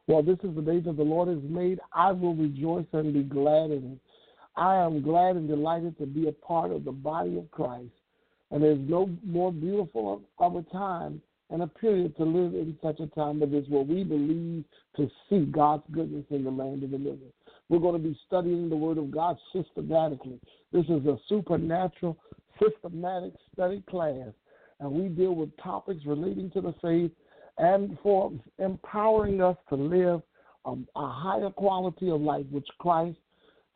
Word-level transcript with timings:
Well, 0.07 0.23
this 0.23 0.37
is 0.41 0.55
the 0.55 0.61
day 0.61 0.79
that 0.79 0.95
the 0.95 1.03
Lord 1.03 1.27
has 1.27 1.43
made. 1.43 1.81
I 1.91 2.13
will 2.13 2.33
rejoice 2.33 2.85
and 2.93 3.13
be 3.13 3.23
glad 3.23 3.71
in 3.71 3.91
it. 3.91 3.99
I 4.55 4.77
am 4.77 5.01
glad 5.01 5.35
and 5.35 5.49
delighted 5.49 5.97
to 5.97 6.05
be 6.05 6.29
a 6.29 6.31
part 6.31 6.71
of 6.71 6.85
the 6.85 6.93
body 6.93 7.37
of 7.37 7.51
Christ. 7.51 7.91
And 8.51 8.63
there's 8.63 8.79
no 8.87 9.09
more 9.25 9.51
beautiful 9.51 10.21
of 10.39 10.55
a 10.55 10.61
time 10.71 11.21
and 11.49 11.61
a 11.61 11.67
period 11.67 12.15
to 12.15 12.23
live 12.23 12.53
in 12.53 12.77
such 12.81 13.01
a 13.01 13.07
time 13.07 13.43
as 13.43 13.49
this 13.49 13.65
where 13.67 13.83
we 13.83 14.05
believe 14.05 14.63
to 14.95 15.11
see 15.29 15.43
God's 15.43 15.83
goodness 15.91 16.23
in 16.29 16.45
the 16.45 16.51
land 16.51 16.83
of 16.83 16.91
the 16.91 16.97
living. 16.97 17.33
We're 17.67 17.79
going 17.79 18.01
to 18.01 18.07
be 18.07 18.17
studying 18.25 18.69
the 18.69 18.77
Word 18.77 18.97
of 18.97 19.11
God 19.11 19.35
systematically. 19.51 20.39
This 20.71 20.85
is 20.85 21.05
a 21.05 21.17
supernatural, 21.27 22.17
systematic 22.63 23.33
study 23.53 23.83
class 23.89 24.31
and 24.79 24.91
we 24.91 25.07
deal 25.07 25.35
with 25.35 25.55
topics 25.57 26.05
relating 26.05 26.51
to 26.51 26.61
the 26.61 26.73
faith 26.81 27.11
and 27.57 27.97
for 28.03 28.31
empowering 28.59 29.41
us 29.41 29.57
to 29.69 29.75
live 29.75 30.21
um, 30.65 30.87
a 30.95 31.07
higher 31.07 31.49
quality 31.49 32.09
of 32.09 32.21
life, 32.21 32.45
which 32.51 32.67
Christ 32.79 33.17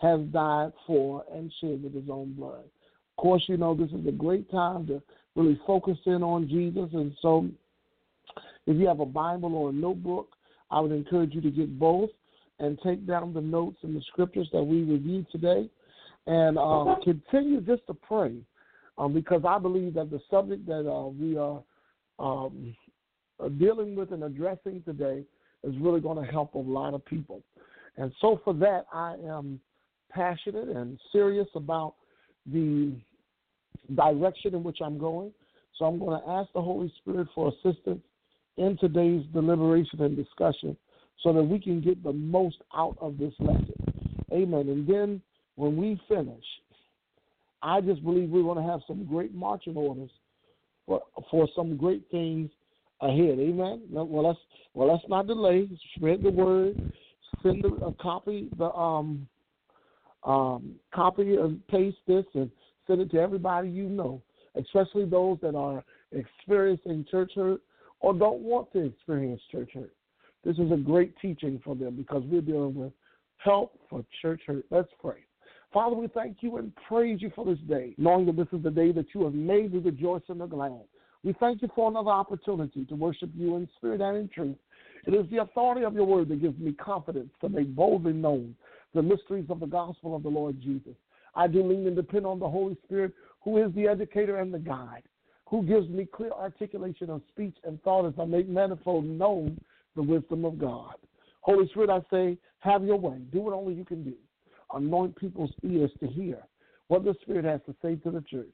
has 0.01 0.19
died 0.31 0.71
for 0.87 1.23
and 1.33 1.51
shed 1.61 1.83
with 1.83 1.93
his 1.93 2.09
own 2.09 2.33
blood. 2.33 2.63
Of 2.63 3.21
course, 3.21 3.43
you 3.47 3.57
know, 3.57 3.75
this 3.75 3.91
is 3.91 4.05
a 4.07 4.11
great 4.11 4.49
time 4.51 4.87
to 4.87 5.01
really 5.35 5.59
focus 5.67 5.97
in 6.05 6.23
on 6.23 6.47
Jesus. 6.47 6.89
And 6.93 7.13
so, 7.21 7.47
if 8.65 8.77
you 8.77 8.87
have 8.87 8.99
a 8.99 9.05
Bible 9.05 9.55
or 9.55 9.69
a 9.69 9.73
notebook, 9.73 10.29
I 10.71 10.79
would 10.79 10.91
encourage 10.91 11.33
you 11.33 11.41
to 11.41 11.51
get 11.51 11.79
both 11.79 12.09
and 12.59 12.77
take 12.83 13.07
down 13.07 13.33
the 13.33 13.41
notes 13.41 13.77
and 13.83 13.95
the 13.95 14.01
scriptures 14.11 14.49
that 14.53 14.63
we 14.63 14.83
reviewed 14.83 15.27
today 15.31 15.69
and 16.27 16.57
uh, 16.57 16.95
continue 17.03 17.61
just 17.61 17.85
to 17.87 17.93
pray 17.93 18.35
um, 18.99 19.13
because 19.13 19.41
I 19.47 19.57
believe 19.57 19.93
that 19.95 20.11
the 20.11 20.19
subject 20.29 20.65
that 20.67 20.87
uh, 20.87 21.07
we 21.07 21.37
are 21.37 21.63
um, 22.19 22.75
dealing 23.57 23.95
with 23.95 24.11
and 24.11 24.23
addressing 24.23 24.83
today 24.83 25.23
is 25.63 25.73
really 25.79 26.01
going 26.01 26.23
to 26.23 26.31
help 26.31 26.53
a 26.53 26.59
lot 26.59 26.93
of 26.93 27.03
people. 27.05 27.41
And 27.97 28.11
so, 28.21 28.41
for 28.43 28.53
that, 28.55 28.85
I 28.93 29.15
am 29.25 29.59
passionate 30.11 30.67
and 30.67 30.99
serious 31.11 31.47
about 31.55 31.95
the 32.45 32.93
direction 33.95 34.53
in 34.53 34.63
which 34.63 34.79
I'm 34.83 34.97
going. 34.97 35.31
So, 35.77 35.85
I'm 35.85 35.97
going 35.97 36.21
to 36.21 36.29
ask 36.29 36.51
the 36.53 36.61
Holy 36.61 36.93
Spirit 36.99 37.29
for 37.33 37.49
assistance 37.49 38.03
in 38.57 38.77
today's 38.77 39.23
deliberation 39.33 40.01
and 40.01 40.15
discussion 40.15 40.75
so 41.23 41.31
that 41.33 41.43
we 41.43 41.59
can 41.59 41.79
get 41.81 42.03
the 42.03 42.13
most 42.13 42.57
out 42.75 42.97
of 42.99 43.17
this 43.17 43.33
lesson. 43.39 43.73
Amen. 44.31 44.67
And 44.69 44.87
then 44.87 45.21
when 45.55 45.77
we 45.77 45.99
finish, 46.07 46.43
I 47.61 47.81
just 47.81 48.03
believe 48.03 48.29
we're 48.29 48.43
going 48.43 48.63
to 48.63 48.71
have 48.71 48.81
some 48.87 49.05
great 49.05 49.33
marching 49.33 49.75
orders 49.75 50.11
for 50.85 51.01
for 51.29 51.47
some 51.55 51.77
great 51.77 52.03
things 52.11 52.49
ahead. 53.01 53.39
Amen. 53.39 53.83
Well, 53.89 54.27
let's 54.27 54.39
well 54.73 54.91
let's 54.91 55.03
not 55.07 55.27
delay. 55.27 55.69
Spread 55.95 56.23
the 56.23 56.31
word. 56.31 56.93
Send 57.43 57.63
a 57.65 57.91
copy 58.01 58.49
the 58.57 58.71
um 58.73 59.27
um 60.23 60.75
copy 60.93 61.35
and 61.35 61.65
paste 61.67 61.97
this 62.07 62.25
and 62.33 62.49
send 62.87 63.01
it 63.01 63.11
to 63.11 63.19
everybody 63.19 63.69
you 63.69 63.87
know, 63.87 64.21
especially 64.55 65.05
those 65.05 65.37
that 65.41 65.55
are 65.55 65.83
experiencing 66.11 67.05
church 67.09 67.31
hurt 67.35 67.61
or 68.01 68.13
don't 68.13 68.39
want 68.39 68.71
to 68.73 68.85
experience 68.85 69.41
church 69.51 69.71
hurt. 69.73 69.93
This 70.43 70.57
is 70.57 70.71
a 70.71 70.77
great 70.77 71.13
teaching 71.21 71.61
for 71.63 71.75
them 71.75 71.95
because 71.95 72.23
we're 72.25 72.41
dealing 72.41 72.75
with 72.75 72.93
help 73.37 73.77
for 73.89 74.03
church 74.21 74.41
hurt. 74.47 74.65
Let's 74.69 74.89
pray. 75.01 75.25
Father, 75.71 75.95
we 75.95 76.07
thank 76.07 76.37
you 76.41 76.57
and 76.57 76.73
praise 76.87 77.21
you 77.21 77.31
for 77.35 77.45
this 77.45 77.59
day, 77.67 77.93
knowing 77.99 78.25
that 78.25 78.35
this 78.35 78.47
is 78.51 78.63
the 78.63 78.71
day 78.71 78.91
that 78.91 79.13
you 79.13 79.23
have 79.23 79.35
made. 79.35 79.71
We 79.71 79.79
rejoice 79.79 80.23
and 80.27 80.41
are 80.41 80.47
glad. 80.47 80.81
We 81.23 81.33
thank 81.33 81.61
you 81.61 81.69
for 81.75 81.91
another 81.91 82.09
opportunity 82.09 82.85
to 82.85 82.95
worship 82.95 83.29
you 83.35 83.55
in 83.55 83.69
spirit 83.77 84.01
and 84.01 84.17
in 84.17 84.29
truth. 84.29 84.55
It 85.05 85.13
is 85.13 85.29
the 85.29 85.43
authority 85.43 85.85
of 85.85 85.93
your 85.93 86.05
word 86.05 86.29
that 86.29 86.41
gives 86.41 86.57
me 86.57 86.71
confidence 86.71 87.29
to 87.41 87.49
make 87.49 87.75
boldly 87.75 88.13
known 88.13 88.55
the 88.95 89.03
mysteries 89.03 89.45
of 89.49 89.59
the 89.59 89.67
gospel 89.67 90.15
of 90.15 90.23
the 90.23 90.29
Lord 90.29 90.59
Jesus. 90.59 90.95
I 91.35 91.45
do 91.47 91.61
lean 91.61 91.85
and 91.85 91.95
depend 91.95 92.25
on 92.25 92.39
the 92.39 92.49
Holy 92.49 92.75
Spirit, 92.85 93.13
who 93.43 93.63
is 93.63 93.71
the 93.75 93.87
educator 93.87 94.37
and 94.37 94.51
the 94.51 94.59
guide, 94.59 95.03
who 95.47 95.61
gives 95.61 95.87
me 95.87 96.05
clear 96.05 96.31
articulation 96.31 97.11
of 97.11 97.21
speech 97.29 97.55
and 97.63 97.81
thought 97.83 98.07
as 98.07 98.13
I 98.19 98.25
make 98.25 98.49
manifold 98.49 99.05
known 99.05 99.59
the 99.95 100.01
wisdom 100.01 100.45
of 100.45 100.57
God. 100.57 100.95
Holy 101.41 101.67
Spirit, 101.69 101.91
I 101.91 102.01
say, 102.09 102.37
have 102.59 102.83
your 102.83 102.97
way. 102.97 103.19
Do 103.31 103.41
what 103.41 103.53
only 103.53 103.75
you 103.75 103.85
can 103.85 104.03
do 104.03 104.15
anoint 104.73 105.15
people's 105.15 105.53
ears 105.63 105.91
to 105.99 106.07
hear 106.07 106.37
what 106.87 107.03
the 107.03 107.15
Spirit 107.21 107.45
has 107.45 107.61
to 107.65 107.75
say 107.81 107.95
to 107.95 108.11
the 108.11 108.21
church. 108.21 108.53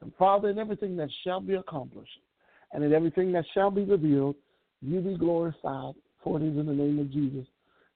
And 0.00 0.12
Father, 0.18 0.50
in 0.50 0.58
everything 0.58 0.96
that 0.96 1.08
shall 1.24 1.40
be 1.40 1.54
accomplished 1.54 2.18
and 2.72 2.84
in 2.84 2.92
everything 2.92 3.32
that 3.32 3.44
shall 3.54 3.70
be 3.70 3.84
revealed, 3.84 4.36
you 4.82 5.00
be 5.00 5.16
glorified, 5.16 5.94
for 6.22 6.38
it 6.38 6.42
is 6.42 6.58
in 6.58 6.66
the 6.66 6.72
name 6.72 6.98
of 6.98 7.10
Jesus. 7.10 7.46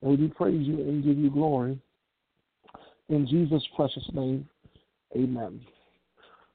And 0.01 0.11
we 0.11 0.17
do 0.17 0.29
praise 0.29 0.65
you 0.67 0.79
and 0.79 1.03
give 1.03 1.17
you 1.17 1.29
glory. 1.29 1.79
In 3.09 3.27
Jesus' 3.27 3.63
precious 3.75 4.07
name, 4.13 4.47
amen. 5.15 5.61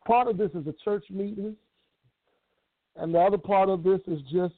Part 0.07 0.29
of 0.29 0.39
this 0.39 0.51
is 0.53 0.67
a 0.67 0.75
church 0.85 1.05
meeting, 1.11 1.55
and 2.97 3.15
the 3.15 3.19
other 3.19 3.39
part 3.39 3.69
of 3.69 3.83
this 3.83 4.01
is 4.07 4.21
just 4.33 4.55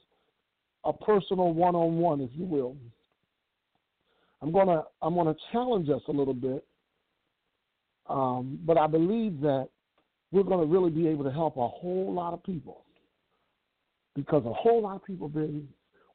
a 0.85 0.93
personal 0.93 1.53
one 1.53 1.75
on 1.75 1.97
one, 1.97 2.21
if 2.21 2.29
you 2.33 2.45
will. 2.45 2.77
I'm 4.41 4.51
gonna 4.51 4.83
I'm 5.01 5.15
gonna 5.15 5.35
challenge 5.51 5.89
us 5.89 6.01
a 6.07 6.11
little 6.11 6.33
bit, 6.33 6.65
um, 8.07 8.59
but 8.65 8.77
I 8.77 8.87
believe 8.87 9.41
that 9.41 9.69
we're 10.31 10.43
gonna 10.43 10.65
really 10.65 10.91
be 10.91 11.07
able 11.07 11.23
to 11.25 11.31
help 11.31 11.57
a 11.57 11.67
whole 11.67 12.13
lot 12.13 12.33
of 12.33 12.43
people 12.43 12.85
because 14.15 14.45
a 14.45 14.53
whole 14.53 14.81
lot 14.81 14.95
of 14.95 15.05
people 15.05 15.27
been 15.27 15.67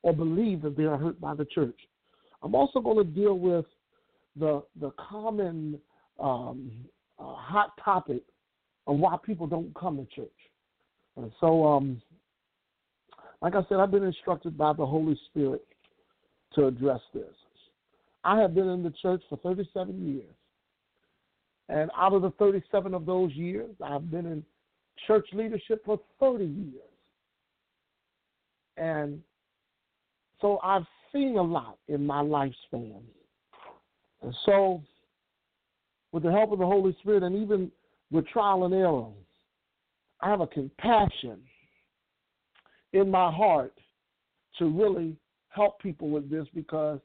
or 0.02 0.12
believe 0.12 0.62
that 0.62 0.76
they 0.76 0.84
are 0.84 0.98
hurt 0.98 1.20
by 1.20 1.34
the 1.34 1.46
church. 1.46 1.78
I'm 2.42 2.54
also 2.54 2.80
going 2.80 2.98
to 2.98 3.04
deal 3.04 3.38
with 3.38 3.64
the 4.36 4.62
the 4.80 4.90
common 4.92 5.80
um, 6.20 6.70
uh, 7.18 7.34
hot 7.34 7.72
topic 7.82 8.22
of 8.86 8.98
why 8.98 9.16
people 9.24 9.46
don't 9.46 9.74
come 9.74 9.96
to 9.96 10.06
church. 10.14 10.28
And 11.16 11.32
so, 11.40 11.64
um, 11.64 12.02
like 13.40 13.54
I 13.54 13.62
said, 13.68 13.78
I've 13.78 13.90
been 13.90 14.04
instructed 14.04 14.58
by 14.58 14.72
the 14.74 14.84
Holy 14.84 15.18
Spirit 15.30 15.64
to 16.54 16.66
address 16.66 17.00
this. 17.14 17.32
I 18.24 18.40
have 18.40 18.54
been 18.54 18.68
in 18.68 18.82
the 18.82 18.92
church 19.02 19.22
for 19.28 19.36
37 19.38 20.06
years. 20.06 20.34
And 21.68 21.90
out 21.96 22.12
of 22.12 22.22
the 22.22 22.30
37 22.32 22.94
of 22.94 23.06
those 23.06 23.32
years, 23.32 23.70
I've 23.82 24.10
been 24.10 24.26
in 24.26 24.44
church 25.06 25.26
leadership 25.32 25.84
for 25.84 26.00
30 26.20 26.44
years. 26.44 26.82
And 28.76 29.20
so 30.40 30.58
I've 30.62 30.86
seen 31.12 31.36
a 31.36 31.42
lot 31.42 31.78
in 31.88 32.04
my 32.04 32.22
lifespan. 32.22 33.00
And 34.22 34.34
so, 34.46 34.82
with 36.12 36.22
the 36.22 36.30
help 36.30 36.52
of 36.52 36.58
the 36.58 36.66
Holy 36.66 36.96
Spirit 37.00 37.22
and 37.22 37.36
even 37.36 37.70
with 38.10 38.26
trial 38.28 38.64
and 38.64 38.74
error, 38.74 39.06
I 40.20 40.30
have 40.30 40.40
a 40.40 40.46
compassion 40.46 41.40
in 42.92 43.10
my 43.10 43.30
heart 43.30 43.74
to 44.58 44.66
really 44.66 45.16
help 45.48 45.80
people 45.80 46.10
with 46.10 46.30
this 46.30 46.46
because 46.54 47.00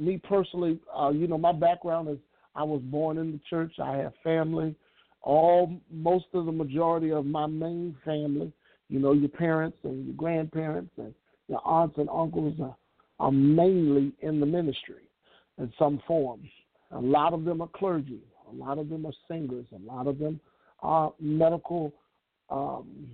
me 0.00 0.18
personally, 0.18 0.78
uh, 0.96 1.10
you 1.10 1.26
know, 1.26 1.38
my 1.38 1.52
background 1.52 2.08
is 2.08 2.18
I 2.54 2.62
was 2.62 2.80
born 2.82 3.18
in 3.18 3.32
the 3.32 3.40
church. 3.48 3.72
I 3.82 3.96
have 3.98 4.12
family. 4.24 4.74
All 5.22 5.80
most 5.90 6.26
of 6.32 6.46
the 6.46 6.52
majority 6.52 7.12
of 7.12 7.26
my 7.26 7.46
main 7.46 7.94
family, 8.04 8.52
you 8.88 8.98
know, 8.98 9.12
your 9.12 9.28
parents 9.28 9.78
and 9.84 10.06
your 10.06 10.14
grandparents 10.14 10.92
and 10.96 11.14
your 11.48 11.60
aunts 11.64 11.98
and 11.98 12.08
uncles 12.08 12.54
are, 12.60 12.76
are 13.18 13.32
mainly 13.32 14.12
in 14.20 14.40
the 14.40 14.46
ministry 14.46 15.10
in 15.58 15.72
some 15.78 16.00
form. 16.06 16.40
A 16.92 16.98
lot 16.98 17.34
of 17.34 17.44
them 17.44 17.60
are 17.60 17.68
clergy. 17.68 18.20
A 18.50 18.54
lot 18.54 18.78
of 18.78 18.88
them 18.88 19.06
are 19.06 19.12
singers. 19.28 19.66
A 19.74 19.78
lot 19.78 20.06
of 20.06 20.18
them 20.18 20.40
are 20.80 21.12
medical 21.20 21.92
um, 22.48 23.08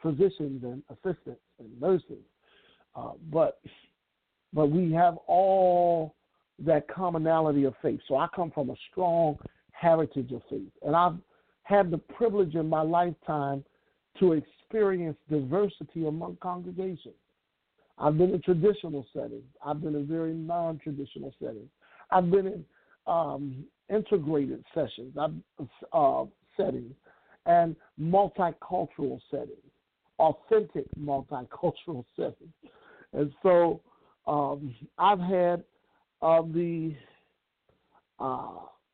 physicians 0.00 0.62
and 0.62 0.82
assistants 0.88 1.40
and 1.58 1.80
nurses. 1.80 2.24
Uh, 2.94 3.12
but 3.30 3.60
but 4.56 4.70
we 4.70 4.90
have 4.90 5.18
all 5.26 6.14
that 6.58 6.88
commonality 6.88 7.64
of 7.64 7.74
faith. 7.82 8.00
So 8.08 8.16
I 8.16 8.26
come 8.34 8.50
from 8.50 8.70
a 8.70 8.74
strong 8.90 9.36
heritage 9.72 10.32
of 10.32 10.40
faith. 10.48 10.72
And 10.82 10.96
I've 10.96 11.18
had 11.64 11.90
the 11.90 11.98
privilege 11.98 12.54
in 12.54 12.66
my 12.66 12.80
lifetime 12.80 13.62
to 14.18 14.32
experience 14.32 15.18
diversity 15.30 16.06
among 16.06 16.38
congregations. 16.40 17.14
I've 17.98 18.16
been 18.16 18.32
in 18.32 18.40
traditional 18.40 19.06
settings. 19.12 19.44
I've 19.64 19.82
been 19.82 19.94
in 19.94 20.06
very 20.06 20.32
non 20.32 20.78
traditional 20.82 21.34
settings. 21.38 21.68
I've 22.10 22.30
been 22.30 22.46
in 22.46 22.64
um, 23.06 23.64
integrated 23.90 24.64
sessions, 24.74 25.14
uh, 25.92 26.24
settings, 26.56 26.94
and 27.44 27.76
multicultural 28.00 29.20
settings, 29.30 29.70
authentic 30.18 30.86
multicultural 30.98 32.04
settings. 32.16 32.54
And 33.12 33.32
so 33.42 33.80
um, 34.26 34.74
I've 34.98 35.20
had 35.20 35.64
uh, 36.22 36.42
the 36.42 36.94
uh, 38.18 38.48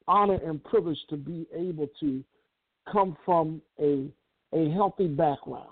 honor 0.08 0.38
and 0.44 0.62
privilege 0.64 0.98
to 1.10 1.16
be 1.16 1.46
able 1.54 1.88
to 2.00 2.22
come 2.90 3.16
from 3.24 3.62
a 3.80 4.08
a 4.52 4.70
healthy 4.70 5.08
background. 5.08 5.68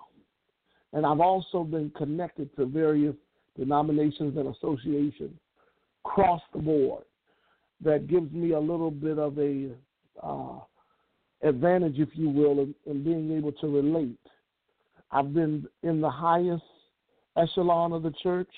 And 0.92 1.06
I've 1.06 1.20
also 1.20 1.64
been 1.64 1.90
connected 1.90 2.54
to 2.56 2.66
various 2.66 3.14
denominations 3.58 4.36
and 4.36 4.54
associations 4.54 5.38
across 6.04 6.40
the 6.52 6.60
board 6.60 7.04
that 7.82 8.08
gives 8.08 8.32
me 8.32 8.52
a 8.52 8.60
little 8.60 8.90
bit 8.90 9.18
of 9.18 9.38
a 9.38 9.70
uh, 10.22 10.58
advantage, 11.42 11.98
if 11.98 12.08
you 12.14 12.28
will, 12.28 12.60
in, 12.60 12.74
in 12.86 13.04
being 13.04 13.36
able 13.36 13.52
to 13.52 13.66
relate. 13.66 14.18
I've 15.10 15.34
been 15.34 15.66
in 15.82 16.00
the 16.00 16.10
highest 16.10 16.62
echelon 17.36 17.92
of 17.92 18.02
the 18.02 18.12
church 18.22 18.50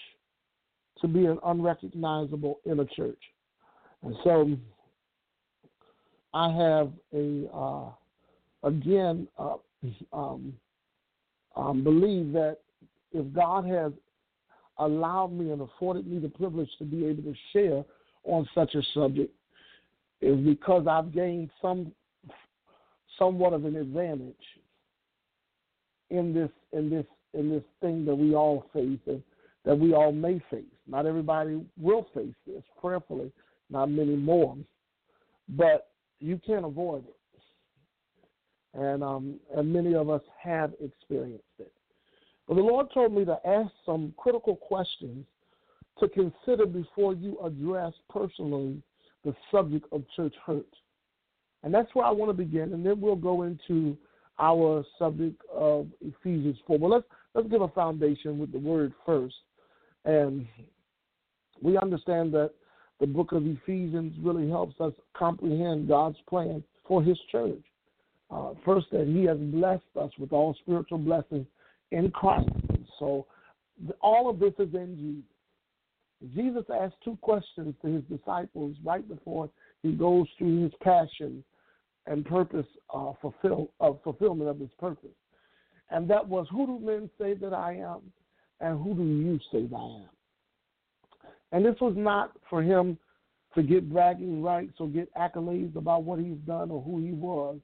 to 1.02 1.08
be 1.08 1.26
an 1.26 1.38
unrecognizable 1.44 2.60
in 2.64 2.81
a 2.81 2.84
church. 2.87 3.19
And 4.02 4.14
so 4.25 4.56
I 6.32 6.50
have 6.50 6.93
a, 7.12 7.49
uh, 7.54 7.90
again, 8.62 9.28
uh, 9.38 9.56
um, 10.12 10.54
um, 11.56 11.84
believe 11.84 12.32
that 12.32 12.58
if 13.12 13.32
God 13.34 13.66
has 13.66 13.93
allowed 14.78 15.32
me 15.32 15.50
and 15.50 15.60
afforded 15.60 16.06
me 16.06 16.19
the 16.19 16.28
privilege 16.28 16.70
to 16.78 16.84
be 16.84 17.05
able 17.05 17.22
to 17.25 17.34
share 17.52 17.84
on 18.25 18.48
such 18.55 18.75
a 18.75 18.82
subject, 18.94 19.32
is 20.20 20.38
because 20.38 20.87
I've 20.87 21.12
gained 21.12 21.50
some 21.60 21.93
somewhat 23.19 23.52
of 23.52 23.64
an 23.64 23.76
advantage 23.76 24.34
in 26.10 26.32
this 26.32 26.50
in 26.72 26.88
this 26.88 27.06
in 27.34 27.50
this 27.50 27.64
thing 27.81 28.05
that 28.05 28.14
we 28.14 28.34
all 28.34 28.66
face 28.72 29.00
and 29.06 29.22
that 29.64 29.78
we 29.78 29.94
all 29.94 30.12
may 30.12 30.40
face. 30.50 30.64
Not 30.86 31.06
everybody 31.06 31.60
will 31.78 32.06
face 32.14 32.34
this 32.46 32.62
prayerfully, 32.80 33.32
not 33.70 33.90
many 33.90 34.16
more, 34.16 34.56
but 35.48 35.88
you 36.20 36.40
can't 36.44 36.64
avoid 36.64 37.04
it. 37.04 37.16
And 38.74 39.04
um, 39.04 39.38
and 39.54 39.70
many 39.70 39.94
of 39.94 40.08
us 40.08 40.22
have 40.42 40.72
experienced 40.80 41.44
it. 41.58 41.72
But 42.48 42.54
the 42.54 42.62
Lord 42.62 42.86
told 42.92 43.12
me 43.12 43.24
to 43.26 43.38
ask 43.46 43.70
some 43.84 44.14
critical 44.16 44.56
questions 44.56 45.26
to 46.00 46.08
consider 46.08 46.66
before 46.66 47.14
you 47.14 47.38
address 47.44 47.92
personally 48.10 48.82
the 49.24 49.34
subject 49.50 49.86
of 49.92 50.04
church 50.16 50.34
hurt. 50.44 50.66
And 51.62 51.72
that's 51.72 51.94
where 51.94 52.06
I 52.06 52.10
want 52.10 52.30
to 52.30 52.44
begin, 52.44 52.72
and 52.72 52.84
then 52.84 53.00
we'll 53.00 53.14
go 53.14 53.42
into 53.42 53.96
our 54.40 54.84
subject 54.98 55.40
of 55.52 55.86
Ephesians 56.00 56.56
4. 56.66 56.78
But 56.78 56.88
let's 56.88 57.04
let's 57.34 57.48
give 57.48 57.62
a 57.62 57.68
foundation 57.68 58.38
with 58.38 58.52
the 58.52 58.58
word 58.58 58.92
first. 59.06 59.34
And 60.04 60.46
we 61.60 61.78
understand 61.78 62.32
that 62.34 62.52
the 63.00 63.06
book 63.06 63.32
of 63.32 63.46
Ephesians 63.46 64.14
really 64.22 64.49
helps 64.49 64.81
us 64.81 64.93
comprehend 65.14 65.88
God's 65.88 66.19
plan 66.28 66.62
for 66.87 67.02
his 67.02 67.19
church. 67.31 67.62
Uh, 68.31 68.54
first, 68.64 68.87
that 68.93 69.06
he 69.06 69.25
has 69.25 69.38
blessed 69.38 69.82
us 70.00 70.10
with 70.19 70.32
all 70.32 70.56
spiritual 70.62 70.99
blessings 70.99 71.46
in 71.90 72.10
Christ. 72.10 72.49
So 72.99 73.26
all 74.00 74.31
of 74.31 74.38
this 74.38 74.54
is 74.58 74.75
in 74.75 74.96
Jesus. 74.96 76.34
Jesus 76.37 76.64
asked 76.72 76.94
two 77.05 77.19
questions 77.20 77.75
to 77.82 77.88
his 77.88 78.05
disciples 78.05 78.76
right 78.84 79.06
before 79.08 79.50
he 79.82 79.93
goes 79.93 80.26
through 80.38 80.62
his 80.62 80.72
passion 80.81 81.43
and 82.06 82.25
purpose 82.25 82.66
uh, 82.94 83.12
fulfill 83.20 83.70
of 83.81 83.98
fulfillment 84.05 84.48
of 84.48 84.58
his 84.58 84.70
purpose, 84.78 85.10
and 85.90 86.08
that 86.08 86.26
was, 86.26 86.46
"Who 86.50 86.66
do 86.66 86.78
men 86.78 87.10
say 87.19 87.34
that 87.34 87.52
I 87.52 87.75
am, 87.75 88.00
and 88.62 88.82
who 88.82 88.94
do 88.94 89.02
you 89.02 89.38
say 89.50 89.68
I 89.74 89.84
am?" 89.84 90.08
And 91.52 91.64
this 91.64 91.78
was 91.80 91.94
not 91.96 92.32
for 92.48 92.62
him 92.62 92.98
to 93.54 93.62
get 93.62 93.92
bragging 93.92 94.42
rights 94.42 94.74
or 94.78 94.88
get 94.88 95.12
accolades 95.14 95.76
about 95.76 96.04
what 96.04 96.18
he's 96.18 96.38
done 96.46 96.70
or 96.70 96.80
who 96.80 96.98
he 96.98 97.12
was, 97.12 97.58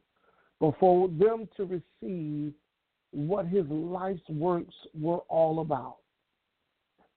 but 0.60 0.78
for 0.78 1.08
them 1.08 1.48
to 1.56 1.64
receive 1.64 2.52
what 3.12 3.46
his 3.46 3.66
life's 3.68 4.28
works 4.28 4.74
were 4.98 5.20
all 5.28 5.60
about. 5.60 5.96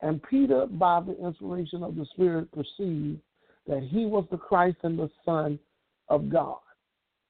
And 0.01 0.23
Peter, 0.23 0.65
by 0.65 1.01
the 1.01 1.17
inspiration 1.23 1.83
of 1.83 1.95
the 1.95 2.05
Spirit, 2.13 2.49
perceived 2.51 3.19
that 3.67 3.83
he 3.83 4.05
was 4.05 4.25
the 4.31 4.37
Christ 4.37 4.77
and 4.83 4.97
the 4.97 5.11
Son 5.25 5.59
of 6.07 6.29
God. 6.29 6.57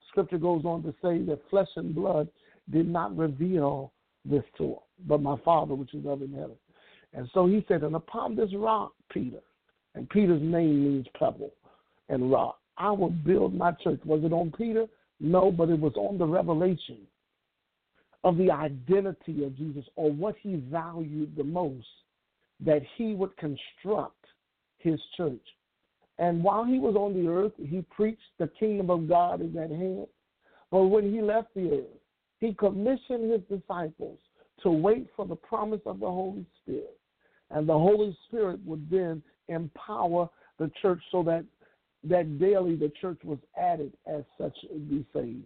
Scripture 0.09 0.37
goes 0.37 0.63
on 0.65 0.83
to 0.83 0.93
say 1.01 1.21
that 1.23 1.41
flesh 1.49 1.69
and 1.75 1.95
blood 1.95 2.27
did 2.69 2.87
not 2.87 3.17
reveal 3.17 3.91
this 4.25 4.43
to 4.57 4.63
him, 4.63 4.75
but 5.07 5.21
my 5.21 5.35
Father 5.43 5.73
which 5.75 5.93
is 5.93 6.05
up 6.05 6.21
in 6.21 6.33
heaven. 6.33 6.55
And 7.13 7.29
so 7.33 7.47
he 7.47 7.65
said, 7.67 7.83
And 7.83 7.95
upon 7.95 8.35
this 8.35 8.49
rock, 8.55 8.93
Peter, 9.11 9.39
and 9.95 10.09
Peter's 10.09 10.41
name 10.41 10.83
means 10.83 11.07
pebble 11.17 11.51
and 12.09 12.31
rock, 12.31 12.59
I 12.77 12.91
will 12.91 13.09
build 13.09 13.53
my 13.53 13.71
church. 13.83 13.99
Was 14.05 14.23
it 14.23 14.33
on 14.33 14.53
Peter? 14.57 14.85
No, 15.19 15.51
but 15.51 15.69
it 15.69 15.79
was 15.79 15.93
on 15.95 16.17
the 16.17 16.25
revelation 16.25 16.99
of 18.23 18.37
the 18.37 18.51
identity 18.51 19.43
of 19.43 19.57
Jesus 19.57 19.85
or 19.95 20.11
what 20.11 20.35
he 20.41 20.55
valued 20.71 21.35
the 21.35 21.43
most 21.43 21.85
that 22.63 22.81
he 22.95 23.13
would 23.13 23.35
construct 23.37 24.25
his 24.77 24.99
church. 25.17 25.41
And 26.19 26.43
while 26.43 26.63
he 26.63 26.77
was 26.77 26.95
on 26.95 27.13
the 27.13 27.27
earth, 27.27 27.53
he 27.57 27.83
preached 27.89 28.21
the 28.37 28.49
kingdom 28.59 28.89
of 28.89 29.09
God 29.09 29.41
is 29.41 29.55
at 29.55 29.71
hand. 29.71 30.07
But 30.69 30.83
when 30.83 31.11
he 31.11 31.21
left 31.21 31.53
the 31.55 31.71
earth, 31.71 32.00
he 32.41 32.53
commissioned 32.53 33.31
his 33.31 33.41
disciples 33.49 34.19
to 34.63 34.69
wait 34.69 35.07
for 35.15 35.25
the 35.25 35.35
promise 35.35 35.79
of 35.85 35.99
the 35.99 36.07
Holy 36.07 36.45
Spirit. 36.61 36.97
And 37.51 37.69
the 37.69 37.73
Holy 37.73 38.17
Spirit 38.27 38.59
would 38.65 38.89
then 38.89 39.21
empower 39.47 40.27
the 40.57 40.69
church 40.81 41.01
so 41.11 41.23
that 41.23 41.45
that 42.03 42.39
daily 42.39 42.75
the 42.75 42.91
church 42.99 43.19
was 43.23 43.37
added 43.55 43.93
as 44.07 44.23
such 44.39 44.59
to 44.61 44.79
be 44.79 45.05
saved. 45.13 45.43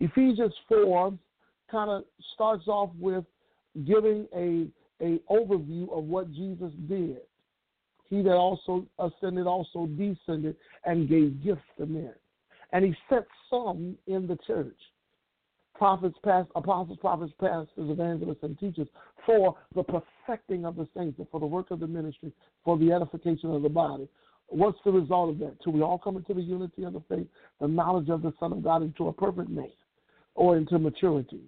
Ephesians 0.00 0.54
4 0.68 1.12
kind 1.70 1.90
of 1.90 2.04
starts 2.32 2.66
off 2.66 2.90
with 2.98 3.24
giving 3.86 4.26
a 4.34 4.66
a 5.02 5.20
overview 5.30 5.92
of 5.92 6.04
what 6.04 6.32
Jesus 6.32 6.72
did. 6.88 7.18
He 8.08 8.22
that 8.22 8.32
also 8.32 8.86
ascended 8.98 9.46
also 9.46 9.86
descended 9.86 10.56
and 10.86 11.06
gave 11.06 11.44
gifts 11.44 11.60
to 11.76 11.84
men. 11.84 12.14
And 12.72 12.82
he 12.82 12.94
set 13.10 13.26
some 13.50 13.98
in 14.06 14.26
the 14.26 14.38
church. 14.46 14.78
Prophets, 15.76 16.16
past, 16.24 16.48
apostles, 16.56 16.98
prophets, 17.00 17.32
pastors, 17.38 17.68
evangelists, 17.76 18.42
and 18.42 18.58
teachers 18.58 18.88
for 19.26 19.56
the 19.74 19.82
perfecting 19.82 20.64
of 20.64 20.76
the 20.76 20.88
saints, 20.96 21.18
and 21.18 21.28
for 21.30 21.40
the 21.40 21.46
work 21.46 21.70
of 21.70 21.80
the 21.80 21.86
ministry, 21.86 22.32
for 22.64 22.78
the 22.78 22.92
edification 22.92 23.54
of 23.54 23.62
the 23.62 23.68
body. 23.68 24.08
What's 24.48 24.78
the 24.84 24.92
result 24.92 25.30
of 25.30 25.38
that? 25.40 25.56
Till 25.62 25.72
we 25.72 25.82
all 25.82 25.98
come 25.98 26.16
into 26.16 26.32
the 26.32 26.40
unity 26.40 26.84
of 26.84 26.92
the 26.92 27.02
faith, 27.08 27.26
the 27.60 27.66
knowledge 27.68 28.08
of 28.08 28.22
the 28.22 28.32
Son 28.38 28.52
of 28.52 28.62
God, 28.62 28.82
into 28.82 29.08
a 29.08 29.12
perfect 29.12 29.50
man, 29.50 29.70
or 30.34 30.56
into 30.56 30.78
maturity. 30.78 31.40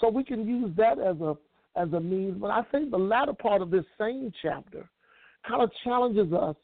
So 0.00 0.08
we 0.10 0.22
can 0.22 0.46
use 0.46 0.70
that 0.76 0.98
as 0.98 1.20
a 1.20 1.36
as 1.76 1.92
a 1.92 2.00
means. 2.00 2.38
But 2.40 2.50
I 2.50 2.62
think 2.72 2.90
the 2.90 2.98
latter 2.98 3.32
part 3.32 3.62
of 3.62 3.70
this 3.70 3.84
same 3.98 4.32
chapter 4.42 4.88
kind 5.48 5.62
of 5.62 5.70
challenges 5.84 6.32
us 6.32 6.56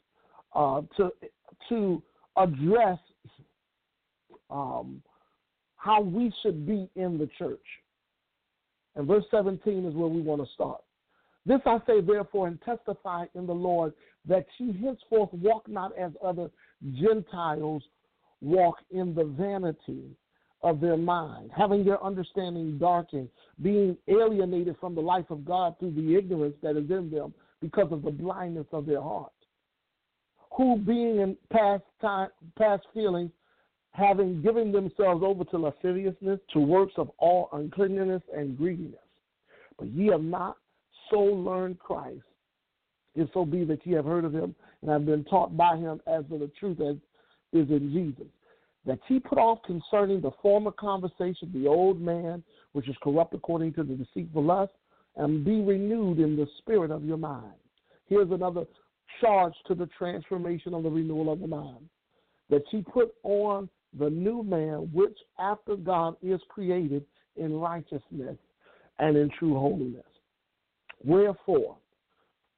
uh, 0.53 0.81
to 0.97 1.11
to 1.69 2.03
address 2.37 2.99
um, 4.49 5.01
how 5.83 5.99
we 6.01 6.33
should 6.41 6.65
be 6.65 6.89
in 6.95 7.17
the 7.17 7.29
church. 7.37 7.59
And 8.95 9.05
verse 9.05 9.25
17 9.31 9.85
is 9.85 9.93
where 9.93 10.07
we 10.07 10.21
want 10.21 10.41
to 10.41 10.53
start. 10.53 10.81
This 11.45 11.59
I 11.65 11.79
say, 11.85 11.99
therefore, 11.99 12.47
and 12.47 12.61
testify 12.61 13.25
in 13.35 13.45
the 13.45 13.53
Lord 13.53 13.93
that 14.25 14.45
ye 14.59 14.71
henceforth 14.81 15.33
walk 15.33 15.67
not 15.67 15.91
as 15.97 16.11
other 16.23 16.49
Gentiles 17.01 17.83
walk 18.39 18.77
in 18.91 19.13
the 19.13 19.25
vanity 19.25 20.15
of 20.61 20.79
their 20.79 20.95
mind, 20.95 21.51
having 21.53 21.83
their 21.83 22.01
understanding 22.01 22.77
darkened, 22.77 23.27
being 23.61 23.97
alienated 24.07 24.77
from 24.79 24.95
the 24.95 25.01
life 25.01 25.29
of 25.29 25.43
God 25.43 25.77
through 25.79 25.95
the 25.95 26.15
ignorance 26.15 26.55
that 26.63 26.77
is 26.77 26.89
in 26.89 27.11
them 27.11 27.33
because 27.59 27.91
of 27.91 28.03
the 28.03 28.11
blindness 28.11 28.67
of 28.71 28.85
their 28.85 29.01
heart. 29.01 29.33
Who, 30.55 30.77
being 30.77 31.19
in 31.19 31.35
past 31.51 31.83
time, 31.99 32.29
past 32.57 32.83
feelings, 32.93 33.31
having 33.93 34.41
given 34.41 34.71
themselves 34.71 35.23
over 35.23 35.43
to 35.45 35.57
lasciviousness, 35.57 36.39
to 36.51 36.59
works 36.59 36.93
of 36.97 37.11
all 37.19 37.49
uncleanness 37.53 38.21
and 38.35 38.57
greediness. 38.57 38.99
But 39.77 39.89
ye 39.91 40.07
have 40.07 40.23
not 40.23 40.57
so 41.09 41.19
learned 41.19 41.79
Christ, 41.79 42.21
if 43.15 43.29
so 43.33 43.45
be 43.45 43.63
that 43.65 43.85
ye 43.85 43.93
have 43.93 44.05
heard 44.05 44.25
of 44.25 44.33
him 44.33 44.55
and 44.81 44.89
have 44.89 45.05
been 45.05 45.23
taught 45.25 45.55
by 45.55 45.77
him 45.77 46.01
as 46.07 46.23
of 46.31 46.39
the 46.39 46.51
truth 46.59 46.79
as 46.81 46.95
is 47.53 47.69
in 47.69 47.91
Jesus 47.93 48.27
that 48.85 48.99
ye 49.07 49.19
put 49.19 49.37
off 49.37 49.59
concerning 49.65 50.21
the 50.21 50.31
former 50.41 50.71
conversation 50.71 51.51
the 51.53 51.67
old 51.67 52.01
man, 52.01 52.43
which 52.73 52.89
is 52.89 52.95
corrupt 53.01 53.33
according 53.33 53.73
to 53.73 53.83
the 53.83 53.95
deceitful 53.95 54.43
lust, 54.43 54.73
and 55.15 55.45
be 55.45 55.61
renewed 55.61 56.19
in 56.19 56.35
the 56.35 56.47
spirit 56.57 56.91
of 56.91 57.05
your 57.05 57.17
mind. 57.17 57.53
Here's 58.07 58.31
another 58.31 58.65
charge 59.21 59.53
to 59.67 59.75
the 59.75 59.87
transformation 59.97 60.73
of 60.73 60.83
the 60.83 60.89
renewal 60.89 61.31
of 61.31 61.39
the 61.39 61.47
mind. 61.47 61.87
That 62.49 62.63
ye 62.71 62.81
put 62.81 63.13
on 63.23 63.69
the 63.99 64.09
new 64.09 64.43
man, 64.43 64.89
which 64.93 65.17
after 65.39 65.75
God 65.75 66.15
is 66.21 66.41
created 66.49 67.05
in 67.35 67.53
righteousness 67.53 68.37
and 68.99 69.17
in 69.17 69.29
true 69.37 69.53
holiness. 69.53 70.05
Wherefore, 71.03 71.77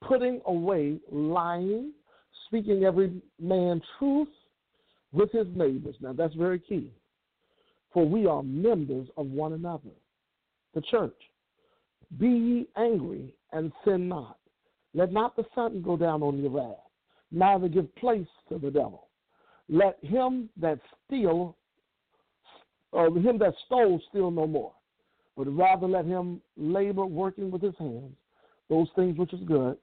putting 0.01 0.41
away 0.45 0.97
lying, 1.11 1.91
speaking 2.47 2.83
every 2.83 3.21
man 3.39 3.81
truth 3.97 4.27
with 5.11 5.31
his 5.31 5.47
neighbors. 5.55 5.95
Now, 6.01 6.13
that's 6.13 6.35
very 6.35 6.59
key. 6.59 6.91
For 7.93 8.05
we 8.05 8.25
are 8.25 8.43
members 8.43 9.07
of 9.17 9.27
one 9.27 9.53
another, 9.53 9.91
the 10.73 10.81
church. 10.81 11.15
Be 12.19 12.27
ye 12.27 12.67
angry 12.77 13.33
and 13.51 13.71
sin 13.83 14.07
not. 14.07 14.37
Let 14.93 15.11
not 15.11 15.35
the 15.35 15.45
sun 15.55 15.81
go 15.81 15.97
down 15.97 16.21
on 16.21 16.37
your 16.37 16.51
wrath, 16.51 16.75
neither 17.31 17.67
give 17.67 17.93
place 17.95 18.27
to 18.49 18.57
the 18.57 18.69
devil. 18.69 19.04
Let 19.69 19.97
him 20.01 20.49
that 20.57 20.79
steal, 21.05 21.55
or 22.91 23.07
him 23.07 23.37
that 23.39 23.53
stole, 23.65 23.99
steal 24.09 24.31
no 24.31 24.45
more, 24.45 24.73
but 25.35 25.47
rather 25.47 25.87
let 25.87 26.05
him 26.05 26.41
labor, 26.55 27.05
working 27.05 27.49
with 27.49 27.61
his 27.61 27.75
hands, 27.79 28.13
those 28.69 28.87
things 28.95 29.17
which 29.17 29.33
is 29.33 29.41
good, 29.45 29.77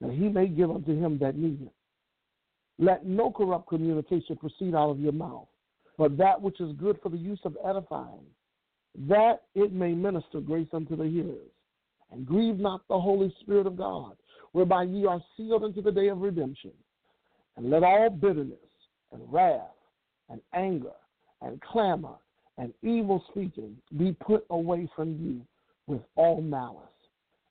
that 0.00 0.12
he 0.12 0.28
may 0.28 0.46
give 0.46 0.70
unto 0.70 0.96
him 0.96 1.18
that 1.18 1.36
needeth. 1.36 1.72
Let 2.78 3.06
no 3.06 3.30
corrupt 3.30 3.68
communication 3.68 4.36
proceed 4.36 4.74
out 4.74 4.90
of 4.90 5.00
your 5.00 5.12
mouth, 5.12 5.48
but 5.98 6.16
that 6.18 6.40
which 6.40 6.60
is 6.60 6.72
good 6.76 6.98
for 7.02 7.08
the 7.08 7.16
use 7.16 7.40
of 7.44 7.56
edifying, 7.66 8.26
that 9.08 9.42
it 9.54 9.72
may 9.72 9.92
minister 9.92 10.40
grace 10.40 10.68
unto 10.72 10.96
the 10.96 11.04
hearers. 11.04 11.50
And 12.12 12.24
grieve 12.24 12.58
not 12.58 12.82
the 12.88 13.00
Holy 13.00 13.34
Spirit 13.40 13.66
of 13.66 13.76
God, 13.76 14.16
whereby 14.52 14.84
ye 14.84 15.06
are 15.06 15.20
sealed 15.36 15.64
unto 15.64 15.82
the 15.82 15.90
day 15.90 16.08
of 16.08 16.20
redemption. 16.20 16.70
And 17.56 17.68
let 17.70 17.82
all 17.82 18.10
bitterness 18.10 18.58
and 19.12 19.22
wrath 19.32 19.60
and 20.30 20.40
anger 20.54 20.92
and 21.42 21.60
clamor 21.60 22.14
and 22.58 22.72
evil 22.82 23.22
speaking 23.30 23.76
be 23.96 24.16
put 24.20 24.44
away 24.50 24.88
from 24.96 25.10
you 25.20 25.40
with 25.86 26.02
all 26.16 26.40
malice. 26.40 26.82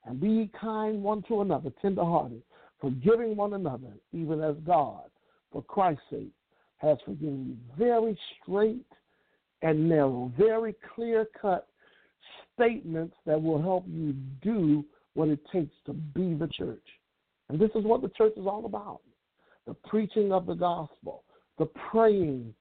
And 0.06 0.20
be 0.20 0.52
kind 0.60 1.02
one 1.02 1.24
to 1.24 1.42
another, 1.42 1.72
tenderhearted, 1.82 2.42
forgiving 2.80 3.36
one 3.36 3.54
another, 3.54 3.94
even 4.14 4.42
as 4.42 4.56
God, 4.66 5.10
for 5.52 5.64
Christ's 5.64 6.04
sake, 6.12 6.32
has 6.78 6.98
forgiven 7.06 7.48
you. 7.48 7.76
Very 7.78 8.18
straight 8.42 8.86
and 9.64 9.90
narrow, 9.90 10.32
very 10.38 10.76
clear 10.94 11.26
cut 11.42 11.68
statements 12.54 13.16
that 13.26 13.42
will 13.42 13.62
help 13.62 13.86
you 13.88 14.14
do 14.44 14.86
what 15.16 15.30
it 15.30 15.40
takes 15.52 15.74
to 15.86 15.94
be 15.94 16.36
the 16.36 16.48
church. 16.48 16.86
And 17.50 17.60
this 17.60 17.72
is 17.76 17.84
what 17.84 18.02
the 18.02 18.10
church 18.10 18.34
is 18.38 18.46
all 18.46 18.66
about 18.66 19.02
the 19.66 19.74
preaching 19.74 20.32
of 20.32 20.46
the 20.46 20.54
gospel, 20.54 21.24
the 21.58 21.66
praying, 21.92 22.54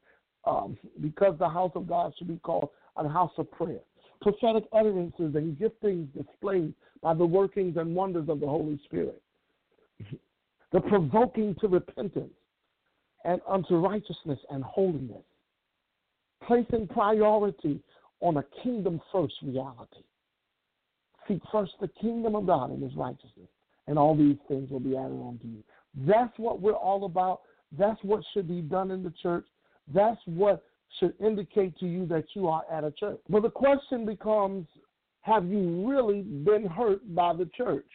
um, 0.44 0.76
because 1.00 1.36
the 1.38 1.48
house 1.48 1.72
of 1.74 1.88
God 1.88 2.12
should 2.16 2.28
be 2.28 2.38
called 2.38 2.70
a 2.96 3.08
house 3.08 3.32
of 3.38 3.50
prayer. 3.50 3.80
Prophetic 4.22 4.64
utterances 4.72 5.34
and 5.34 5.56
giftings 5.58 6.06
displayed 6.14 6.72
by 7.02 7.14
the 7.14 7.24
workings 7.24 7.76
and 7.76 7.94
wonders 7.94 8.28
of 8.28 8.40
the 8.40 8.46
Holy 8.46 8.80
Spirit. 8.84 9.20
The 10.72 10.80
provoking 10.80 11.54
to 11.60 11.68
repentance 11.68 12.32
and 13.24 13.40
unto 13.48 13.76
righteousness 13.76 14.40
and 14.50 14.64
holiness. 14.64 15.22
Placing 16.46 16.88
priority 16.88 17.80
on 18.20 18.36
a 18.36 18.44
kingdom 18.62 19.00
first 19.12 19.34
reality. 19.42 20.02
Seek 21.26 21.40
first 21.50 21.72
the 21.80 21.88
kingdom 21.88 22.34
of 22.34 22.46
God 22.46 22.70
and 22.70 22.82
his 22.82 22.94
righteousness, 22.96 23.48
and 23.86 23.98
all 23.98 24.16
these 24.16 24.36
things 24.48 24.70
will 24.70 24.80
be 24.80 24.96
added 24.96 25.12
on 25.12 25.38
to 25.42 25.46
you. 25.46 25.62
That's 26.06 26.36
what 26.38 26.60
we're 26.60 26.72
all 26.72 27.04
about. 27.04 27.42
That's 27.78 27.98
what 28.02 28.22
should 28.32 28.48
be 28.48 28.60
done 28.60 28.90
in 28.90 29.02
the 29.02 29.12
church. 29.22 29.46
That's 29.92 30.20
what 30.26 30.62
should 30.98 31.14
indicate 31.20 31.76
to 31.78 31.86
you 31.86 32.06
that 32.06 32.24
you 32.34 32.48
are 32.48 32.62
at 32.70 32.84
a 32.84 32.92
church. 32.92 33.18
But 33.28 33.42
the 33.42 33.50
question 33.50 34.06
becomes 34.06 34.66
have 35.22 35.46
you 35.46 35.88
really 35.88 36.20
been 36.20 36.66
hurt 36.66 37.00
by 37.14 37.34
the 37.34 37.48
church? 37.56 37.86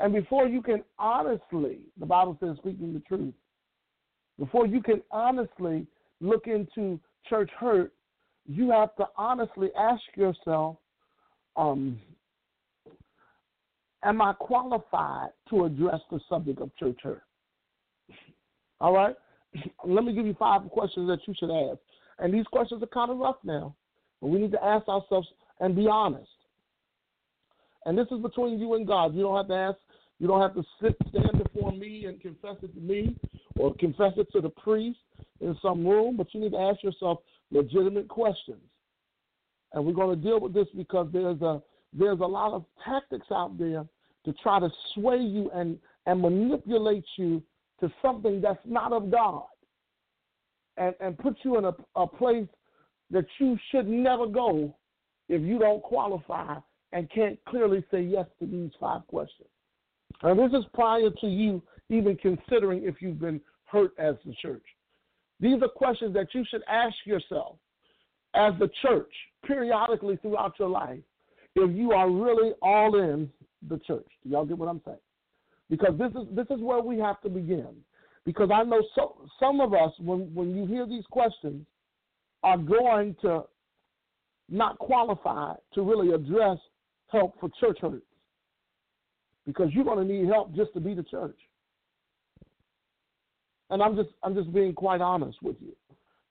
And 0.00 0.12
before 0.12 0.48
you 0.48 0.60
can 0.60 0.82
honestly, 0.98 1.80
the 1.98 2.06
Bible 2.06 2.36
says, 2.40 2.56
speaking 2.58 2.92
the 2.92 3.00
truth, 3.00 3.34
before 4.38 4.66
you 4.66 4.82
can 4.82 5.02
honestly 5.12 5.86
look 6.20 6.48
into 6.48 6.98
church 7.28 7.50
hurt, 7.58 7.92
you 8.46 8.70
have 8.70 8.96
to 8.96 9.06
honestly 9.16 9.68
ask 9.78 10.02
yourself, 10.16 10.76
um, 11.56 12.00
am 14.02 14.20
I 14.20 14.32
qualified 14.32 15.28
to 15.50 15.66
address 15.66 16.00
the 16.10 16.18
subject 16.28 16.60
of 16.60 16.74
church 16.76 16.98
hurt? 17.04 17.22
All 18.82 18.92
right? 18.92 19.14
Let 19.86 20.04
me 20.04 20.12
give 20.12 20.26
you 20.26 20.34
five 20.38 20.68
questions 20.68 21.08
that 21.08 21.20
you 21.26 21.34
should 21.38 21.50
ask. 21.50 21.78
And 22.18 22.34
these 22.34 22.46
questions 22.46 22.82
are 22.82 22.86
kind 22.86 23.10
of 23.10 23.16
rough 23.16 23.36
now, 23.44 23.74
but 24.20 24.28
we 24.28 24.40
need 24.40 24.52
to 24.52 24.62
ask 24.62 24.86
ourselves 24.88 25.28
and 25.60 25.74
be 25.74 25.86
honest. 25.86 26.28
And 27.86 27.96
this 27.96 28.06
is 28.10 28.20
between 28.20 28.58
you 28.58 28.74
and 28.74 28.86
God. 28.86 29.14
You 29.14 29.22
don't 29.22 29.36
have 29.36 29.48
to 29.48 29.54
ask, 29.54 29.78
you 30.18 30.26
don't 30.26 30.40
have 30.40 30.54
to 30.54 30.62
sit, 30.80 30.96
stand 31.08 31.42
before 31.42 31.72
me 31.72 32.04
and 32.06 32.20
confess 32.20 32.56
it 32.62 32.74
to 32.74 32.80
me 32.80 33.16
or 33.56 33.74
confess 33.76 34.12
it 34.16 34.30
to 34.32 34.40
the 34.40 34.50
priest 34.50 34.98
in 35.40 35.56
some 35.62 35.86
room, 35.86 36.16
but 36.16 36.32
you 36.32 36.40
need 36.40 36.52
to 36.52 36.58
ask 36.58 36.82
yourself 36.82 37.18
legitimate 37.50 38.08
questions. 38.08 38.60
And 39.72 39.84
we're 39.84 39.94
going 39.94 40.16
to 40.16 40.22
deal 40.22 40.38
with 40.38 40.52
this 40.52 40.68
because 40.76 41.08
there's 41.12 41.40
a 41.40 41.62
there's 41.94 42.20
a 42.20 42.26
lot 42.26 42.52
of 42.52 42.64
tactics 42.84 43.26
out 43.30 43.58
there 43.58 43.84
to 44.24 44.32
try 44.42 44.58
to 44.58 44.70
sway 44.94 45.18
you 45.18 45.50
and, 45.50 45.78
and 46.06 46.22
manipulate 46.22 47.04
you 47.16 47.42
to 47.82 47.92
something 48.00 48.40
that's 48.40 48.64
not 48.64 48.92
of 48.92 49.10
God 49.10 49.44
and, 50.76 50.94
and 51.00 51.18
put 51.18 51.36
you 51.42 51.58
in 51.58 51.64
a, 51.64 51.74
a 51.96 52.06
place 52.06 52.46
that 53.10 53.26
you 53.38 53.58
should 53.70 53.88
never 53.88 54.26
go 54.26 54.74
if 55.28 55.42
you 55.42 55.58
don't 55.58 55.82
qualify 55.82 56.56
and 56.92 57.10
can't 57.10 57.38
clearly 57.48 57.84
say 57.90 58.00
yes 58.00 58.26
to 58.38 58.46
these 58.46 58.70
five 58.80 59.06
questions. 59.08 59.48
And 60.22 60.38
this 60.38 60.58
is 60.58 60.64
prior 60.72 61.10
to 61.20 61.26
you 61.26 61.62
even 61.90 62.16
considering 62.16 62.84
if 62.84 63.02
you've 63.02 63.20
been 63.20 63.40
hurt 63.64 63.92
as 63.98 64.14
the 64.24 64.34
church. 64.40 64.64
These 65.40 65.60
are 65.60 65.68
questions 65.68 66.14
that 66.14 66.28
you 66.32 66.44
should 66.48 66.62
ask 66.68 66.94
yourself 67.04 67.56
as 68.34 68.52
the 68.60 68.70
church 68.80 69.12
periodically 69.44 70.16
throughout 70.22 70.54
your 70.58 70.68
life 70.68 71.00
if 71.56 71.76
you 71.76 71.92
are 71.92 72.08
really 72.08 72.52
all 72.62 72.96
in 72.96 73.28
the 73.68 73.78
church. 73.78 74.06
Do 74.22 74.30
y'all 74.30 74.44
get 74.44 74.56
what 74.56 74.68
I'm 74.68 74.80
saying? 74.84 74.98
Because 75.70 75.98
this 75.98 76.10
is 76.10 76.28
this 76.34 76.46
is 76.50 76.60
where 76.60 76.82
we 76.82 76.98
have 76.98 77.20
to 77.22 77.28
begin. 77.28 77.74
Because 78.24 78.50
I 78.54 78.62
know 78.62 78.82
so, 78.94 79.26
some 79.40 79.60
of 79.60 79.74
us, 79.74 79.90
when, 79.98 80.32
when 80.32 80.54
you 80.54 80.66
hear 80.66 80.86
these 80.86 81.04
questions, 81.10 81.66
are 82.42 82.58
going 82.58 83.16
to 83.22 83.44
not 84.48 84.78
qualify 84.78 85.54
to 85.74 85.82
really 85.82 86.14
address 86.14 86.58
help 87.08 87.38
for 87.40 87.48
church 87.60 87.78
hurts. 87.80 88.04
Because 89.46 89.70
you're 89.72 89.84
going 89.84 90.06
to 90.06 90.12
need 90.12 90.28
help 90.28 90.54
just 90.54 90.72
to 90.74 90.80
be 90.80 90.94
the 90.94 91.02
church. 91.02 91.38
And 93.70 93.82
I'm 93.82 93.96
just 93.96 94.10
I'm 94.22 94.34
just 94.34 94.52
being 94.52 94.74
quite 94.74 95.00
honest 95.00 95.38
with 95.42 95.56
you. 95.60 95.74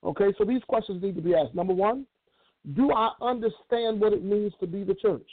Okay, 0.04 0.34
so 0.38 0.46
these 0.46 0.62
questions 0.68 1.02
need 1.02 1.16
to 1.16 1.22
be 1.22 1.36
asked. 1.36 1.56
Number 1.56 1.74
one, 1.74 2.06
do 2.74 2.92
I 2.92 3.12
understand 3.22 4.00
what 4.00 4.14
it 4.14 4.24
means 4.24 4.54
to 4.60 4.68
be 4.68 4.84
the 4.84 4.96
church? 4.96 5.30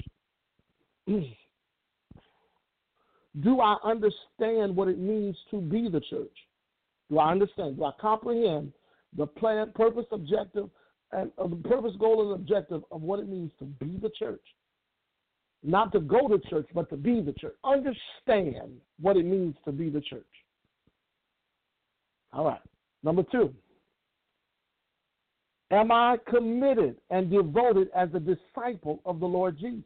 do 3.40 3.60
I 3.60 3.76
understand 3.84 4.74
what 4.74 4.88
it 4.88 4.98
means 4.98 5.36
to 5.50 5.60
be 5.60 5.88
the 5.88 6.00
church? 6.00 6.36
Do 7.10 7.18
I 7.18 7.30
understand? 7.30 7.76
Do 7.76 7.84
I 7.84 7.92
comprehend 8.00 8.72
the 9.16 9.26
plan, 9.26 9.72
purpose, 9.74 10.06
objective, 10.12 10.68
and 11.12 11.30
uh, 11.38 11.46
the 11.46 11.56
purpose, 11.56 11.92
goal, 11.98 12.32
and 12.32 12.40
objective 12.40 12.82
of 12.90 13.02
what 13.02 13.20
it 13.20 13.28
means 13.28 13.50
to 13.58 13.64
be 13.64 13.98
the 14.00 14.10
church? 14.18 14.42
Not 15.62 15.92
to 15.92 16.00
go 16.00 16.28
to 16.28 16.38
church, 16.48 16.68
but 16.74 16.88
to 16.90 16.96
be 16.96 17.20
the 17.20 17.32
church. 17.32 17.54
Understand 17.64 18.80
what 19.00 19.16
it 19.16 19.24
means 19.24 19.56
to 19.64 19.72
be 19.72 19.88
the 19.88 20.00
church. 20.00 20.26
All 22.32 22.44
right. 22.44 22.60
Number 23.02 23.24
two, 23.30 23.54
am 25.70 25.90
I 25.90 26.16
committed 26.28 26.96
and 27.10 27.30
devoted 27.30 27.88
as 27.96 28.08
a 28.14 28.20
disciple 28.20 29.00
of 29.04 29.20
the 29.20 29.26
Lord 29.26 29.58
Jesus? 29.58 29.82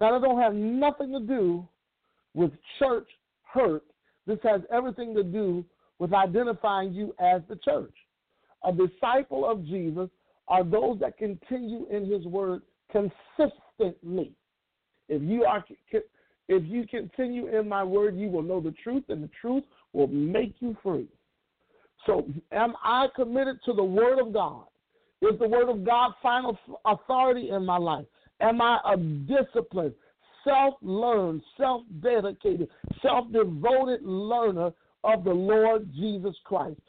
Now, 0.00 0.12
that 0.12 0.26
don't 0.26 0.40
have 0.40 0.54
nothing 0.54 1.12
to 1.12 1.20
do 1.20 1.66
with 2.34 2.52
church 2.78 3.08
hurt. 3.42 3.84
This 4.26 4.38
has 4.42 4.60
everything 4.72 5.14
to 5.14 5.22
do 5.22 5.64
with 5.98 6.12
identifying 6.12 6.92
you 6.92 7.14
as 7.18 7.40
the 7.48 7.56
church. 7.56 7.94
A 8.64 8.72
disciple 8.72 9.48
of 9.48 9.64
Jesus 9.64 10.10
are 10.48 10.64
those 10.64 10.98
that 11.00 11.16
continue 11.16 11.86
in 11.90 12.10
his 12.10 12.24
word 12.26 12.62
consistently. 12.90 14.32
If 15.08 15.22
you 15.22 15.44
are 15.44 15.64
if 16.48 16.62
you 16.64 16.86
continue 16.86 17.48
in 17.48 17.68
my 17.68 17.82
word, 17.82 18.16
you 18.16 18.28
will 18.28 18.42
know 18.42 18.60
the 18.60 18.74
truth, 18.82 19.04
and 19.08 19.22
the 19.22 19.30
truth 19.40 19.64
will 19.92 20.06
make 20.06 20.54
you 20.60 20.76
free. 20.82 21.08
So, 22.06 22.24
am 22.52 22.74
I 22.84 23.08
committed 23.16 23.58
to 23.64 23.72
the 23.72 23.82
Word 23.82 24.20
of 24.20 24.32
God? 24.32 24.64
Is 25.22 25.38
the 25.40 25.48
Word 25.48 25.68
of 25.68 25.84
God 25.84 26.12
final 26.22 26.56
authority 26.84 27.50
in 27.50 27.64
my 27.64 27.78
life? 27.78 28.04
Am 28.40 28.60
I 28.60 28.78
a 28.92 28.96
disciplined, 28.96 29.94
self 30.44 30.74
learned, 30.82 31.42
self 31.56 31.82
dedicated, 32.02 32.68
self 33.02 33.30
devoted 33.32 34.02
learner 34.02 34.72
of 35.04 35.24
the 35.24 35.32
Lord 35.32 35.90
Jesus 35.94 36.36
Christ? 36.44 36.80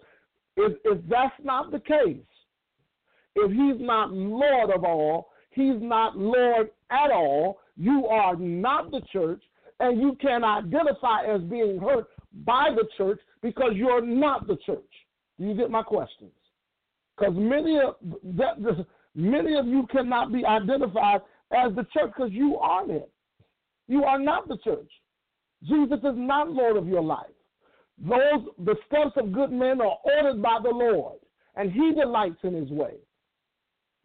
If, 0.55 0.73
if 0.83 0.99
that's 1.09 1.35
not 1.43 1.71
the 1.71 1.79
case, 1.79 2.17
if 3.35 3.51
He's 3.51 3.85
not 3.85 4.11
Lord 4.11 4.71
of 4.71 4.83
all, 4.83 5.29
He's 5.51 5.79
not 5.79 6.17
Lord 6.17 6.69
at 6.91 7.11
all, 7.11 7.59
you 7.77 8.07
are 8.07 8.35
not 8.35 8.91
the 8.91 9.01
church, 9.11 9.41
and 9.79 10.01
you 10.01 10.17
can 10.19 10.43
identify 10.43 11.23
as 11.23 11.41
being 11.41 11.79
hurt 11.79 12.07
by 12.45 12.69
the 12.75 12.87
church 12.97 13.19
because 13.41 13.71
you're 13.75 14.05
not 14.05 14.47
the 14.47 14.57
church. 14.65 14.81
Do 15.39 15.45
you 15.45 15.53
get 15.53 15.69
my 15.69 15.83
questions? 15.83 16.31
Because 17.17 17.33
many 17.35 17.79
of 17.79 17.95
that, 18.35 18.85
many 19.15 19.57
of 19.57 19.67
you 19.67 19.87
cannot 19.91 20.31
be 20.31 20.45
identified 20.45 21.21
as 21.55 21.75
the 21.75 21.85
church 21.93 22.11
because 22.15 22.31
you 22.31 22.57
aren't 22.57 22.91
it. 22.91 23.09
You 23.87 24.03
are 24.03 24.19
not 24.19 24.47
the 24.47 24.57
church. 24.63 24.91
Jesus 25.63 25.99
is 25.99 26.15
not 26.15 26.51
Lord 26.51 26.77
of 26.77 26.87
your 26.87 27.01
life. 27.01 27.25
Those 27.99 28.45
the 28.59 28.75
steps 28.85 29.13
of 29.15 29.31
good 29.31 29.51
men 29.51 29.81
are 29.81 29.97
ordered 30.03 30.41
by 30.41 30.59
the 30.61 30.69
Lord, 30.69 31.17
and 31.55 31.71
he 31.71 31.93
delights 31.93 32.39
in 32.43 32.53
his 32.53 32.69
way. 32.69 32.95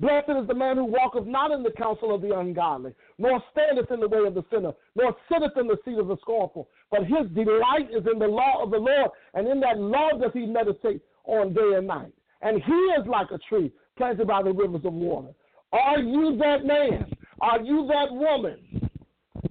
Blessed 0.00 0.30
is 0.30 0.48
the 0.48 0.54
man 0.54 0.76
who 0.76 0.84
walketh 0.84 1.26
not 1.26 1.52
in 1.52 1.62
the 1.62 1.70
counsel 1.70 2.14
of 2.14 2.22
the 2.22 2.36
ungodly, 2.36 2.92
nor 3.18 3.40
standeth 3.52 3.90
in 3.90 4.00
the 4.00 4.08
way 4.08 4.26
of 4.26 4.34
the 4.34 4.44
sinner, 4.50 4.72
nor 4.96 5.14
sitteth 5.30 5.56
in 5.56 5.68
the 5.68 5.76
seat 5.84 5.98
of 5.98 6.08
the 6.08 6.16
scornful. 6.22 6.68
But 6.90 7.02
his 7.04 7.28
delight 7.34 7.88
is 7.90 8.04
in 8.12 8.18
the 8.18 8.26
law 8.26 8.62
of 8.62 8.70
the 8.70 8.78
Lord, 8.78 9.10
and 9.34 9.46
in 9.46 9.60
that 9.60 9.78
law 9.78 10.10
does 10.20 10.32
he 10.32 10.46
meditate 10.46 11.02
on 11.24 11.52
day 11.52 11.74
and 11.76 11.86
night. 11.86 12.12
And 12.40 12.60
he 12.62 12.72
is 12.72 13.06
like 13.06 13.30
a 13.30 13.38
tree 13.48 13.70
planted 13.96 14.26
by 14.26 14.42
the 14.42 14.52
rivers 14.52 14.84
of 14.84 14.92
water. 14.92 15.28
Are 15.72 16.00
you 16.00 16.36
that 16.38 16.64
man? 16.64 17.12
Are 17.42 17.60
you 17.60 17.88
that 17.88 18.14
woman? 18.14 18.88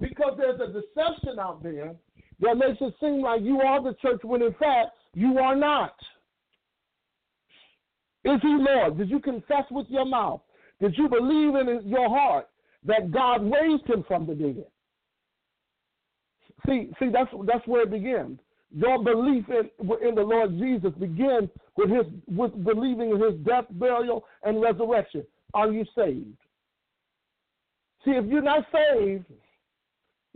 Because 0.00 0.38
there's 0.38 0.60
a 0.60 0.72
deception 0.72 1.38
out 1.38 1.62
there 1.62 1.94
that 2.40 2.56
makes 2.56 2.78
it 2.80 2.94
seem 2.98 3.20
like 3.20 3.42
you 3.42 3.60
are 3.60 3.82
the 3.82 3.94
church 4.00 4.20
when 4.24 4.42
in 4.42 4.54
fact 4.54 4.90
you 5.14 5.38
are 5.38 5.54
not. 5.54 5.94
Is 8.24 8.40
he 8.40 8.56
Lord? 8.58 8.98
Did 8.98 9.10
you 9.10 9.20
confess 9.20 9.64
with 9.70 9.86
your 9.90 10.06
mouth? 10.06 10.40
Did 10.80 10.96
you 10.96 11.08
believe 11.08 11.54
in 11.54 11.82
your 11.84 12.08
heart 12.08 12.48
that 12.84 13.10
God 13.12 13.42
raised 13.44 13.86
him 13.86 14.04
from 14.08 14.26
the 14.26 14.34
dead? 14.34 14.64
See, 16.66 16.90
see, 16.98 17.10
that's 17.12 17.30
that's 17.46 17.66
where 17.66 17.82
it 17.82 17.90
begins. 17.90 18.38
Your 18.74 19.02
belief 19.02 19.44
in 19.48 19.68
in 20.08 20.14
the 20.14 20.22
Lord 20.22 20.58
Jesus 20.58 20.92
begins 20.98 21.50
with 21.76 21.90
his 21.90 22.06
with 22.28 22.52
believing 22.64 23.10
in 23.10 23.20
his 23.20 23.34
death, 23.44 23.64
burial, 23.72 24.24
and 24.44 24.62
resurrection. 24.62 25.24
Are 25.52 25.70
you 25.70 25.84
saved? 25.94 26.38
See, 28.04 28.12
if 28.12 28.24
you're 28.26 28.42
not 28.42 28.66
saved, 28.72 29.26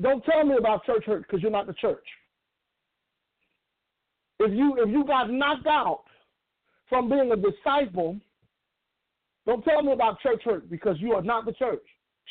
don't 0.00 0.24
tell 0.24 0.44
me 0.44 0.56
about 0.56 0.84
church 0.84 1.04
hurt 1.04 1.22
because 1.22 1.42
you're 1.42 1.50
not 1.50 1.66
the 1.66 1.72
church. 1.74 2.04
If 4.38 4.52
you 4.52 4.76
if 4.78 4.90
you 4.90 5.04
got 5.04 5.30
knocked 5.30 5.66
out 5.66 6.04
from 6.88 7.08
being 7.08 7.32
a 7.32 7.36
disciple, 7.36 8.18
don't 9.46 9.64
tell 9.64 9.82
me 9.82 9.92
about 9.92 10.20
church 10.20 10.42
hurt 10.44 10.68
because 10.70 10.96
you 11.00 11.12
are 11.12 11.22
not 11.22 11.46
the 11.46 11.52
church. 11.52 11.82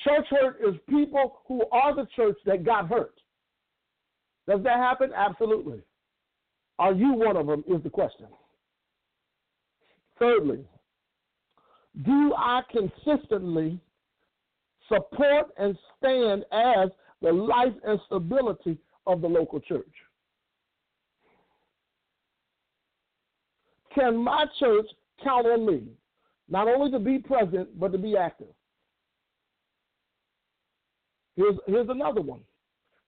Church 0.04 0.26
hurt 0.30 0.60
is 0.66 0.76
people 0.88 1.40
who 1.48 1.64
are 1.72 1.96
the 1.96 2.08
church 2.16 2.38
that 2.46 2.64
got 2.64 2.88
hurt. 2.88 3.16
Does 4.48 4.62
that 4.64 4.78
happen? 4.78 5.12
Absolutely. 5.16 5.82
Are 6.78 6.94
you 6.94 7.14
one 7.14 7.38
of 7.38 7.48
them? 7.48 7.64
Is 7.68 7.82
the 7.84 7.90
question. 7.90 8.28
Thirdly, 10.20 10.60
do 12.04 12.34
I 12.38 12.62
consistently 12.72 13.80
support 14.88 15.48
and 15.58 15.78
stand 15.98 16.44
as 16.52 16.90
the 17.22 17.32
life 17.32 17.74
and 17.86 18.00
stability 18.06 18.78
of 19.08 19.22
the 19.22 19.28
local 19.28 19.60
church? 19.60 19.86
Can 23.94 24.18
my 24.18 24.46
church 24.60 24.88
count 25.24 25.48
on 25.48 25.66
me, 25.66 25.84
not 26.50 26.68
only 26.68 26.92
to 26.92 27.00
be 27.00 27.18
present, 27.18 27.80
but 27.80 27.92
to 27.94 27.98
be 27.98 28.18
active? 28.18 28.48
Here's, 31.36 31.56
here's 31.66 31.90
another 31.90 32.22
one. 32.22 32.42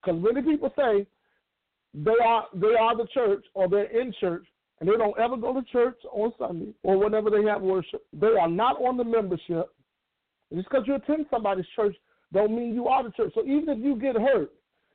Because 0.02 0.22
many 0.22 0.42
people 0.42 0.72
say 0.78 1.06
they 1.94 2.16
are 2.24 2.46
they 2.54 2.76
are 2.80 2.96
the 2.96 3.08
church 3.14 3.44
or 3.54 3.68
they're 3.68 4.00
in 4.00 4.14
church 4.20 4.46
and 4.80 4.88
they 4.88 4.94
don't 4.94 5.18
ever 5.18 5.36
go 5.38 5.54
to 5.54 5.64
church 5.64 5.98
on 6.12 6.32
Sunday 6.38 6.74
or 6.84 6.98
whenever 6.98 7.30
they 7.30 7.44
have 7.44 7.62
worship. 7.62 8.06
They 8.14 8.28
are 8.28 8.50
not 8.50 8.80
on 8.82 8.98
the 8.98 9.04
membership. 9.04 9.74
Just 10.54 10.70
because 10.70 10.86
you 10.88 10.96
attend 10.96 11.26
somebody's 11.30 11.66
church 11.76 11.96
don't 12.34 12.56
mean 12.56 12.74
you 12.74 12.88
are 12.88 13.04
the 13.04 13.12
church. 13.12 13.32
So 13.36 13.42
even 13.42 13.70
if 13.70 13.80
you 13.80 13.96
get 13.96 14.16
hurt 14.16 14.52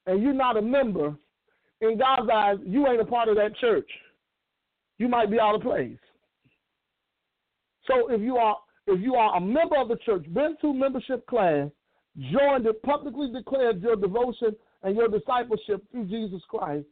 and 0.07 0.23
you're 0.23 0.33
not 0.33 0.57
a 0.57 0.63
member, 0.63 1.17
in 1.83 1.99
God's 1.99 2.31
eyes, 2.33 2.57
you 2.65 2.87
ain't 2.87 3.01
a 3.01 3.05
part 3.05 3.29
of 3.29 3.37
that 3.37 3.57
church. 3.61 3.89
You 4.99 5.09
might 5.09 5.31
be 5.31 5.39
out 5.41 5.57
of 5.57 5.63
place. 5.63 5.99
So 7.87 8.09
if 8.09 8.21
you 8.21 8.37
are 8.37 8.57
if 8.87 9.01
you 9.01 9.15
are 9.15 9.37
a 9.37 9.41
member 9.41 9.77
of 9.77 9.89
the 9.89 9.97
church, 9.97 10.25
been 10.33 10.57
to 10.61 10.73
membership 10.73 11.27
class, 11.27 11.69
joined 12.33 12.67
it, 12.67 12.83
publicly 12.83 13.31
declared 13.33 13.81
your 13.81 13.97
devotion 13.97 14.57
and 14.83 14.97
your 14.97 15.09
discipleship 15.09 15.85
through 15.91 16.07
Jesus 16.07 16.41
Christ, 16.49 16.87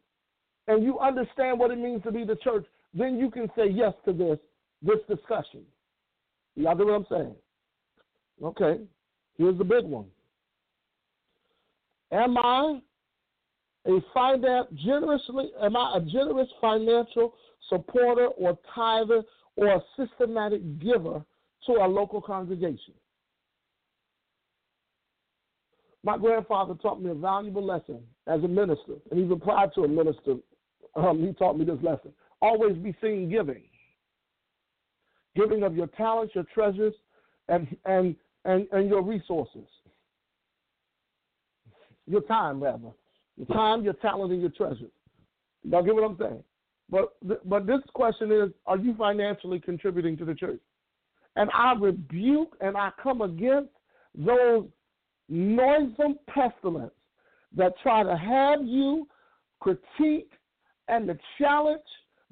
and 0.69 0.85
you 0.85 0.99
understand 1.01 1.59
what 1.59 1.73
it 1.73 1.79
means 1.79 2.03
to 2.05 2.13
be 2.13 2.25
the 2.25 2.37
church, 2.37 2.65
then 2.95 3.19
you 3.19 3.31
can 3.31 3.49
say 3.57 3.69
yes 3.71 3.93
to 4.05 4.13
this 4.13 4.39
this 4.83 4.99
discussion. 5.09 5.63
Y'all 6.57 6.77
know 6.77 6.87
what 6.87 6.95
I'm 6.95 7.07
saying? 7.11 7.35
Okay. 8.43 8.79
Here's 9.37 9.59
the 9.59 9.65
big 9.65 9.85
one. 9.85 10.07
Am 12.13 12.37
I 12.39 12.81
a 13.87 13.99
finance 14.13 14.69
generously? 14.85 15.51
Am 15.63 15.77
I 15.77 15.97
a 15.97 16.01
generous 16.01 16.49
financial 16.61 17.35
supporter 17.69 18.27
or 18.27 18.59
tither 18.75 19.23
or 19.57 19.67
a 19.69 19.81
systematic 19.97 20.61
giver 20.81 21.25
to 21.67 21.73
our 21.75 21.89
local 21.89 22.21
congregation? 22.21 22.95
My 26.03 26.17
grandfather 26.17 26.75
taught 26.75 27.03
me 27.03 27.11
a 27.11 27.15
valuable 27.15 27.65
lesson 27.65 28.01
as 28.27 28.43
a 28.43 28.49
minister, 28.49 28.95
and 29.11 29.21
even 29.21 29.39
prior 29.39 29.69
to 29.75 29.85
a 29.85 29.89
minister, 29.89 30.37
um, 30.97 31.25
he 31.25 31.33
taught 31.35 31.59
me 31.59 31.65
this 31.65 31.79
lesson. 31.83 32.13
Always 32.41 32.77
be 32.77 32.95
seen 33.03 33.31
giving. 33.31 33.63
Giving 35.37 35.63
of 35.63 35.77
your 35.77 35.89
talents, 35.89 36.35
your 36.35 36.45
treasures, 36.55 36.95
and, 37.49 37.77
and, 37.85 38.17
and, 38.45 38.67
and 38.73 38.89
your 38.89 39.03
resources 39.03 39.67
your 42.11 42.23
time 42.23 42.63
rather, 42.63 42.91
your 43.37 43.47
time, 43.47 43.85
your 43.85 43.93
talent, 43.95 44.33
and 44.33 44.41
your 44.41 44.51
treasures. 44.51 44.91
Y'all 45.63 45.83
get 45.83 45.95
what 45.95 46.05
I'm 46.05 46.17
saying? 46.19 46.43
But 46.91 47.49
but 47.49 47.67
this 47.67 47.81
question 47.95 48.33
is: 48.33 48.51
Are 48.67 48.77
you 48.77 48.95
financially 48.97 49.61
contributing 49.61 50.17
to 50.19 50.25
the 50.25 50.35
church? 50.35 50.61
And 51.37 51.49
I 51.55 51.75
rebuke 51.75 52.57
and 52.61 52.77
I 52.77 52.91
come 53.01 53.23
against 53.23 53.71
those 54.17 54.67
noisome 55.29 56.19
pestilence 56.29 56.93
that 57.57 57.75
try 57.83 58.03
to 58.03 58.17
have 58.17 58.65
you 58.65 59.07
critique 59.61 60.33
and 60.89 61.07
to 61.07 61.17
challenge 61.39 61.81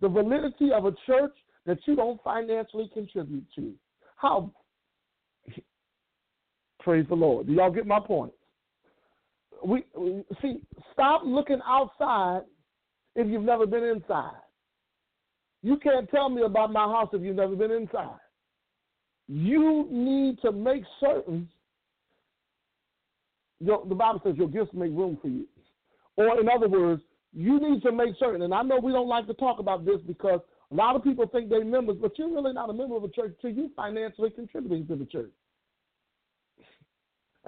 the 0.00 0.08
validity 0.08 0.72
of 0.72 0.86
a 0.86 0.92
church 1.06 1.34
that 1.66 1.78
you 1.86 1.94
don't 1.94 2.20
financially 2.24 2.90
contribute 2.92 3.46
to. 3.54 3.72
How? 4.16 4.50
Praise 6.88 7.04
the 7.06 7.14
Lord. 7.14 7.46
Do 7.46 7.52
y'all 7.52 7.70
get 7.70 7.86
my 7.86 8.00
point? 8.00 8.32
we, 9.62 9.84
see 10.40 10.62
stop 10.94 11.20
looking 11.22 11.60
outside 11.68 12.44
if 13.14 13.26
you've 13.28 13.42
never 13.42 13.66
been 13.66 13.84
inside. 13.84 14.40
You 15.62 15.76
can't 15.76 16.08
tell 16.08 16.30
me 16.30 16.44
about 16.44 16.72
my 16.72 16.84
house 16.84 17.10
if 17.12 17.20
you've 17.20 17.36
never 17.36 17.54
been 17.54 17.72
inside. 17.72 18.16
You 19.26 19.86
need 19.90 20.40
to 20.40 20.50
make 20.50 20.82
certain 20.98 21.46
your, 23.60 23.84
the 23.84 23.94
Bible 23.94 24.22
says 24.24 24.36
your 24.38 24.48
gifts 24.48 24.72
make 24.72 24.92
room 24.92 25.18
for 25.20 25.28
you. 25.28 25.44
Or 26.16 26.40
in 26.40 26.48
other 26.48 26.70
words, 26.70 27.02
you 27.34 27.60
need 27.60 27.82
to 27.82 27.92
make 27.92 28.14
certain, 28.18 28.40
and 28.40 28.54
I 28.54 28.62
know 28.62 28.78
we 28.82 28.92
don't 28.92 29.08
like 29.08 29.26
to 29.26 29.34
talk 29.34 29.58
about 29.58 29.84
this 29.84 30.00
because 30.06 30.40
a 30.72 30.74
lot 30.74 30.96
of 30.96 31.04
people 31.04 31.26
think 31.26 31.50
they're 31.50 31.66
members, 31.66 31.98
but 32.00 32.18
you're 32.18 32.32
really 32.32 32.54
not 32.54 32.70
a 32.70 32.72
member 32.72 32.96
of 32.96 33.04
a 33.04 33.10
church 33.10 33.34
until 33.42 33.62
you 33.62 33.70
financially 33.76 34.30
contributing 34.30 34.86
to 34.86 34.96
the 34.96 35.04
church. 35.04 35.32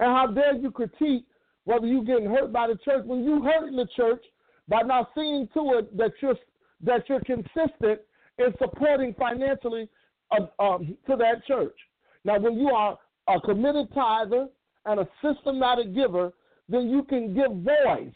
And 0.01 0.09
how 0.09 0.27
dare 0.27 0.55
you 0.55 0.71
critique 0.71 1.25
whether 1.63 1.85
you're 1.85 2.03
getting 2.03 2.25
hurt 2.25 2.51
by 2.51 2.67
the 2.67 2.75
church, 2.83 3.05
when 3.05 3.23
you 3.23 3.41
hurting 3.43 3.77
the 3.77 3.87
church 3.95 4.23
by 4.67 4.81
not 4.81 5.09
seeing 5.15 5.47
to 5.53 5.77
it 5.77 5.95
that 5.95 6.11
you're 6.21 6.35
that 6.83 7.07
you're 7.07 7.21
consistent 7.21 8.01
in 8.39 8.51
supporting 8.57 9.13
financially 9.13 9.87
uh, 10.31 10.47
um, 10.61 10.97
to 11.07 11.15
that 11.15 11.45
church. 11.45 11.75
Now, 12.25 12.39
when 12.39 12.57
you 12.57 12.69
are 12.69 12.97
a 13.27 13.39
committed 13.41 13.93
tither 13.93 14.47
and 14.85 14.99
a 14.99 15.07
systematic 15.21 15.93
giver, 15.93 16.33
then 16.67 16.89
you 16.89 17.03
can 17.03 17.35
give 17.35 17.51
voice. 17.51 18.13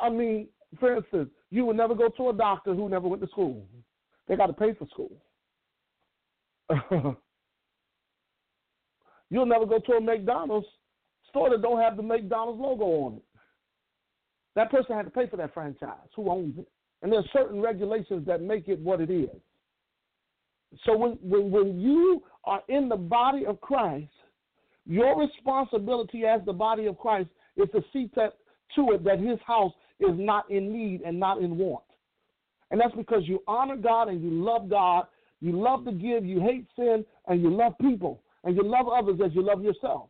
I 0.00 0.08
mean, 0.08 0.46
for 0.78 0.96
instance, 0.96 1.30
you 1.50 1.66
would 1.66 1.76
never 1.76 1.96
go 1.96 2.08
to 2.08 2.28
a 2.28 2.32
doctor 2.32 2.74
who 2.74 2.88
never 2.88 3.08
went 3.08 3.22
to 3.22 3.28
school. 3.28 3.66
They 4.28 4.36
got 4.36 4.46
to 4.46 4.52
pay 4.52 4.74
for 4.74 4.86
school. 4.86 5.10
You'll 9.32 9.46
never 9.46 9.64
go 9.64 9.78
to 9.78 9.92
a 9.92 10.00
McDonald's 10.00 10.66
store 11.30 11.48
that 11.48 11.62
don't 11.62 11.80
have 11.80 11.96
the 11.96 12.02
McDonald's 12.02 12.60
logo 12.60 12.84
on 12.84 13.14
it. 13.14 13.22
That 14.54 14.70
person 14.70 14.94
had 14.94 15.06
to 15.06 15.10
pay 15.10 15.26
for 15.26 15.38
that 15.38 15.54
franchise. 15.54 16.06
Who 16.14 16.30
owns 16.30 16.58
it? 16.58 16.68
And 17.00 17.10
there's 17.10 17.24
certain 17.32 17.58
regulations 17.62 18.26
that 18.26 18.42
make 18.42 18.68
it 18.68 18.78
what 18.78 19.00
it 19.00 19.08
is. 19.08 19.30
So 20.84 20.94
when, 20.94 21.12
when, 21.22 21.50
when 21.50 21.80
you 21.80 22.22
are 22.44 22.60
in 22.68 22.90
the 22.90 22.96
body 22.96 23.46
of 23.46 23.58
Christ, 23.62 24.12
your 24.84 25.18
responsibility 25.18 26.26
as 26.26 26.42
the 26.44 26.52
body 26.52 26.84
of 26.84 26.98
Christ 26.98 27.30
is 27.56 27.70
to 27.72 27.82
see 27.90 28.10
that, 28.14 28.34
to 28.76 28.92
it 28.92 29.02
that 29.04 29.18
his 29.18 29.38
house 29.46 29.72
is 29.98 30.10
not 30.12 30.50
in 30.50 30.70
need 30.70 31.00
and 31.00 31.18
not 31.18 31.38
in 31.38 31.56
want. 31.56 31.84
And 32.70 32.78
that's 32.78 32.94
because 32.94 33.22
you 33.24 33.42
honor 33.48 33.76
God 33.76 34.08
and 34.08 34.22
you 34.22 34.44
love 34.44 34.68
God. 34.68 35.06
You 35.40 35.58
love 35.58 35.86
to 35.86 35.92
give, 35.92 36.22
you 36.26 36.40
hate 36.40 36.66
sin, 36.76 37.02
and 37.28 37.40
you 37.40 37.50
love 37.50 37.72
people. 37.80 38.21
And 38.44 38.56
you 38.56 38.64
love 38.64 38.86
others 38.88 39.20
as 39.24 39.34
you 39.34 39.42
love 39.42 39.62
yourself. 39.62 40.08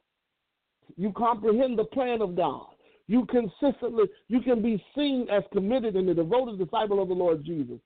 You 0.96 1.12
comprehend 1.12 1.78
the 1.78 1.84
plan 1.84 2.22
of 2.22 2.36
God. 2.36 2.66
You 3.08 3.26
consistently, 3.26 4.04
you 4.28 4.40
can 4.40 4.62
be 4.62 4.82
seen 4.94 5.26
as 5.30 5.42
committed 5.52 5.96
and 5.96 6.08
a 6.08 6.14
devoted 6.14 6.58
disciple 6.58 7.02
of 7.02 7.08
the 7.08 7.14
Lord 7.14 7.44
Jesus. 7.44 7.78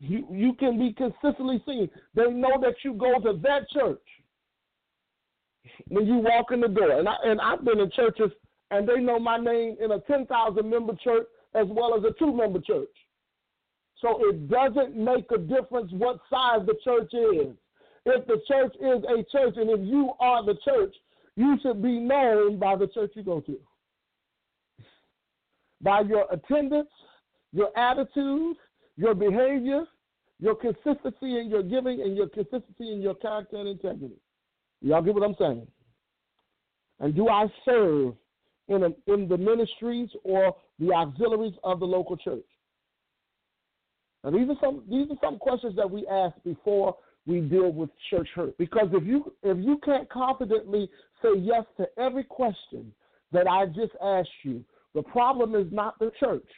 You, 0.00 0.26
you 0.30 0.54
can 0.54 0.78
be 0.78 0.92
consistently 0.92 1.62
seen. 1.66 1.90
They 2.14 2.30
know 2.30 2.60
that 2.60 2.74
you 2.84 2.94
go 2.94 3.18
to 3.18 3.38
that 3.42 3.68
church 3.70 4.00
when 5.88 6.06
you 6.06 6.16
walk 6.16 6.52
in 6.52 6.60
the 6.60 6.68
door. 6.68 6.98
And, 6.98 7.08
I, 7.08 7.16
and 7.24 7.40
I've 7.40 7.64
been 7.64 7.80
in 7.80 7.90
churches, 7.90 8.30
and 8.70 8.88
they 8.88 9.00
know 9.00 9.18
my 9.18 9.38
name 9.38 9.76
in 9.80 9.92
a 9.92 10.00
10,000 10.00 10.68
member 10.68 10.94
church 11.02 11.26
as 11.54 11.66
well 11.68 11.96
as 11.96 12.04
a 12.04 12.12
two 12.18 12.34
member 12.36 12.60
church. 12.60 12.88
So 14.00 14.18
it 14.28 14.48
doesn't 14.48 14.96
make 14.96 15.30
a 15.32 15.38
difference 15.38 15.90
what 15.92 16.20
size 16.30 16.60
the 16.66 16.74
church 16.84 17.12
is. 17.12 17.56
If 18.10 18.26
the 18.26 18.40
church 18.48 18.74
is 18.80 19.04
a 19.04 19.22
church, 19.30 19.54
and 19.56 19.68
if 19.68 19.80
you 19.86 20.12
are 20.18 20.42
the 20.44 20.56
church, 20.64 20.94
you 21.36 21.58
should 21.62 21.82
be 21.82 21.98
known 22.00 22.58
by 22.58 22.74
the 22.74 22.86
church 22.86 23.12
you 23.14 23.22
go 23.22 23.40
to. 23.40 23.58
By 25.82 26.00
your 26.00 26.26
attendance, 26.32 26.88
your 27.52 27.68
attitude, 27.78 28.56
your 28.96 29.14
behavior, 29.14 29.84
your 30.40 30.54
consistency 30.54 31.38
in 31.38 31.50
your 31.50 31.62
giving, 31.62 32.00
and 32.00 32.16
your 32.16 32.28
consistency 32.28 32.92
in 32.92 33.02
your 33.02 33.14
character 33.14 33.56
and 33.56 33.68
integrity. 33.68 34.16
Y'all 34.80 35.02
get 35.02 35.14
what 35.14 35.24
I'm 35.24 35.36
saying? 35.38 35.66
And 37.00 37.14
do 37.14 37.28
I 37.28 37.46
serve 37.64 38.14
in, 38.68 38.94
in 39.06 39.28
the 39.28 39.36
ministries 39.36 40.08
or 40.24 40.56
the 40.78 40.92
auxiliaries 40.92 41.54
of 41.62 41.80
the 41.80 41.86
local 41.86 42.16
church? 42.16 42.46
Now 44.24 44.30
these 44.30 44.48
are 44.48 44.56
some 44.60 44.82
these 44.90 45.08
are 45.10 45.16
some 45.22 45.38
questions 45.38 45.76
that 45.76 45.88
we 45.88 46.06
ask 46.06 46.34
before 46.44 46.96
we 47.28 47.40
deal 47.42 47.70
with 47.70 47.90
church 48.08 48.28
hurt. 48.34 48.56
Because 48.56 48.88
if 48.92 49.04
you 49.04 49.32
if 49.42 49.58
you 49.58 49.78
can't 49.84 50.08
confidently 50.08 50.90
say 51.22 51.28
yes 51.36 51.64
to 51.76 51.86
every 51.98 52.24
question 52.24 52.90
that 53.32 53.46
I 53.46 53.66
just 53.66 53.92
asked 54.02 54.30
you, 54.42 54.64
the 54.94 55.02
problem 55.02 55.54
is 55.54 55.66
not 55.70 55.98
the 55.98 56.10
church 56.18 56.48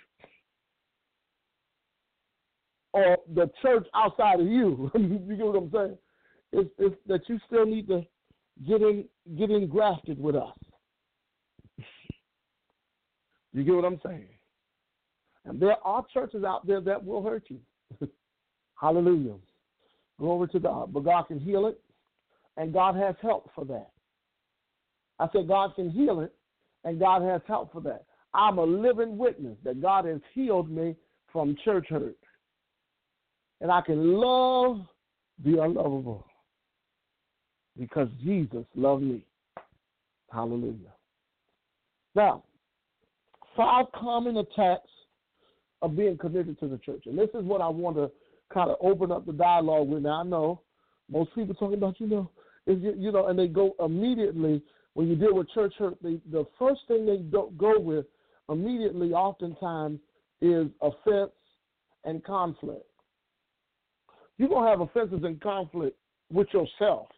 or 2.93 3.19
the 3.35 3.51
church 3.61 3.87
outside 3.95 4.39
of 4.39 4.47
you. 4.47 4.91
you 4.95 5.37
get 5.37 5.47
what 5.47 5.57
I'm 5.57 5.71
saying? 5.73 5.99
It's, 6.53 6.71
it's 6.79 6.97
that 7.09 7.29
you 7.29 7.39
still 7.47 7.67
need 7.67 7.89
to 7.89 8.03
get 8.67 8.81
in 8.81 9.07
get 9.37 9.51
engrafted 9.51 10.21
with 10.23 10.37
us. 10.37 10.57
You 13.53 13.65
get 13.65 13.75
what 13.75 13.85
I'm 13.85 14.01
saying? 14.07 14.29
And 15.45 15.61
there 15.61 15.77
are 15.85 16.05
churches 16.15 16.45
out 16.45 16.65
there 16.65 16.81
that 16.81 17.05
will 17.05 17.25
hurt 17.25 17.45
you. 17.49 17.59
Hallelujah. 18.81 19.35
Glory 20.21 20.49
to 20.49 20.61
God. 20.61 20.93
But 20.93 21.05
God 21.05 21.25
can 21.25 21.41
heal 21.41 21.67
it, 21.67 21.81
and 22.57 22.73
God 22.73 22.95
has 22.95 23.15
help 23.23 23.51
for 23.55 23.65
that. 23.65 23.91
I 25.19 25.27
said, 25.33 25.49
God 25.49 25.75
can 25.75 25.91
heal 25.91 26.21
it, 26.21 26.33
and 26.85 27.01
God 27.01 27.23
has 27.23 27.41
help 27.49 27.73
for 27.73 27.81
that. 27.83 28.05
I'm 28.33 28.59
a 28.59 28.65
living 28.65 29.19
witness 29.19 29.57
that 29.65 29.83
God 29.83 30.05
has 30.05 30.21
healed 30.35 30.71
me 30.71 30.95
from 31.33 31.57
church 31.65 31.87
hurt. 31.89 32.17
And 33.61 33.73
I 33.73 33.81
can 33.81 34.15
love 34.15 34.83
the 35.45 35.63
unlovable 35.63 36.27
because 37.79 38.09
Jesus 38.23 38.65
loved 38.75 39.03
me. 39.03 39.25
Hallelujah. 40.33 40.93
Now, 42.15 42.45
five 43.57 43.87
common 43.95 44.37
attacks 44.37 44.91
of 45.83 45.97
being 45.97 46.17
committed 46.19 46.59
to 46.61 46.69
the 46.69 46.79
church. 46.79 47.05
And 47.07 47.19
this 47.19 47.31
is 47.35 47.45
what 47.45 47.61
I 47.61 47.69
want 47.69 47.97
to 47.97 48.11
kind 48.53 48.71
of 48.71 48.77
open 48.81 49.13
up 49.13 49.27
the 49.27 49.33
dialogue 49.33 49.89
with. 49.89 50.03
Now 50.03 50.21
I 50.21 50.25
know 50.25 50.63
most 51.11 51.35
people 51.35 51.55
talking 51.55 51.79
about 51.79 52.01
you 52.01 52.07
know 52.07 52.31
is 52.67 52.79
you 52.83 53.13
know, 53.13 53.27
and 53.27 53.39
they 53.39 53.49
go 53.49 53.75
immediately 53.85 54.63
when 54.95 55.09
you 55.09 55.17
deal 55.17 55.35
with 55.35 55.51
church 55.51 55.75
hurt. 55.79 55.97
They, 56.03 56.21
the 56.31 56.45
first 56.59 56.81
thing 56.89 57.07
they 57.07 57.19
do, 57.19 57.53
go 57.57 57.79
with 57.79 58.07
immediately, 58.49 59.13
oftentimes, 59.13 60.01
is 60.41 60.67
offense 60.81 61.33
and 62.05 62.23
conflict. 62.25 62.85
You're 64.39 64.49
gonna 64.49 64.71
have 64.71 64.81
offenses 64.81 65.21
and 65.23 65.41
conflict 65.41 65.97
with 66.33 66.49
yourself, 66.53 67.09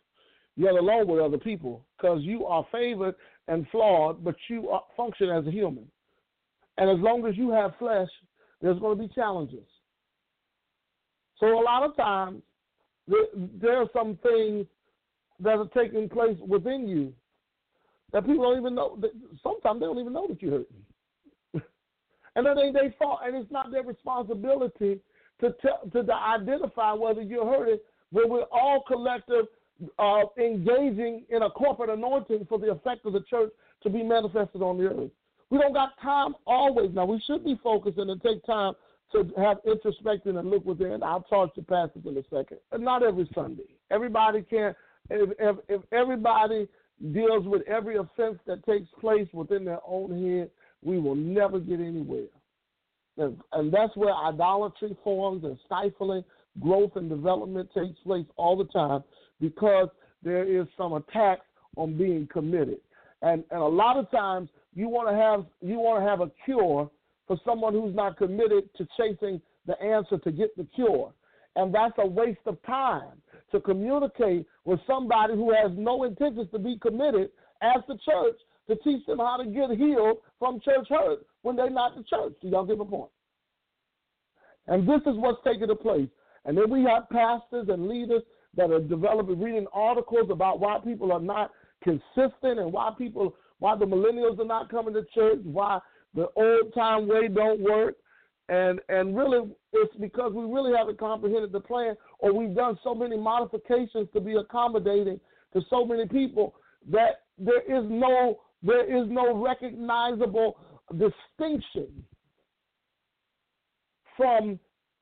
yet 0.57 0.73
alone 0.73 1.07
with 1.07 1.21
other 1.21 1.39
people, 1.39 1.85
because 1.97 2.23
you 2.23 2.47
are 2.47 2.67
favored 2.73 3.15
and 3.49 3.67
flawed, 3.71 4.25
but 4.25 4.35
you 4.49 4.69
are, 4.71 4.83
function 4.97 5.31
as 5.31 5.47
a 5.47 5.51
human. 5.51 5.87
And 6.79 6.91
as 6.91 6.99
long 6.99 7.27
as 7.27 7.37
you 7.37 7.51
have 7.51 7.73
flesh, 7.79 8.09
there's 8.61 8.79
going 8.79 8.97
to 8.97 9.07
be 9.07 9.15
challenges. 9.15 9.67
So 11.43 11.61
a 11.61 11.61
lot 11.61 11.83
of 11.83 11.97
times 11.97 12.41
there 13.61 13.79
are 13.79 13.89
some 13.93 14.17
things 14.23 14.65
that 15.41 15.59
are 15.59 15.67
taking 15.75 16.09
place 16.09 16.37
within 16.47 16.87
you 16.87 17.13
that 18.13 18.25
people 18.25 18.45
don't 18.45 18.61
even 18.61 18.77
know. 18.77 18.97
That 19.01 19.11
Sometimes 19.43 19.81
they 19.81 19.87
don't 19.87 19.99
even 19.99 20.13
know 20.13 20.29
that 20.29 20.41
you're 20.41 20.53
hurting, 20.53 20.77
and 22.37 22.47
then 22.47 22.55
they 22.55 22.71
they 22.71 22.95
fault, 22.97 23.21
and 23.25 23.35
it's 23.35 23.51
not 23.51 23.73
their 23.73 23.83
responsibility 23.83 25.01
to 25.41 25.53
tell, 25.61 25.81
to 25.91 26.15
identify 26.15 26.93
whether 26.93 27.23
you're 27.23 27.45
hurting. 27.45 27.79
But 28.13 28.31
we're 28.31 28.45
all 28.53 28.85
collective 28.87 29.47
uh, 29.99 30.21
engaging 30.39 31.25
in 31.29 31.43
a 31.43 31.51
corporate 31.51 31.91
anointing 31.91 32.47
for 32.49 32.61
the 32.61 32.71
effect 32.71 33.05
of 33.05 33.15
the 33.15 33.23
church 33.29 33.51
to 33.83 33.91
be 33.91 34.05
manifested 34.05 34.63
on 34.63 34.79
the 34.79 34.85
earth. 34.85 35.11
We 35.51 35.59
don't 35.59 35.73
got 35.73 36.01
time 36.01 36.37
always. 36.47 36.95
Now 36.95 37.07
we 37.07 37.21
should 37.27 37.45
be 37.45 37.59
focusing 37.65 38.11
and 38.11 38.23
take 38.23 38.45
time 38.45 38.75
to 39.13 39.29
have 39.37 39.59
introspection 39.67 40.39
and 40.39 40.51
look 40.51 40.65
within. 40.65 41.03
I'll 41.03 41.23
talk 41.23 41.55
to 41.55 41.63
pastors 41.63 42.03
in 42.07 42.17
a 42.17 42.23
second. 42.25 42.59
Uh, 42.73 42.79
not 42.79 43.03
every 43.03 43.29
Sunday. 43.35 43.65
Everybody 43.91 44.43
can't. 44.43 44.77
If, 45.11 45.31
if, 45.39 45.57
if 45.69 45.83
everybody 45.93 46.69
deals 47.13 47.47
with 47.47 47.63
every 47.69 47.97
offense 47.97 48.39
that 48.47 48.65
takes 48.65 48.89
place 49.01 49.27
within 49.33 49.65
their 49.65 49.81
own 49.87 50.11
head, 50.11 50.51
we 50.83 50.99
will 50.99 51.15
never 51.15 51.59
get 51.59 51.81
anywhere. 51.81 52.27
And, 53.19 53.37
and 53.53 53.73
that's 53.73 53.95
where 53.97 54.15
idolatry 54.15 54.97
forms 55.05 55.45
and 55.45 55.59
stifling 55.67 56.25
growth 56.61 56.93
and 56.97 57.09
development 57.09 57.71
takes 57.75 57.99
place 58.01 58.27
all 58.37 58.57
the 58.57 58.65
time 58.67 59.03
because 59.41 59.89
there 60.23 60.45
is 60.45 60.67
some 60.77 60.93
attacks 60.93 61.47
on 61.77 61.97
being 61.97 62.29
committed. 62.33 62.79
And, 63.23 63.45
and 63.51 63.61
a 63.61 63.67
lot 63.67 63.97
of 63.97 64.11
times 64.11 64.49
you 64.75 64.89
want 64.89 65.09
to 65.09 65.15
have 65.15 65.45
you 65.61 65.79
want 65.79 66.03
to 66.03 66.09
have 66.09 66.21
a 66.21 66.31
cure 66.45 66.91
for 67.33 67.41
someone 67.51 67.73
who's 67.73 67.95
not 67.95 68.19
committed 68.19 68.69
to 68.77 68.87
chasing 68.95 69.41
the 69.67 69.81
answer 69.81 70.19
to 70.19 70.31
get 70.31 70.55
the 70.55 70.67
cure. 70.75 71.15
And 71.57 71.75
that's 71.75 71.95
a 71.97 72.07
waste 72.07 72.41
of 72.45 72.63
time 72.65 73.23
to 73.53 73.61
communicate 73.61 74.47
with 74.67 74.81
somebody 74.87 75.33
who 75.33 75.51
has 75.51 75.71
no 75.75 76.05
intentions 76.05 76.49
to 76.53 76.59
be 76.59 76.79
committed 76.79 77.31
as 77.63 77.81
the 77.89 77.97
church 78.05 78.37
to 78.69 78.77
teach 78.77 79.07
them 79.07 79.19
how 79.19 79.39
to 79.39 79.47
get 79.47 79.71
healed 79.71 80.19
from 80.39 80.61
church 80.61 80.87
hurt 80.91 81.21
when 81.41 81.57
they're 81.57 81.71
not 81.71 81.97
the 81.97 82.03
church. 82.03 82.35
Do 82.43 82.49
y'all 82.49 82.67
get 82.67 82.77
the 82.77 82.85
point? 82.85 83.11
And 84.67 84.87
this 84.87 85.01
is 85.07 85.17
what's 85.17 85.41
taking 85.43 85.75
place. 85.77 86.09
And 86.45 86.57
then 86.57 86.69
we 86.69 86.83
have 86.85 87.09
pastors 87.09 87.69
and 87.71 87.89
leaders 87.89 88.23
that 88.57 88.71
are 88.71 88.81
developing, 88.81 89.41
reading 89.41 89.67
articles 89.73 90.29
about 90.31 90.61
why 90.61 90.79
people 90.85 91.13
are 91.13 91.21
not 91.21 91.51
consistent 91.83 92.59
and 92.59 92.71
why 92.71 92.91
people, 92.99 93.35
why 93.59 93.75
the 93.75 93.87
millennials 93.87 94.39
are 94.39 94.45
not 94.45 94.71
coming 94.71 94.93
to 94.93 95.05
church, 95.15 95.39
why 95.45 95.79
the 96.15 96.29
old 96.37 96.75
time 96.75 97.09
way 97.09 97.29
don't 97.29 97.61
work. 97.61 97.97
And 98.49 98.81
and 98.89 99.17
really 99.17 99.51
it's 99.73 99.95
because 99.97 100.33
we 100.35 100.45
really 100.45 100.77
haven't 100.77 100.99
comprehended 100.99 101.53
the 101.53 101.61
plan 101.61 101.95
or 102.19 102.33
we've 102.33 102.55
done 102.55 102.79
so 102.83 102.95
many 102.95 103.17
modifications 103.17 104.09
to 104.13 104.21
be 104.21 104.35
accommodating 104.35 105.21
to 105.53 105.61
so 105.71 105.85
many 105.85 106.07
people 106.07 106.55
that 106.91 107.23
there 107.39 107.63
is 107.63 107.85
no 107.89 108.41
there 108.63 108.85
is 108.85 109.09
no 109.09 109.43
recognizable 109.43 110.57
distinction 110.91 112.05
from 114.17 114.59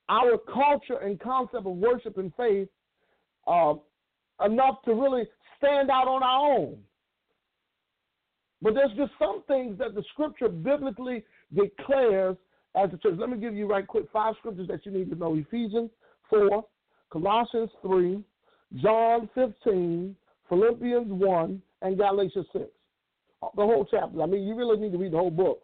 our 0.09 0.39
culture 0.53 0.99
and 1.03 1.19
concept 1.21 1.67
of 1.67 1.77
worship 1.77 2.19
and 2.19 2.33
faith 2.37 2.69
uh, 3.47 3.75
enough 4.45 4.83
to 4.85 4.95
really 4.95 5.25
stand 5.57 5.91
out 5.91 6.09
on 6.09 6.23
our 6.23 6.59
own. 6.59 6.79
But 8.63 8.75
there's 8.75 8.93
just 8.97 9.13
some 9.19 9.43
things 9.49 9.79
that 9.79 9.95
the 9.95 10.03
scripture 10.13 10.49
biblically 10.49 11.25
declares 11.55 12.37
as 12.77 12.91
a 12.93 12.97
church. 12.99 13.15
Let 13.19 13.31
me 13.31 13.39
give 13.39 13.55
you 13.55 13.67
right 13.67 13.87
quick 13.87 14.05
five 14.13 14.35
scriptures 14.39 14.69
that 14.69 14.85
you 14.85 14.93
need 14.93 15.11
to 15.11 15.17
know 15.17 15.35
Ephesians 15.35 15.91
4, 16.29 16.65
Colossians 17.11 17.71
3, 17.83 18.23
John 18.77 19.29
15, 19.35 20.15
Philippians 20.49 21.11
1, 21.11 21.63
and 21.83 21.97
Galatians 21.97 22.47
6. 22.53 22.65
Uh, 23.43 23.47
the 23.57 23.63
whole 23.63 23.87
chapter. 23.91 24.23
I 24.23 24.27
mean, 24.27 24.47
you 24.47 24.55
really 24.55 24.79
need 24.79 24.93
to 24.93 24.99
read 24.99 25.13
the 25.13 25.17
whole 25.17 25.31
book. 25.31 25.63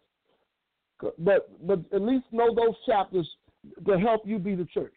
But, 1.19 1.67
but 1.67 1.81
at 1.93 2.01
least 2.01 2.25
know 2.33 2.55
those 2.55 2.75
chapters 2.87 3.29
to 3.87 3.99
help 3.99 4.23
you 4.27 4.39
be 4.39 4.55
the 4.55 4.65
church. 4.65 4.95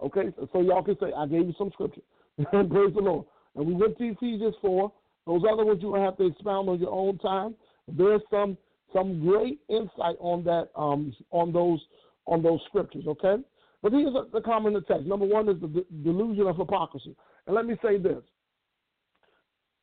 Okay? 0.00 0.32
So, 0.36 0.48
so 0.52 0.60
y'all 0.60 0.82
can 0.82 0.96
say, 1.00 1.12
I 1.16 1.26
gave 1.26 1.46
you 1.46 1.54
some 1.58 1.70
scripture. 1.72 2.02
Praise 2.50 2.94
the 2.94 3.00
Lord. 3.00 3.26
And 3.56 3.66
we 3.66 3.74
went 3.74 3.98
to 3.98 4.04
Ephesians 4.04 4.54
4, 4.62 4.92
those 5.26 5.42
other 5.50 5.64
ones 5.64 5.80
you 5.82 5.88
will 5.88 6.02
have 6.02 6.16
to 6.18 6.26
expound 6.26 6.68
on 6.68 6.80
your 6.80 6.90
own 6.90 7.18
time. 7.18 7.54
There's 7.88 8.22
some 8.30 8.56
some 8.92 9.20
great 9.26 9.60
insight 9.68 10.16
on 10.20 10.44
that 10.44 10.68
um, 10.76 11.14
on 11.30 11.52
those 11.52 11.80
on 12.26 12.42
those 12.42 12.60
scriptures. 12.68 13.04
Okay, 13.06 13.36
but 13.82 13.92
these 13.92 14.08
are 14.14 14.26
the 14.32 14.40
common 14.40 14.76
attacks. 14.76 15.04
Number 15.04 15.26
one 15.26 15.48
is 15.48 15.60
the 15.60 15.84
delusion 16.02 16.46
of 16.46 16.56
hypocrisy. 16.56 17.16
And 17.46 17.56
let 17.56 17.66
me 17.66 17.76
say 17.82 17.98
this: 17.98 18.22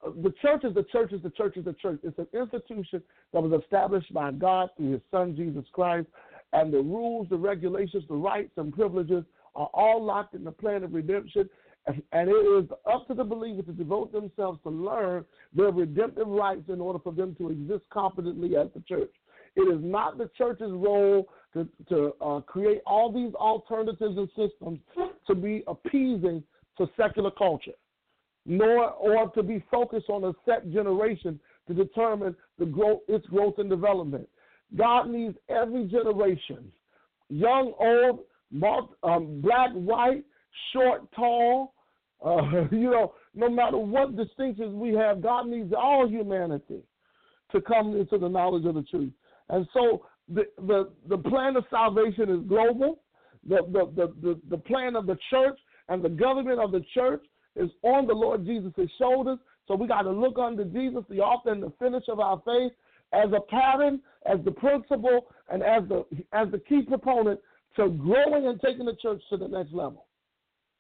uh, 0.06 0.12
the 0.23 0.34
church 0.41 0.63
is 0.63 0.73
the 0.73 0.84
church 0.84 1.12
is 1.13 1.21
the 1.23 1.32
church 1.32 1.58
is 1.58 1.65
the 1.65 1.73
church. 1.73 1.99
It's 2.04 2.17
an 2.17 2.28
institution 2.34 3.02
that 3.34 3.41
was 3.41 3.62
established 3.62 4.13
by 4.13 4.32
God 4.32 4.69
through 4.78 4.93
His 4.93 5.02
Son 5.12 5.36
Jesus 5.36 5.65
Christ, 5.73 6.08
and 6.54 6.73
the 6.73 6.82
rules, 6.82 7.28
the 7.30 7.38
regulations, 7.38 8.04
the 8.08 8.15
rights 8.15 8.52
and 8.58 8.73
privileges 8.73 9.23
are 9.56 9.69
all 9.73 10.04
locked 10.04 10.36
in 10.36 10.43
the 10.43 10.52
plan 10.52 10.84
of 10.84 10.93
redemption. 10.93 11.49
And 11.87 12.29
it 12.29 12.33
is 12.33 12.69
up 12.91 13.07
to 13.07 13.13
the 13.13 13.23
believer 13.23 13.63
to 13.63 13.71
devote 13.71 14.11
themselves 14.11 14.59
to 14.63 14.69
learn 14.69 15.25
their 15.53 15.71
redemptive 15.71 16.27
rights 16.27 16.63
in 16.67 16.79
order 16.79 16.99
for 16.99 17.13
them 17.13 17.35
to 17.35 17.49
exist 17.49 17.83
competently 17.91 18.55
as 18.55 18.67
the 18.75 18.81
church. 18.81 19.11
It 19.55 19.61
is 19.61 19.79
not 19.81 20.17
the 20.17 20.29
church's 20.37 20.71
role 20.71 21.27
to, 21.53 21.67
to 21.89 22.13
uh, 22.21 22.41
create 22.41 22.81
all 22.85 23.11
these 23.11 23.33
alternatives 23.33 24.17
and 24.17 24.29
systems 24.29 24.79
to 25.25 25.35
be 25.35 25.63
appeasing 25.67 26.43
to 26.77 26.87
secular 26.95 27.31
culture, 27.31 27.73
nor 28.45 28.91
or 28.91 29.29
to 29.31 29.41
be 29.41 29.63
focused 29.71 30.09
on 30.09 30.23
a 30.25 30.33
set 30.45 30.71
generation 30.71 31.39
to 31.67 31.73
determine 31.73 32.35
the 32.57 32.65
growth, 32.65 33.01
its 33.07 33.25
growth 33.27 33.55
and 33.57 33.69
development. 33.69 34.27
God 34.75 35.09
needs 35.09 35.35
every 35.49 35.85
generation, 35.85 36.71
young, 37.29 37.73
old, 37.79 38.19
um, 39.03 39.41
black, 39.41 39.71
white, 39.71 40.23
short, 40.73 41.12
tall. 41.13 41.73
Uh, 42.23 42.41
you 42.71 42.91
know, 42.91 43.13
no 43.35 43.49
matter 43.49 43.77
what 43.77 44.15
distinctions 44.15 44.73
we 44.73 44.93
have, 44.93 45.21
God 45.21 45.47
needs 45.47 45.73
all 45.77 46.07
humanity 46.07 46.81
to 47.51 47.62
come 47.62 47.95
into 47.95 48.17
the 48.17 48.27
knowledge 48.27 48.65
of 48.65 48.75
the 48.75 48.83
truth. 48.83 49.13
And 49.49 49.67
so 49.73 50.05
the, 50.27 50.43
the, 50.57 50.89
the 51.07 51.17
plan 51.17 51.55
of 51.55 51.65
salvation 51.69 52.29
is 52.29 52.47
global. 52.47 52.99
The, 53.47 53.59
the, 53.71 54.13
the, 54.21 54.39
the, 54.49 54.57
plan 54.57 54.95
of 54.95 55.05
the 55.05 55.17
church 55.29 55.57
and 55.88 56.03
the 56.03 56.09
government 56.09 56.59
of 56.59 56.71
the 56.71 56.83
church 56.93 57.23
is 57.55 57.69
on 57.83 58.05
the 58.05 58.13
Lord 58.13 58.45
Jesus' 58.45 58.73
shoulders. 58.97 59.39
So 59.67 59.75
we 59.75 59.88
got 59.88 60.03
to 60.03 60.12
look 60.12 60.38
unto 60.38 60.65
Jesus, 60.65 61.03
the 61.09 61.19
author 61.19 61.51
and 61.51 61.63
the 61.63 61.71
finisher 61.79 62.12
of 62.12 62.19
our 62.19 62.41
faith, 62.45 62.73
as 63.13 63.29
a 63.35 63.41
pattern, 63.49 64.01
as 64.25 64.39
the 64.43 64.51
principle, 64.51 65.27
and 65.49 65.63
as 65.63 65.83
the 65.88 66.05
as 66.33 66.51
the 66.51 66.59
key 66.59 66.83
proponent 66.88 67.39
to 67.75 67.89
growing 67.89 68.47
and 68.47 68.59
taking 68.62 68.85
the 68.85 68.95
church 69.01 69.21
to 69.29 69.38
the 69.38 69.47
next 69.47 69.73
level. 69.73 70.05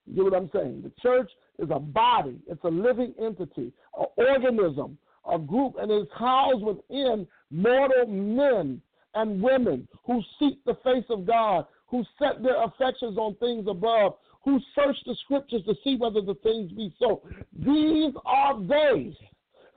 You 0.09 0.15
get 0.15 0.31
what 0.31 0.35
I'm 0.35 0.49
saying? 0.53 0.81
The 0.83 0.91
church 1.01 1.29
is 1.59 1.69
a 1.71 1.79
body, 1.79 2.39
it's 2.47 2.63
a 2.63 2.69
living 2.69 3.13
entity, 3.21 3.71
an 3.97 4.05
organism, 4.17 4.97
a 5.29 5.37
group, 5.37 5.75
and 5.79 5.91
it's 5.91 6.11
housed 6.17 6.63
within 6.63 7.27
mortal 7.51 8.07
men 8.07 8.81
and 9.15 9.41
women 9.41 9.87
who 10.05 10.21
seek 10.39 10.63
the 10.65 10.77
face 10.83 11.05
of 11.09 11.25
God, 11.25 11.65
who 11.87 12.03
set 12.17 12.41
their 12.41 12.63
affections 12.63 13.17
on 13.17 13.35
things 13.35 13.67
above, 13.67 14.13
who 14.43 14.59
search 14.75 14.95
the 15.05 15.15
scriptures 15.25 15.61
to 15.65 15.75
see 15.83 15.97
whether 15.97 16.21
the 16.21 16.35
things 16.35 16.71
be 16.71 16.93
so. 16.99 17.21
These 17.57 18.13
are 18.25 18.59
they 18.61 19.15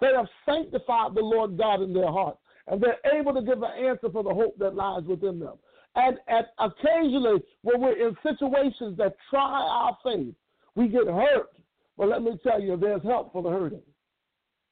that 0.00 0.14
have 0.14 0.28
sanctified 0.46 1.14
the 1.14 1.20
Lord 1.20 1.58
God 1.58 1.82
in 1.82 1.92
their 1.92 2.10
hearts, 2.10 2.38
and 2.68 2.80
they're 2.80 2.98
able 3.18 3.34
to 3.34 3.42
give 3.42 3.62
an 3.62 3.84
answer 3.84 4.08
for 4.10 4.22
the 4.22 4.34
hope 4.34 4.56
that 4.58 4.74
lies 4.74 5.02
within 5.04 5.38
them. 5.38 5.54
And 5.94 6.18
at 6.28 6.52
occasionally, 6.58 7.42
when 7.62 7.80
we're 7.80 8.08
in 8.08 8.16
situations 8.22 8.96
that 8.96 9.14
try 9.28 9.60
our 9.62 9.96
faith, 10.02 10.34
we 10.74 10.88
get 10.88 11.06
hurt. 11.06 11.50
But 11.98 12.08
let 12.08 12.22
me 12.22 12.38
tell 12.42 12.60
you, 12.60 12.76
there's 12.76 13.02
help 13.02 13.32
for 13.32 13.42
the 13.42 13.50
hurting. 13.50 13.82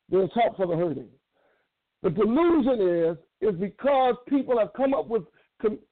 There's 0.09 0.31
help 0.35 0.57
for 0.57 0.67
the 0.67 0.77
hurting. 0.77 1.09
The 2.03 2.11
delusion 2.11 2.81
is 2.81 3.17
is 3.43 3.59
because 3.59 4.17
people 4.29 4.59
have 4.59 4.73
come 4.75 4.95
up 4.95 5.07
with 5.09 5.25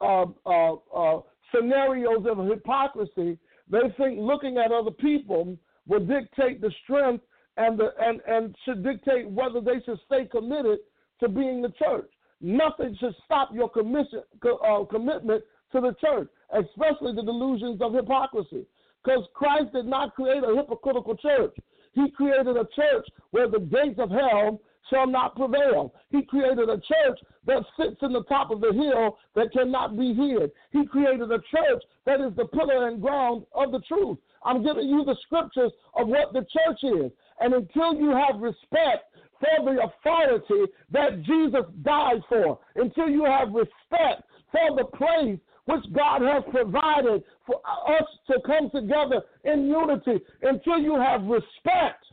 uh, 0.00 0.24
uh, 0.46 0.74
uh, 0.94 1.20
scenarios 1.54 2.24
of 2.26 2.46
hypocrisy. 2.46 3.38
They 3.70 3.94
think 3.98 4.18
looking 4.18 4.56
at 4.58 4.72
other 4.72 4.90
people 4.90 5.56
will 5.86 6.04
dictate 6.04 6.60
the 6.60 6.72
strength 6.84 7.24
and 7.58 7.78
the 7.78 7.90
and 8.00 8.20
and 8.26 8.56
should 8.64 8.82
dictate 8.82 9.28
whether 9.28 9.60
they 9.60 9.80
should 9.84 9.98
stay 10.06 10.24
committed 10.24 10.78
to 11.20 11.28
being 11.28 11.60
the 11.60 11.72
church. 11.78 12.10
Nothing 12.40 12.96
should 13.00 13.14
stop 13.24 13.50
your 13.52 13.68
commission, 13.68 14.22
uh, 14.44 14.84
commitment 14.84 15.42
to 15.72 15.80
the 15.80 15.94
church, 16.00 16.28
especially 16.52 17.14
the 17.14 17.22
delusions 17.22 17.80
of 17.82 17.94
hypocrisy. 17.94 18.66
Because 19.04 19.26
Christ 19.34 19.72
did 19.72 19.86
not 19.86 20.14
create 20.14 20.42
a 20.44 20.54
hypocritical 20.54 21.16
church. 21.16 21.54
He 21.92 22.10
created 22.10 22.56
a 22.56 22.66
church 22.76 23.06
where 23.30 23.48
the 23.48 23.60
gates 23.60 23.98
of 23.98 24.10
hell 24.10 24.60
shall 24.90 25.06
not 25.06 25.36
prevail. 25.36 25.94
He 26.10 26.22
created 26.22 26.68
a 26.68 26.76
church 26.76 27.18
that 27.46 27.64
sits 27.78 27.96
in 28.02 28.12
the 28.12 28.24
top 28.24 28.50
of 28.50 28.60
the 28.60 28.72
hill 28.72 29.18
that 29.34 29.52
cannot 29.52 29.98
be 29.98 30.14
hid. 30.14 30.50
He 30.70 30.86
created 30.86 31.30
a 31.30 31.38
church 31.38 31.82
that 32.06 32.20
is 32.20 32.34
the 32.36 32.46
pillar 32.46 32.88
and 32.88 33.00
ground 33.00 33.44
of 33.54 33.72
the 33.72 33.80
truth. 33.80 34.18
I'm 34.44 34.62
giving 34.62 34.88
you 34.88 35.04
the 35.04 35.16
scriptures 35.22 35.72
of 35.94 36.08
what 36.08 36.32
the 36.32 36.40
church 36.40 36.78
is. 36.82 37.10
And 37.40 37.54
until 37.54 37.94
you 37.94 38.10
have 38.10 38.40
respect 38.40 39.07
for 39.40 39.64
the 39.64 39.82
authority 39.82 40.72
that 40.90 41.22
Jesus 41.22 41.64
died 41.82 42.22
for, 42.28 42.58
until 42.76 43.08
you 43.08 43.24
have 43.24 43.52
respect 43.52 44.22
for 44.50 44.76
the 44.76 44.84
place 44.84 45.38
which 45.66 45.84
God 45.92 46.22
has 46.22 46.42
provided 46.50 47.22
for 47.46 47.56
us 47.86 48.08
to 48.28 48.38
come 48.46 48.70
together 48.70 49.22
in 49.44 49.66
unity, 49.66 50.24
until 50.42 50.78
you 50.78 50.96
have 50.96 51.22
respect 51.24 52.04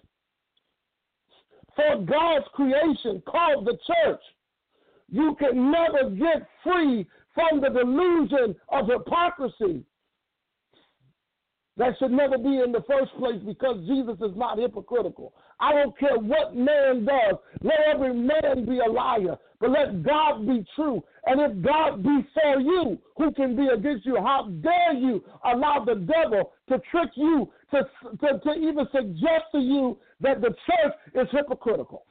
for 1.76 2.04
God's 2.06 2.46
creation 2.54 3.22
called 3.26 3.66
the 3.66 3.78
church, 3.88 4.22
you 5.10 5.36
can 5.40 5.72
never 5.72 6.10
get 6.10 6.48
free 6.64 7.08
from 7.34 7.62
the 7.62 7.70
delusion 7.70 8.56
of 8.70 8.88
hypocrisy 8.88 9.84
that 11.78 11.94
should 12.00 12.12
never 12.12 12.38
be 12.38 12.62
in 12.62 12.72
the 12.72 12.84
first 12.88 13.12
place 13.20 13.42
because 13.46 13.86
Jesus 13.86 14.16
is 14.22 14.36
not 14.36 14.58
hypocritical. 14.58 15.34
I 15.60 15.72
don't 15.72 15.98
care 15.98 16.18
what 16.18 16.56
man 16.56 17.06
does. 17.06 17.36
Let 17.62 17.80
every 17.94 18.14
man 18.14 18.66
be 18.66 18.80
a 18.80 18.92
liar, 18.92 19.38
but 19.60 19.70
let 19.70 20.04
God 20.04 20.46
be 20.46 20.66
true. 20.76 21.04
And 21.26 21.40
if 21.42 21.66
God 21.66 22.04
be 22.04 22.26
for 22.34 22.60
you, 22.60 22.98
who 23.18 23.32
can 23.34 23.56
be 23.56 23.68
against 23.68 24.06
you? 24.06 24.18
How 24.18 24.50
dare 24.62 24.94
you 24.94 25.24
allow 25.46 25.84
the 25.86 25.96
devil 25.96 26.52
to 26.70 26.80
trick 26.92 27.10
you, 27.16 27.50
to, 27.72 27.84
to, 28.22 28.40
to 28.40 28.54
even 28.54 28.86
suggest 28.92 29.46
to 29.54 29.60
you 29.60 29.98
that 30.20 30.42
the 30.42 30.50
church 30.50 30.94
is 31.14 31.28
hypocritical? 31.32 32.06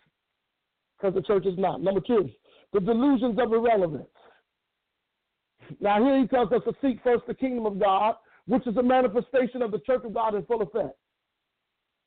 Because 0.98 1.14
the 1.14 1.22
church 1.22 1.46
is 1.46 1.58
not. 1.58 1.82
Number 1.82 2.00
two, 2.00 2.30
the 2.72 2.80
delusions 2.80 3.38
of 3.38 3.52
irrelevance. 3.52 4.08
Now, 5.80 6.02
here 6.02 6.20
he 6.20 6.26
tells 6.26 6.50
us 6.52 6.62
to 6.64 6.72
seek 6.82 7.02
first 7.02 7.24
the 7.26 7.34
kingdom 7.34 7.66
of 7.66 7.78
God 7.78 8.16
which 8.46 8.66
is 8.66 8.76
a 8.76 8.82
manifestation 8.82 9.62
of 9.62 9.70
the 9.70 9.78
church 9.80 10.02
of 10.04 10.14
God 10.14 10.34
in 10.34 10.44
full 10.44 10.62
effect. 10.62 10.96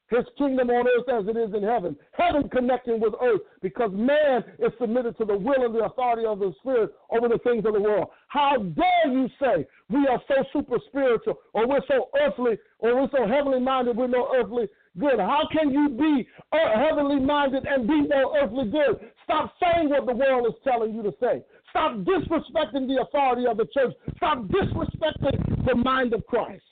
His 0.09 0.23
kingdom 0.37 0.69
on 0.69 0.87
earth 0.87 1.09
as 1.09 1.27
it 1.27 1.37
is 1.37 1.53
in 1.53 1.63
heaven. 1.63 1.95
Heaven 2.13 2.47
connecting 2.49 2.99
with 3.01 3.13
earth 3.21 3.41
because 3.61 3.91
man 3.93 4.43
is 4.57 4.71
submitted 4.79 5.17
to 5.17 5.25
the 5.25 5.37
will 5.37 5.65
and 5.65 5.75
the 5.75 5.83
authority 5.83 6.25
of 6.25 6.39
the 6.39 6.53
Spirit 6.59 6.91
over 7.09 7.27
the 7.27 7.39
things 7.39 7.65
of 7.65 7.73
the 7.73 7.81
world. 7.81 8.07
How 8.29 8.57
dare 8.57 9.11
you 9.11 9.27
say 9.39 9.67
we 9.89 10.07
are 10.07 10.21
so 10.27 10.45
super 10.53 10.77
spiritual 10.87 11.39
or 11.53 11.67
we're 11.67 11.85
so 11.89 12.09
earthly 12.19 12.57
or 12.79 12.95
we're 12.95 13.09
so 13.11 13.27
heavenly 13.27 13.59
minded 13.59 13.97
we're 13.97 14.07
no 14.07 14.33
earthly 14.33 14.67
good? 14.97 15.19
How 15.19 15.47
can 15.51 15.71
you 15.71 15.89
be 15.89 16.27
uh, 16.53 16.79
heavenly 16.79 17.19
minded 17.19 17.65
and 17.65 17.85
be 17.85 18.01
no 18.07 18.33
earthly 18.41 18.71
good? 18.71 19.11
Stop 19.25 19.53
saying 19.61 19.89
what 19.89 20.05
the 20.05 20.13
world 20.13 20.47
is 20.47 20.53
telling 20.63 20.95
you 20.95 21.03
to 21.03 21.13
say. 21.19 21.43
Stop 21.69 21.97
disrespecting 21.97 22.87
the 22.87 23.01
authority 23.01 23.45
of 23.45 23.57
the 23.57 23.67
church. 23.73 23.93
Stop 24.15 24.43
disrespecting 24.45 25.65
the 25.65 25.75
mind 25.75 26.13
of 26.13 26.25
Christ. 26.27 26.63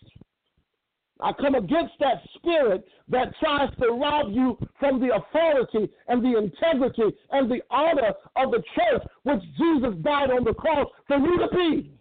I 1.22 1.32
come 1.34 1.56
against 1.56 1.94
that 2.00 2.22
spirit 2.36 2.86
that 3.08 3.34
tries 3.40 3.70
to 3.80 3.88
rob 3.88 4.32
you 4.32 4.58
from 4.80 5.00
the 5.00 5.16
authority 5.16 5.92
and 6.08 6.24
the 6.24 6.38
integrity 6.38 7.16
and 7.32 7.50
the 7.50 7.62
honor 7.70 8.14
of 8.36 8.52
the 8.52 8.62
church 8.76 9.02
which 9.24 9.42
Jesus 9.58 9.96
died 10.04 10.30
on 10.32 10.44
the 10.44 10.54
cross 10.54 10.88
for 11.08 11.18
you 11.18 11.40
to 11.40 11.48
be. 11.56 11.92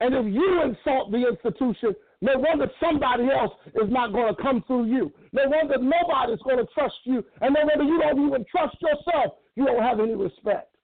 And 0.00 0.14
if 0.14 0.32
you 0.32 0.62
insult 0.62 1.10
the 1.10 1.28
institution, 1.28 1.94
no 2.20 2.32
wonder 2.36 2.70
somebody 2.80 3.24
else 3.30 3.52
is 3.74 3.90
not 3.90 4.12
going 4.12 4.34
to 4.34 4.42
come 4.42 4.62
through 4.66 4.86
you. 4.86 5.12
No 5.32 5.42
wonder 5.46 5.76
nobody's 5.78 6.42
going 6.42 6.58
to 6.58 6.66
trust 6.74 6.94
you. 7.04 7.24
And 7.40 7.54
no 7.54 7.60
wonder 7.64 7.84
you 7.84 8.00
don't 8.00 8.26
even 8.26 8.44
trust 8.50 8.76
yourself. 8.80 9.34
You 9.56 9.66
don't 9.66 9.82
have 9.82 10.00
any 10.00 10.14
respect. 10.14 10.74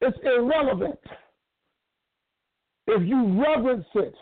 It's 0.00 0.16
irrelevant. 0.24 0.98
If 2.86 3.08
you 3.08 3.42
reverence 3.42 3.86
it, 3.94 4.14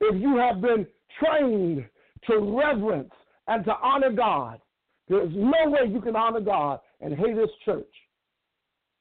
if 0.00 0.20
you 0.20 0.36
have 0.36 0.60
been 0.60 0.86
trained 1.18 1.84
to 2.26 2.38
reverence 2.38 3.12
and 3.46 3.64
to 3.64 3.72
honor 3.82 4.12
God, 4.12 4.60
there's 5.08 5.32
no 5.34 5.70
way 5.70 5.90
you 5.90 6.00
can 6.00 6.16
honor 6.16 6.40
God 6.40 6.80
and 7.00 7.16
hate 7.16 7.36
His 7.36 7.50
church. 7.64 7.92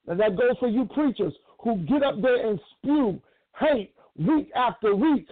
And 0.07 0.19
that 0.19 0.37
goes 0.37 0.57
for 0.59 0.67
you 0.67 0.85
preachers 0.93 1.33
who 1.59 1.77
get 1.85 2.03
up 2.03 2.21
there 2.21 2.49
and 2.49 2.59
spew 2.77 3.21
hate 3.59 3.93
week 4.17 4.49
after 4.55 4.95
week 4.95 5.27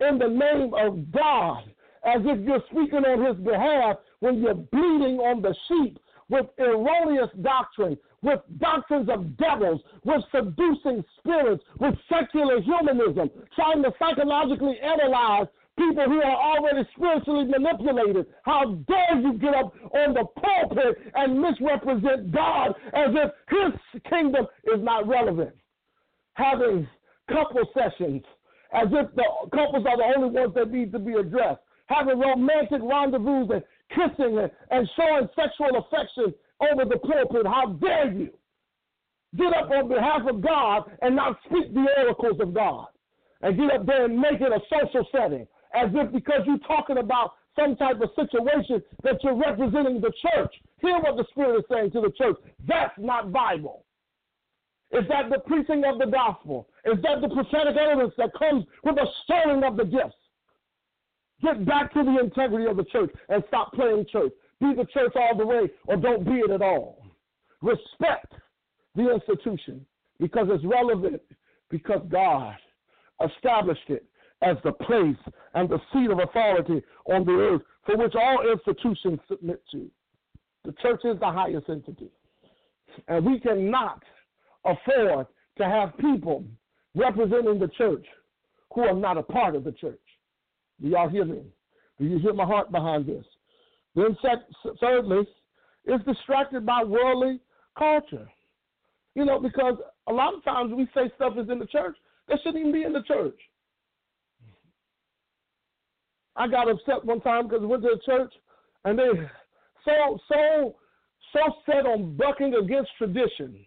in 0.00 0.18
the 0.18 0.28
name 0.28 0.74
of 0.74 1.10
God 1.12 1.64
as 2.04 2.20
if 2.24 2.46
you're 2.46 2.62
speaking 2.70 3.04
on 3.04 3.24
His 3.24 3.44
behalf 3.44 3.96
when 4.20 4.42
you're 4.42 4.54
bleeding 4.54 5.18
on 5.18 5.42
the 5.42 5.54
sheep 5.68 5.98
with 6.30 6.46
erroneous 6.58 7.28
doctrine, 7.42 7.98
with 8.22 8.40
doctrines 8.58 9.08
of 9.10 9.36
devils, 9.36 9.80
with 10.04 10.22
seducing 10.32 11.04
spirits, 11.18 11.62
with 11.78 11.94
secular 12.08 12.60
humanism, 12.62 13.30
trying 13.54 13.82
to 13.82 13.92
psychologically 13.98 14.78
analyze 14.80 15.46
people 15.76 16.04
who 16.04 16.22
are 16.22 16.56
already 16.56 16.88
spiritually 16.96 17.44
manipulated. 17.44 18.26
How 18.44 18.74
dare 18.86 19.20
you 19.20 19.34
get 19.34 19.54
up 19.54 19.74
on 19.92 20.14
the 20.14 20.24
pulpit 20.40 21.12
and 21.14 21.40
misrepresent 21.40 22.32
God 22.32 22.74
as 22.94 23.14
if 23.14 23.30
his 23.48 24.02
kingdom 24.08 24.46
is 24.64 24.82
not 24.82 25.08
relevant? 25.08 25.54
Having 26.34 26.86
couple 27.30 27.62
sessions 27.74 28.22
as 28.72 28.88
if 28.92 29.14
the 29.14 29.24
couples 29.52 29.86
are 29.86 29.96
the 29.96 30.12
only 30.16 30.30
ones 30.30 30.54
that 30.54 30.70
need 30.70 30.92
to 30.92 30.98
be 30.98 31.14
addressed. 31.14 31.60
Having 31.86 32.20
romantic 32.20 32.80
rendezvous 32.82 33.50
and 33.50 33.62
kissing 33.94 34.48
and, 34.70 34.88
showing 34.96 35.28
sexual 35.36 35.78
affection 35.78 36.34
over 36.60 36.84
the 36.84 36.98
pulpit. 36.98 37.46
How 37.46 37.72
dare 37.80 38.12
you? 38.12 38.30
Get 39.36 39.54
up 39.54 39.70
on 39.70 39.88
behalf 39.88 40.22
of 40.28 40.40
God 40.40 40.90
and 41.02 41.14
not 41.14 41.38
speak 41.46 41.72
the 41.72 41.86
oracles 41.98 42.40
of 42.40 42.52
God. 42.52 42.88
And 43.42 43.56
get 43.56 43.70
up 43.72 43.86
there 43.86 44.04
and 44.04 44.18
make 44.18 44.40
it 44.40 44.52
a 44.52 44.60
social 44.68 45.06
setting 45.12 45.46
as 45.74 45.88
if 45.94 46.12
because 46.12 46.40
you're 46.46 46.58
talking 46.58 46.98
about 46.98 47.34
some 47.58 47.76
type 47.76 48.00
of 48.00 48.10
situation 48.14 48.82
that 49.02 49.22
you're 49.22 49.36
representing 49.36 50.00
the 50.00 50.12
church. 50.22 50.54
Hear 50.80 50.98
what 50.98 51.16
the 51.16 51.24
Spirit 51.30 51.58
is 51.58 51.64
saying 51.70 51.92
to 51.92 52.00
the 52.00 52.12
church. 52.16 52.36
That's 52.66 52.92
not 52.98 53.32
Bible. 53.32 53.84
Is 54.92 55.04
that 55.08 55.30
the 55.30 55.38
preaching 55.38 55.84
of 55.84 55.98
the 55.98 56.06
gospel? 56.06 56.68
Is 56.84 56.98
that 57.02 57.20
the 57.20 57.28
prophetic 57.28 57.76
evidence 57.76 58.12
that 58.18 58.30
comes 58.36 58.64
with 58.82 58.96
the 58.96 59.06
stirring 59.24 59.62
of 59.62 59.76
the 59.76 59.84
gifts? 59.84 60.16
Get 61.42 61.64
back 61.64 61.92
to 61.94 62.02
the 62.02 62.18
integrity 62.20 62.66
of 62.66 62.76
the 62.76 62.84
church 62.84 63.10
and 63.28 63.42
stop 63.48 63.72
playing 63.72 64.06
church. 64.10 64.32
Be 64.60 64.74
the 64.74 64.86
church 64.92 65.12
all 65.16 65.36
the 65.36 65.46
way 65.46 65.70
or 65.86 65.96
don't 65.96 66.24
be 66.24 66.32
it 66.32 66.50
at 66.50 66.62
all. 66.62 67.06
Respect 67.62 68.34
the 68.94 69.12
institution 69.12 69.84
because 70.18 70.48
it's 70.50 70.64
relevant 70.64 71.22
because 71.70 72.02
God 72.10 72.56
established 73.24 73.88
it 73.88 74.04
as 74.42 74.56
the 74.64 74.72
place 74.72 75.16
and 75.54 75.68
the 75.68 75.78
seat 75.92 76.10
of 76.10 76.18
authority 76.18 76.82
on 77.06 77.24
the 77.24 77.32
earth 77.32 77.62
for 77.84 77.96
which 77.96 78.14
all 78.14 78.50
institutions 78.50 79.20
submit 79.28 79.62
to. 79.72 79.90
The 80.64 80.72
church 80.82 81.00
is 81.04 81.18
the 81.20 81.30
highest 81.30 81.68
entity. 81.68 82.10
And 83.08 83.24
we 83.24 83.40
cannot 83.40 84.02
afford 84.64 85.26
to 85.58 85.64
have 85.64 85.96
people 85.98 86.44
representing 86.94 87.58
the 87.58 87.70
church 87.78 88.04
who 88.74 88.82
are 88.82 88.94
not 88.94 89.16
a 89.16 89.22
part 89.22 89.54
of 89.54 89.64
the 89.64 89.72
church. 89.72 90.00
Do 90.80 90.88
y'all 90.88 91.08
hear 91.08 91.24
me? 91.24 91.42
Do 91.98 92.06
you 92.06 92.18
hear 92.18 92.32
my 92.32 92.44
heart 92.44 92.72
behind 92.72 93.06
this? 93.06 93.24
Then, 93.94 94.16
thirdly, 94.80 95.26
it's 95.84 96.04
distracted 96.04 96.64
by 96.64 96.84
worldly 96.84 97.40
culture. 97.78 98.28
You 99.14 99.24
know, 99.24 99.40
because 99.40 99.74
a 100.06 100.12
lot 100.12 100.34
of 100.34 100.44
times 100.44 100.72
we 100.72 100.86
say 100.94 101.10
stuff 101.16 101.34
is 101.36 101.50
in 101.50 101.58
the 101.58 101.66
church 101.66 101.96
that 102.28 102.38
shouldn't 102.42 102.60
even 102.60 102.72
be 102.72 102.84
in 102.84 102.92
the 102.92 103.02
church. 103.02 103.38
I 106.36 106.48
got 106.48 106.70
upset 106.70 107.04
one 107.04 107.20
time 107.20 107.48
because 107.48 107.62
I 107.62 107.66
went 107.66 107.82
to 107.82 107.90
a 107.90 108.00
church 108.06 108.32
and 108.84 108.98
they 108.98 109.08
so 109.84 110.18
so 110.28 110.76
so 111.32 111.40
set 111.66 111.86
on 111.86 112.16
bucking 112.16 112.54
against 112.54 112.90
tradition 112.96 113.58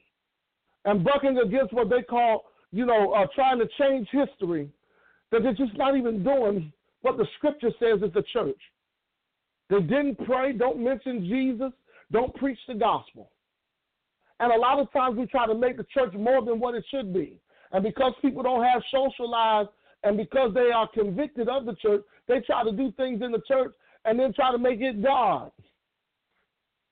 and 0.85 1.03
bucking 1.03 1.37
against 1.37 1.73
what 1.73 1.89
they 1.89 2.01
call, 2.01 2.45
you 2.71 2.85
know, 2.85 3.11
uh, 3.13 3.25
trying 3.35 3.59
to 3.59 3.67
change 3.79 4.07
history, 4.11 4.69
that 5.31 5.43
they're 5.43 5.53
just 5.53 5.77
not 5.77 5.95
even 5.95 6.23
doing 6.23 6.71
what 7.03 7.17
the 7.17 7.27
scripture 7.37 7.69
says 7.79 8.01
is 8.01 8.13
the 8.13 8.23
church. 8.33 8.59
They 9.69 9.79
didn't 9.81 10.15
pray, 10.25 10.53
don't 10.53 10.83
mention 10.83 11.25
Jesus, 11.25 11.71
don't 12.11 12.33
preach 12.35 12.57
the 12.67 12.73
gospel. 12.73 13.29
And 14.39 14.51
a 14.51 14.57
lot 14.57 14.79
of 14.79 14.91
times 14.91 15.17
we 15.17 15.25
try 15.27 15.45
to 15.45 15.53
make 15.53 15.77
the 15.77 15.85
church 15.93 16.13
more 16.13 16.43
than 16.43 16.59
what 16.59 16.75
it 16.75 16.83
should 16.89 17.13
be. 17.13 17.37
And 17.71 17.83
because 17.83 18.13
people 18.21 18.43
don't 18.43 18.63
have 18.63 18.81
social 18.91 19.29
lives 19.29 19.69
and 20.03 20.17
because 20.17 20.53
they 20.53 20.71
are 20.71 20.87
convicted 20.93 21.49
of 21.49 21.65
the 21.65 21.75
church, 21.75 22.01
they 22.27 22.39
try 22.41 22.63
to 22.63 22.71
do 22.71 22.91
things 22.97 23.21
in 23.21 23.31
the 23.31 23.41
church 23.47 23.73
and 24.05 24.19
then 24.19 24.33
try 24.33 24.51
to 24.51 24.57
make 24.57 24.81
it 24.81 25.03
God. 25.03 25.51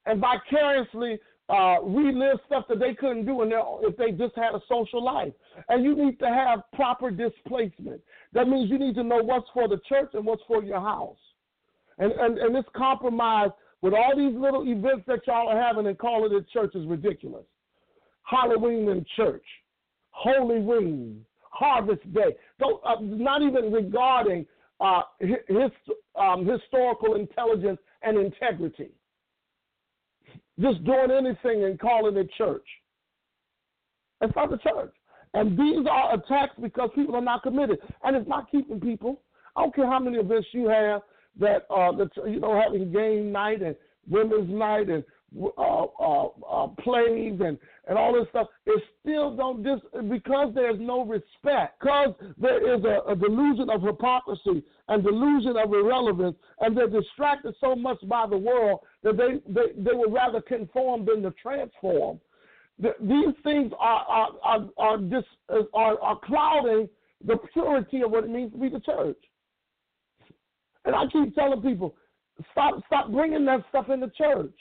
And 0.06 0.20
vicariously 0.20 1.20
uh, 1.52 1.82
relive 1.84 2.40
stuff 2.46 2.64
that 2.70 2.80
they 2.80 2.94
couldn't 2.94 3.26
do 3.26 3.42
in 3.42 3.50
their, 3.50 3.62
if 3.82 3.98
they 3.98 4.12
just 4.12 4.36
had 4.36 4.56
a 4.56 4.62
social 4.70 5.04
life. 5.04 5.34
And 5.68 5.84
you 5.84 5.96
need 5.96 6.18
to 6.20 6.28
have 6.28 6.62
proper 6.74 7.12
displacement. 7.12 8.02
That 8.34 8.48
means 8.48 8.70
you 8.70 8.80
need 8.80 8.96
to 8.96 9.04
know 9.04 9.22
what's 9.22 9.48
for 9.54 9.68
the 9.68 9.80
church 9.90 10.12
and 10.14 10.26
what's 10.26 10.42
for 10.48 10.64
your 10.64 10.80
house. 10.80 11.18
And, 11.98 12.14
and, 12.14 12.38
and 12.38 12.56
this 12.56 12.64
compromise 12.76 13.50
with 13.82 13.94
all 13.94 14.16
these 14.16 14.34
little 14.40 14.64
events 14.66 15.04
that 15.08 15.28
y'all 15.28 15.50
are 15.50 15.62
having 15.62 15.88
and 15.88 15.98
calling 15.98 16.34
it 16.34 16.50
church 16.50 16.74
is 16.74 16.88
ridiculous. 16.88 17.46
Halloween 18.24 18.88
in 18.88 19.06
church, 19.18 19.44
Holy 20.12 20.60
Week, 20.60 21.18
Harvest 21.42 22.14
Day, 22.14 22.36
Don't, 22.60 22.82
uh, 22.86 22.96
not 23.02 23.42
even 23.42 23.74
regarding 23.74 24.46
uh, 24.80 25.02
his, 25.20 25.72
um, 26.16 26.46
historical 26.46 27.16
intelligence 27.16 27.80
and 28.04 28.18
integrity 28.18 28.92
just 30.60 30.84
doing 30.84 31.12
anything 31.12 31.64
and 31.64 31.80
calling 31.80 32.18
it 32.18 32.30
church. 32.38 32.66
It's 34.22 34.36
not 34.36 34.52
the 34.52 34.58
church. 34.58 34.94
And 35.34 35.58
these 35.58 35.86
are 35.90 36.14
attacks 36.14 36.54
because 36.62 36.90
people 36.94 37.16
are 37.16 37.22
not 37.22 37.44
committed. 37.44 37.80
And 38.04 38.16
it's 38.16 38.28
not 38.28 38.52
keeping 38.52 38.80
people. 38.80 39.22
I 39.56 39.62
don't 39.62 39.76
care 39.76 39.88
how 39.88 40.00
many 40.00 40.18
events 40.18 40.48
you 40.52 40.68
have 40.68 41.02
that, 41.40 41.66
uh, 41.70 41.92
that 41.94 42.10
you 42.28 42.40
know, 42.40 42.60
having 42.62 42.92
game 42.92 43.32
night 43.32 43.62
and 43.62 43.76
women's 44.10 44.50
night 44.50 44.90
and 44.90 45.04
uh, 45.58 45.86
uh, 46.00 46.28
uh, 46.28 46.68
plays 46.84 47.40
and, 47.40 47.58
and 47.88 47.98
all 47.98 48.14
this 48.14 48.28
stuff, 48.30 48.48
it 48.66 48.84
still 49.00 49.36
don't 49.36 49.64
just 49.64 49.84
because 50.10 50.52
there's 50.54 50.80
no 50.80 51.06
respect, 51.06 51.80
because 51.80 52.14
there 52.38 52.76
is 52.76 52.84
a, 52.84 53.10
a 53.10 53.16
delusion 53.16 53.70
of 53.70 53.82
hypocrisy 53.82 54.64
and 54.92 55.04
delusion 55.04 55.56
of 55.56 55.74
irrelevance, 55.74 56.36
and 56.60 56.76
they're 56.76 56.90
distracted 56.90 57.56
so 57.62 57.76
much 57.76 57.98
by 58.10 58.28
the 58.28 58.38
world 58.38 58.82
that 59.04 59.16
they, 59.16 59.40
they, 59.48 59.72
they 59.78 59.96
would 59.96 60.12
rather 60.12 60.42
conform 60.42 61.06
than 61.06 61.24
to 61.24 61.32
transform. 61.42 62.20
The, 62.78 62.94
these 63.00 63.34
things 63.44 63.72
are 63.80 64.06
are 64.06 64.30
are 64.44 64.70
are, 64.78 64.98
dis, 64.98 65.24
are 65.74 66.00
are 66.02 66.20
clouding 66.26 66.90
the 67.26 67.38
purity 67.54 68.02
of 68.02 68.12
what 68.12 68.26
it 68.26 68.30
means 68.30 68.52
to 68.52 68.58
be 68.58 68.68
the 68.68 68.82
church. 68.82 69.18
And 70.84 70.94
I 70.94 71.06
keep 71.06 71.36
telling 71.36 71.62
people, 71.62 71.96
stop 72.52 72.84
stop 72.88 73.12
bringing 73.12 73.46
that 73.46 73.64
stuff 73.70 73.90
in 73.90 74.02
the 74.02 74.12
church. 74.18 74.56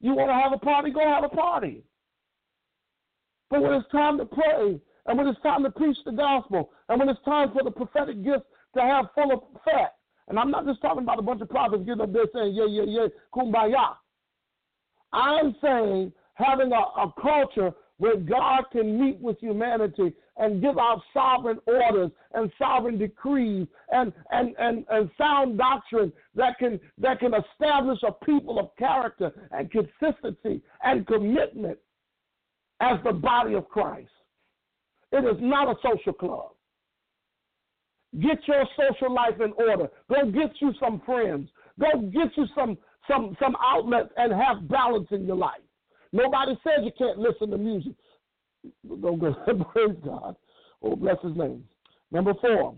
You 0.00 0.14
want 0.14 0.28
to 0.28 0.34
have 0.34 0.52
a 0.52 0.58
party? 0.58 0.90
Go 0.90 1.00
have 1.00 1.24
a 1.24 1.34
party. 1.34 1.82
But 3.48 3.62
when 3.62 3.72
it's 3.72 3.90
time 3.90 4.18
to 4.18 4.26
pray, 4.26 4.80
and 5.06 5.18
when 5.18 5.28
it's 5.28 5.40
time 5.40 5.62
to 5.62 5.70
preach 5.70 5.96
the 6.04 6.12
gospel, 6.12 6.72
and 6.88 6.98
when 6.98 7.08
it's 7.08 7.24
time 7.24 7.52
for 7.52 7.62
the 7.62 7.70
prophetic 7.70 8.22
gifts 8.22 8.46
to 8.74 8.80
have 8.80 9.06
full 9.14 9.48
effect, 9.56 9.96
and 10.28 10.38
I'm 10.38 10.50
not 10.50 10.66
just 10.66 10.80
talking 10.80 11.02
about 11.02 11.18
a 11.18 11.22
bunch 11.22 11.40
of 11.42 11.50
prophets 11.50 11.84
getting 11.84 12.00
up 12.00 12.12
there 12.12 12.26
saying, 12.34 12.54
yeah, 12.54 12.66
yeah, 12.68 12.84
yeah, 12.86 13.06
kumbaya. 13.34 13.96
I'm 15.12 15.54
saying 15.62 16.12
having 16.34 16.72
a, 16.72 17.00
a 17.00 17.12
culture 17.20 17.72
where 17.98 18.16
God 18.16 18.64
can 18.72 18.98
meet 19.00 19.20
with 19.20 19.38
humanity 19.38 20.12
and 20.38 20.62
give 20.62 20.78
out 20.78 21.02
sovereign 21.12 21.58
orders 21.66 22.10
and 22.34 22.50
sovereign 22.58 22.98
decrees 22.98 23.66
and, 23.90 24.12
and, 24.30 24.56
and, 24.58 24.84
and 24.90 25.10
sound 25.18 25.58
doctrine 25.58 26.12
that 26.34 26.58
can, 26.58 26.80
that 26.98 27.20
can 27.20 27.32
establish 27.34 27.98
a 28.02 28.12
people 28.24 28.58
of 28.58 28.70
character 28.76 29.30
and 29.52 29.70
consistency 29.70 30.62
and 30.82 31.06
commitment 31.06 31.78
as 32.80 32.98
the 33.04 33.12
body 33.12 33.54
of 33.54 33.68
Christ. 33.68 34.08
It 35.12 35.24
is 35.24 35.40
not 35.40 35.68
a 35.68 35.74
social 35.82 36.14
club. 36.14 36.52
Get 38.20 38.38
your 38.46 38.64
social 38.76 39.14
life 39.14 39.40
in 39.42 39.52
order. 39.52 39.88
Go 40.08 40.30
get 40.30 40.52
you 40.60 40.72
some 40.78 41.00
friends. 41.06 41.48
Go 41.80 42.00
get 42.00 42.36
you 42.36 42.46
some 42.54 42.76
some 43.08 43.36
some 43.40 43.56
outlets 43.62 44.10
and 44.16 44.32
have 44.32 44.68
balance 44.68 45.08
in 45.10 45.26
your 45.26 45.36
life. 45.36 45.62
Nobody 46.12 46.52
says 46.62 46.84
you 46.84 46.92
can't 46.98 47.18
listen 47.18 47.50
to 47.50 47.58
music. 47.58 47.94
Don't 48.86 49.18
go. 49.18 49.32
Praise 49.72 49.96
God. 50.04 50.36
Oh, 50.82 50.96
bless 50.96 51.16
his 51.22 51.36
name. 51.36 51.64
Number 52.10 52.34
four, 52.40 52.74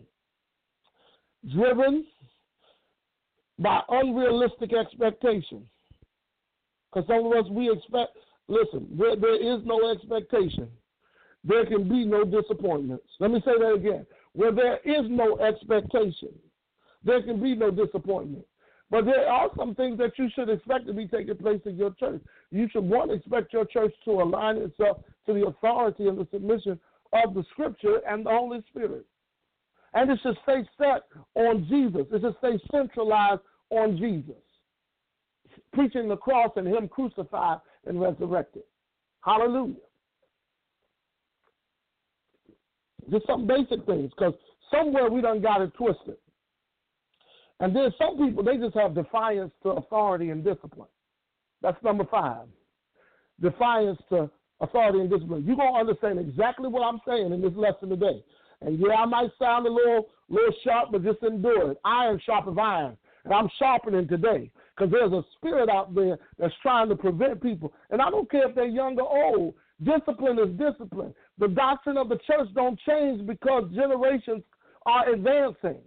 driven 1.53 2.05
by 3.59 3.81
unrealistic 3.89 4.73
expectations. 4.73 5.67
Because 6.93 7.09
some 7.09 7.27
of 7.27 7.33
us, 7.33 7.51
we 7.51 7.71
expect, 7.71 8.17
listen, 8.47 8.87
where 8.97 9.17
there 9.17 9.35
is 9.35 9.61
no 9.65 9.91
expectation, 9.91 10.69
there 11.43 11.67
can 11.67 11.89
be 11.89 12.05
no 12.05 12.25
disappointments. 12.25 13.05
Let 13.19 13.33
me 13.33 13.41
say 13.45 13.53
that 13.59 13.75
again. 13.75 14.07
Where 14.35 14.53
there 14.53 14.79
is 14.85 15.07
no 15.09 15.39
expectation, 15.39 16.31
there 17.05 17.23
can 17.23 17.41
be 17.41 17.55
no 17.55 17.71
disappointment. 17.71 18.45
But 18.91 19.07
there 19.07 19.29
are 19.29 19.51
some 19.57 19.75
things 19.75 19.99
that 19.99 20.13
you 20.19 20.29
should 20.35 20.49
expect 20.49 20.87
to 20.87 20.93
be 20.93 21.07
taking 21.07 21.37
place 21.37 21.61
in 21.65 21.77
your 21.77 21.91
church. 21.95 22.21
You 22.51 22.69
should 22.71 22.85
one 22.85 23.11
expect 23.11 23.53
your 23.53 23.65
church 23.65 23.95
to 24.05 24.11
align 24.11 24.59
itself 24.59 24.99
to 25.27 25.33
the 25.33 25.47
authority 25.47 26.09
and 26.09 26.19
the 26.19 26.29
submission 26.33 26.79
of 27.13 27.35
the 27.35 27.45
Scripture 27.51 28.01
and 28.09 28.27
the 28.27 28.31
Holy 28.31 28.63
Spirit. 28.69 29.07
And 29.95 30.11
it 30.11 30.19
should 30.23 30.37
stay 30.43 30.69
set 30.77 31.05
on 31.35 31.67
Jesus. 31.69 32.07
It 32.13 32.21
should 32.21 32.37
stay 32.39 32.59
centralized 32.71 33.41
on 33.71 33.97
Jesus, 33.97 34.35
preaching 35.73 36.09
the 36.09 36.17
cross 36.17 36.51
and 36.57 36.67
Him 36.67 36.89
crucified 36.89 37.59
and 37.87 38.01
resurrected. 38.01 38.65
Hallelujah. 39.25 39.77
Just 43.11 43.27
some 43.27 43.47
basic 43.47 43.85
things, 43.87 44.11
because 44.17 44.35
somewhere 44.71 45.11
we 45.11 45.21
done 45.21 45.43
got 45.43 45.61
it 45.61 45.73
twisted. 45.75 46.17
And 47.61 47.75
then 47.75 47.93
some 47.99 48.19
people, 48.19 48.43
they 48.43 48.57
just 48.57 48.75
have 48.75 48.95
defiance 48.95 49.53
to 49.63 49.71
authority 49.71 50.31
and 50.31 50.45
discipline. 50.45 50.89
That's 51.63 51.83
number 51.83 52.05
five. 52.11 52.47
Defiance 53.41 53.99
to 54.11 54.31
authority 54.61 55.01
and 55.01 55.11
discipline. 55.11 55.45
You're 55.45 55.57
going 55.57 55.73
to 55.73 55.79
understand 55.79 56.19
exactly 56.19 56.69
what 56.69 56.83
I'm 56.83 57.01
saying 57.07 57.33
in 57.33 57.41
this 57.41 57.53
lesson 57.55 57.89
today. 57.89 58.25
And 58.61 58.79
yeah, 58.79 58.95
I 58.95 59.05
might 59.05 59.31
sound 59.39 59.67
a 59.67 59.73
little, 59.73 60.09
little 60.29 60.55
sharp, 60.65 60.89
but 60.93 61.05
just 61.05 61.23
endure 61.23 61.73
it. 61.73 61.79
Iron 61.85 62.21
sharpens 62.25 62.59
iron. 62.61 62.97
And 63.25 63.33
I'm 63.33 63.49
sharpening 63.59 64.09
today 64.09 64.51
because 64.77 64.93
there's 64.93 65.13
a 65.13 65.23
spirit 65.37 65.69
out 65.69 65.95
there 65.95 66.19
that's 66.39 66.55
trying 66.63 66.89
to 66.89 66.97
prevent 66.97 67.43
people. 67.43 67.73
And 67.91 68.03
I 68.03 68.11
don't 68.11 68.31
care 68.31 68.49
if 68.49 68.55
they're 68.55 68.67
young 68.67 68.99
or 68.99 69.09
old. 69.09 69.55
Discipline 69.83 70.39
is 70.39 70.57
discipline. 70.57 71.15
The 71.39 71.49
doctrine 71.49 71.97
of 71.97 72.09
the 72.09 72.19
church 72.27 72.49
don't 72.55 72.79
change 72.87 73.27
because 73.27 73.65
generations 73.75 74.43
are 74.87 75.11
advancing. 75.11 75.81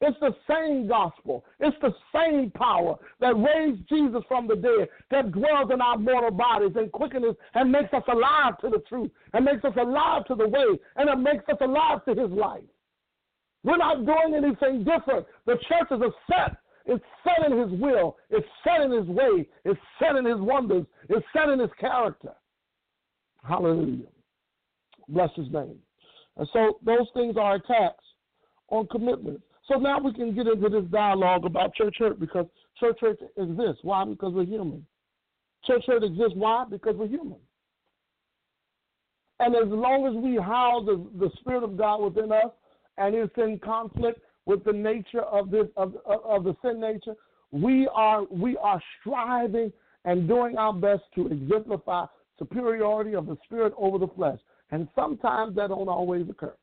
It's 0.00 0.18
the 0.20 0.34
same 0.48 0.86
gospel. 0.86 1.44
It's 1.58 1.76
the 1.80 1.92
same 2.14 2.50
power 2.52 2.96
that 3.20 3.34
raised 3.34 3.88
Jesus 3.88 4.22
from 4.28 4.46
the 4.46 4.54
dead, 4.54 4.88
that 5.10 5.32
dwells 5.32 5.70
in 5.72 5.80
our 5.80 5.98
mortal 5.98 6.30
bodies 6.30 6.72
and 6.76 6.90
quickens 6.92 7.34
and 7.54 7.72
makes 7.72 7.92
us 7.92 8.04
alive 8.08 8.58
to 8.60 8.70
the 8.70 8.82
truth 8.88 9.10
and 9.32 9.44
makes 9.44 9.64
us 9.64 9.74
alive 9.76 10.24
to 10.26 10.36
the 10.36 10.46
way 10.46 10.78
and 10.96 11.08
it 11.08 11.16
makes 11.16 11.44
us 11.48 11.58
alive 11.60 12.04
to 12.04 12.14
his 12.14 12.30
life. 12.30 12.62
We're 13.64 13.76
not 13.76 14.06
doing 14.06 14.34
anything 14.36 14.84
different. 14.84 15.26
The 15.46 15.56
church 15.68 15.88
is 15.90 16.00
a 16.00 16.10
set. 16.30 16.56
It's 16.86 17.04
set 17.24 17.50
in 17.50 17.58
his 17.58 17.80
will. 17.80 18.16
It's 18.30 18.46
set 18.62 18.80
in 18.80 18.92
his 18.92 19.06
way. 19.08 19.48
It's 19.64 19.80
set 19.98 20.14
in 20.14 20.24
his 20.24 20.38
wonders. 20.38 20.86
It's 21.08 21.26
set 21.36 21.48
in 21.48 21.58
his 21.58 21.70
character. 21.78 22.34
Hallelujah. 23.44 24.06
Bless 25.08 25.30
his 25.34 25.50
name. 25.50 25.76
And 26.36 26.48
so 26.52 26.78
those 26.84 27.08
things 27.14 27.36
are 27.36 27.56
attacks 27.56 28.04
on 28.68 28.86
commitment. 28.88 29.40
So 29.66 29.74
now 29.74 29.98
we 30.00 30.12
can 30.12 30.34
get 30.34 30.46
into 30.46 30.68
this 30.68 30.84
dialogue 30.90 31.44
about 31.44 31.74
church 31.74 31.96
hurt 31.98 32.18
because 32.18 32.46
church 32.78 32.98
hurt 33.00 33.18
exists. 33.36 33.80
Why? 33.82 34.04
Because 34.04 34.32
we're 34.32 34.44
human. 34.44 34.86
Church 35.66 35.84
hurt 35.86 36.04
exists. 36.04 36.34
Why? 36.34 36.64
Because 36.68 36.96
we're 36.96 37.08
human. 37.08 37.38
And 39.40 39.54
as 39.54 39.68
long 39.68 40.06
as 40.06 40.14
we 40.14 40.36
house 40.36 40.84
the, 40.86 41.04
the 41.18 41.30
Spirit 41.40 41.62
of 41.62 41.76
God 41.76 41.98
within 41.98 42.32
us 42.32 42.50
and 42.96 43.14
it's 43.14 43.32
in 43.36 43.58
conflict 43.62 44.20
with 44.46 44.64
the 44.64 44.72
nature 44.72 45.22
of 45.22 45.50
this 45.50 45.66
of, 45.76 45.94
of, 46.06 46.24
of 46.24 46.44
the 46.44 46.56
sin 46.62 46.80
nature, 46.80 47.14
we 47.50 47.88
are 47.92 48.24
we 48.30 48.56
are 48.56 48.82
striving 49.00 49.72
and 50.04 50.26
doing 50.26 50.56
our 50.56 50.72
best 50.72 51.02
to 51.14 51.28
exemplify 51.28 52.06
superiority 52.38 53.14
of 53.14 53.26
the 53.26 53.36
spirit 53.44 53.72
over 53.76 53.98
the 53.98 54.08
flesh. 54.08 54.38
And 54.70 54.88
sometimes 54.94 55.56
that 55.56 55.68
don't 55.68 55.88
always 55.88 56.28
occur. 56.28 56.54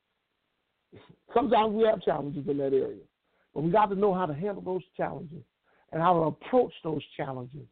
Sometimes 1.34 1.74
we 1.74 1.84
have 1.84 2.00
challenges 2.02 2.46
in 2.48 2.56
that 2.58 2.72
area. 2.72 3.02
But 3.54 3.62
we 3.62 3.70
got 3.70 3.86
to 3.86 3.94
know 3.94 4.14
how 4.14 4.26
to 4.26 4.34
handle 4.34 4.62
those 4.62 4.82
challenges 4.96 5.42
and 5.92 6.02
how 6.02 6.12
to 6.14 6.20
approach 6.20 6.72
those 6.84 7.02
challenges 7.16 7.66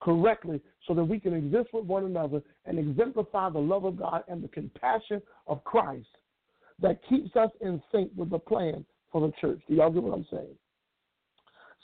correctly 0.00 0.60
so 0.86 0.94
that 0.94 1.04
we 1.04 1.18
can 1.18 1.34
exist 1.34 1.68
with 1.72 1.84
one 1.84 2.04
another 2.04 2.42
and 2.66 2.78
exemplify 2.78 3.50
the 3.50 3.58
love 3.58 3.84
of 3.84 3.96
God 3.96 4.24
and 4.28 4.42
the 4.42 4.48
compassion 4.48 5.22
of 5.46 5.62
Christ 5.64 6.06
that 6.80 7.00
keeps 7.08 7.34
us 7.36 7.50
in 7.60 7.82
sync 7.92 8.10
with 8.16 8.30
the 8.30 8.38
plan 8.38 8.84
for 9.10 9.20
the 9.20 9.32
church. 9.40 9.60
Do 9.68 9.74
y'all 9.74 9.90
get 9.90 10.02
what 10.02 10.14
I'm 10.14 10.26
saying? 10.30 10.56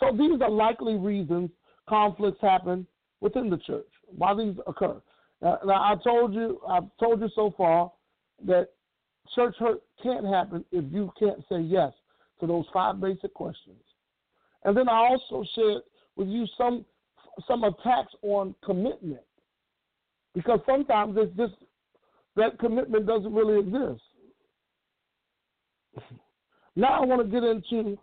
So 0.00 0.16
these 0.16 0.40
are 0.40 0.50
likely 0.50 0.96
reasons 0.96 1.50
conflicts 1.88 2.40
happen 2.40 2.86
within 3.20 3.50
the 3.50 3.58
church. 3.58 3.86
Why 4.06 4.34
these 4.34 4.54
occur. 4.66 5.00
Now, 5.40 5.58
I 5.66 5.94
told 6.02 6.34
you, 6.34 6.60
I've 6.68 6.88
told 6.98 7.20
you 7.20 7.28
so 7.34 7.54
far 7.56 7.92
that 8.46 8.68
church 9.34 9.54
hurt 9.58 9.82
can't 10.02 10.26
happen 10.26 10.64
if 10.72 10.84
you 10.92 11.12
can't 11.18 11.40
say 11.48 11.60
yes 11.60 11.92
to 12.40 12.46
those 12.46 12.64
five 12.72 13.00
basic 13.00 13.34
questions. 13.34 13.82
And 14.64 14.76
then 14.76 14.88
I 14.88 15.08
also 15.10 15.44
shared 15.54 15.82
with 16.16 16.28
you 16.28 16.46
some 16.56 16.84
some 17.46 17.62
attacks 17.62 18.12
on 18.22 18.54
commitment. 18.64 19.22
Because 20.34 20.60
sometimes 20.66 21.16
it's 21.16 21.36
just 21.36 21.54
that 22.36 22.58
commitment 22.58 23.06
doesn't 23.06 23.32
really 23.32 23.60
exist. 23.60 24.02
Now 26.76 27.00
I 27.00 27.04
want 27.04 27.22
to 27.22 27.28
get 27.28 27.44
into 27.44 27.98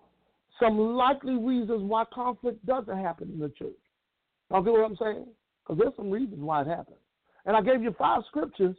some 0.60 0.78
likely 0.78 1.36
reasons 1.36 1.82
why 1.84 2.04
conflict 2.14 2.66
doesn't 2.66 2.98
happen 2.98 3.30
in 3.32 3.40
the 3.40 3.50
church. 3.50 3.72
Y'all 4.50 4.62
get 4.62 4.74
what 4.74 4.86
I'm 4.86 4.98
saying? 4.98 5.28
Because 5.64 5.80
there's 5.80 5.96
some 5.96 6.12
reasons 6.12 6.40
why 6.40 6.62
it 6.62 6.68
happens. 6.68 6.98
And 7.46 7.56
I 7.56 7.62
gave 7.62 7.82
you 7.82 7.96
five 7.98 8.22
scriptures 8.28 8.76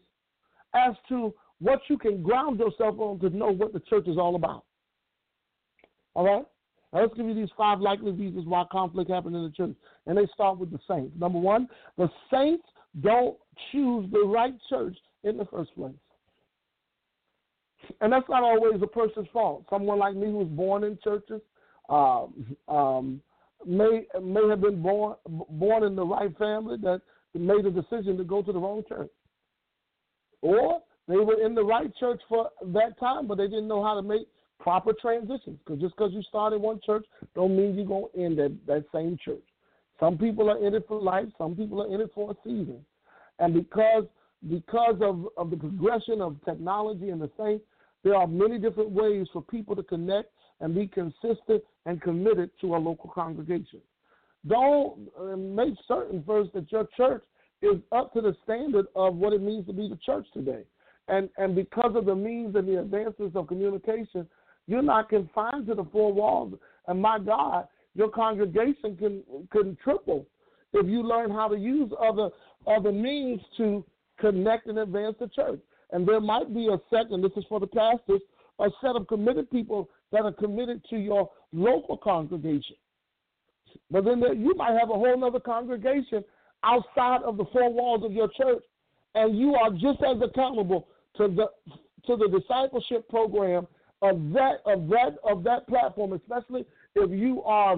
as 0.75 0.95
to 1.09 1.33
what 1.61 1.81
you 1.89 1.97
can 1.97 2.23
ground 2.23 2.59
yourself 2.59 2.99
on 2.99 3.19
to 3.21 3.31
know 3.31 3.51
what 3.51 3.73
the 3.73 3.81
church 3.81 4.07
is 4.07 4.19
all 4.19 4.37
about. 4.37 4.65
All 6.15 6.25
right? 6.25 6.45
Now 6.93 7.03
let's 7.03 7.15
give 7.15 7.27
you 7.27 7.35
these 7.35 7.49
five 7.57 7.81
likely 7.81 8.13
reasons 8.13 8.47
why 8.47 8.65
conflict 8.71 9.11
happened 9.11 9.37
in 9.37 9.45
the 9.45 9.51
church. 9.51 9.77
And 10.07 10.17
they 10.17 10.27
start 10.35 10.59
with 10.59 10.71
the 10.71 10.79
saints. 10.89 11.15
Number 11.19 11.39
one, 11.39 11.69
the 11.97 12.09
saints 12.31 12.65
don't 13.01 13.37
choose 13.73 14.11
the 14.13 14.25
right 14.25 14.55
church 14.69 14.97
in 15.25 15.37
the 15.37 15.45
first 15.47 15.75
place. 15.75 15.93
And 18.01 18.13
that's 18.13 18.29
not 18.29 18.43
always 18.43 18.81
a 18.83 18.87
person's 18.87 19.29
fault. 19.33 19.65
Someone 19.71 19.99
like 19.99 20.15
me 20.15 20.27
who 20.27 20.39
was 20.39 20.49
born 20.49 20.85
in 20.85 20.99
churches 21.03 21.41
um, 21.89 22.57
um, 22.69 23.21
may 23.65 24.07
may 24.21 24.49
have 24.49 24.61
been 24.61 24.83
born 24.83 25.15
born 25.27 25.85
in 25.85 25.95
the 25.95 26.05
right 26.05 26.37
family 26.37 26.77
that 26.83 27.01
made 27.39 27.67
a 27.67 27.71
decision 27.71 28.17
to 28.17 28.25
go 28.25 28.43
to 28.43 28.53
the 28.53 28.59
wrong 28.59 28.83
church. 28.89 29.11
Or 30.43 30.81
they 31.09 31.17
were 31.17 31.45
in 31.45 31.55
the 31.55 31.65
right 31.65 31.91
church 31.99 32.21
for 32.29 32.51
that 32.67 32.99
time, 32.99 33.27
but 33.27 33.39
they 33.39 33.47
didn't 33.47 33.69
know 33.69 33.83
how 33.83 33.95
to 33.95 34.03
make 34.03 34.27
proper 34.59 34.93
transitions. 35.01 35.59
Because 35.65 35.81
just 35.81 35.97
because 35.97 36.13
you 36.13 36.23
started 36.23 36.61
one 36.61 36.81
church 36.85 37.05
don't 37.35 37.57
mean 37.57 37.75
you're 37.75 37.87
going 37.87 38.07
to 38.15 38.21
end 38.21 38.39
at 38.39 38.53
that 38.67 38.85
same 38.93 39.19
church. 39.25 39.43
Some 39.99 40.19
people 40.19 40.51
are 40.51 40.65
in 40.65 40.75
it 40.75 40.85
for 40.87 41.01
life. 41.01 41.27
Some 41.39 41.55
people 41.55 41.83
are 41.83 41.95
in 41.95 42.01
it 42.01 42.11
for 42.15 42.31
a 42.31 42.35
season. 42.45 42.85
And 43.39 43.55
because 43.55 44.05
because 44.51 44.97
of, 45.01 45.27
of 45.37 45.51
the 45.51 45.57
progression 45.57 46.21
of 46.21 46.37
technology 46.45 47.09
and 47.09 47.21
the 47.21 47.29
thing, 47.37 47.61
there 48.05 48.15
are 48.15 48.27
many 48.27 48.59
different 48.59 48.91
ways 48.91 49.27
for 49.33 49.43
people 49.43 49.75
to 49.75 49.83
connect 49.83 50.31
and 50.61 50.75
be 50.75 50.87
consistent 50.87 51.63
and 51.87 52.01
committed 52.01 52.51
to 52.61 52.77
a 52.77 52.79
local 52.79 53.11
congregation. 53.11 53.81
Don't 54.49 55.09
uh, 55.19 55.37
make 55.37 55.75
certain 55.89 56.23
first 56.27 56.53
that 56.55 56.71
your 56.71 56.89
church 56.97 57.25
is 57.63 57.77
up 57.93 58.13
to 58.13 58.21
the 58.21 58.37
standard 58.45 58.87
of 58.95 59.17
what 59.17 59.33
it 59.33 59.43
means 59.43 59.67
to 59.67 59.73
be 59.73 59.89
the 59.89 59.99
church 60.05 60.27
today. 60.33 60.63
And 61.09 61.29
and 61.37 61.55
because 61.55 61.93
of 61.95 62.05
the 62.05 62.15
means 62.15 62.55
and 62.55 62.69
the 62.69 62.81
advances 62.81 63.33
of 63.35 63.47
communication, 63.47 64.27
you're 64.67 64.83
not 64.83 65.09
confined 65.09 65.67
to 65.69 65.75
the 65.75 65.85
four 65.85 66.13
walls. 66.13 66.55
And 66.89 67.01
my 67.01 67.19
God, 67.19 67.67
your 67.95 68.09
congregation 68.09 68.97
can 68.97 69.23
can 69.51 69.77
triple 69.83 70.27
if 70.73 70.87
you 70.87 71.03
learn 71.03 71.31
how 71.31 71.49
to 71.49 71.57
use 71.57 71.91
other 72.01 72.31
other 72.67 72.93
means 72.93 73.41
to 73.57 73.85
connect 74.19 74.67
and 74.67 74.79
advance 74.79 75.17
the 75.21 75.29
church. 75.29 75.61
And 75.93 76.07
there 76.07 76.21
might 76.21 76.53
be 76.53 76.69
a 76.69 76.79
second, 76.91 77.23
this 77.23 77.33
is 77.37 77.45
for 77.49 77.61
the 77.61 77.67
pastors, 77.67 78.21
a 78.59 78.69
set 78.81 78.97
of 78.97 79.07
committed 79.07 79.51
people 79.51 79.89
that 80.11 80.23
are 80.23 80.33
committed 80.33 80.85
to 80.91 80.97
your 80.97 81.31
local 81.53 81.97
congregation. 81.97 82.77
But 83.91 84.05
then 84.05 84.21
there, 84.21 84.35
you 84.35 84.55
might 84.55 84.79
have 84.79 84.91
a 84.91 84.95
whole 84.95 85.25
other 85.25 85.41
congregation 85.41 86.25
outside 86.65 87.23
of 87.23 87.37
the 87.37 87.45
four 87.53 87.73
walls 87.73 88.05
of 88.05 88.13
your 88.13 88.29
church, 88.29 88.63
and 89.15 89.39
you 89.39 89.55
are 89.55 89.71
just 89.71 90.03
as 90.03 90.21
accountable 90.23 90.89
to 91.17 91.29
the 91.29 91.47
to 92.07 92.17
the 92.17 92.29
discipleship 92.29 93.09
program 93.09 93.67
of 94.03 94.33
that 94.33 94.59
of 94.67 94.89
that 94.89 95.17
of 95.29 95.45
that 95.45 95.67
platform, 95.69 96.13
especially 96.13 96.65
if 96.95 97.11
you 97.11 97.43
are 97.43 97.77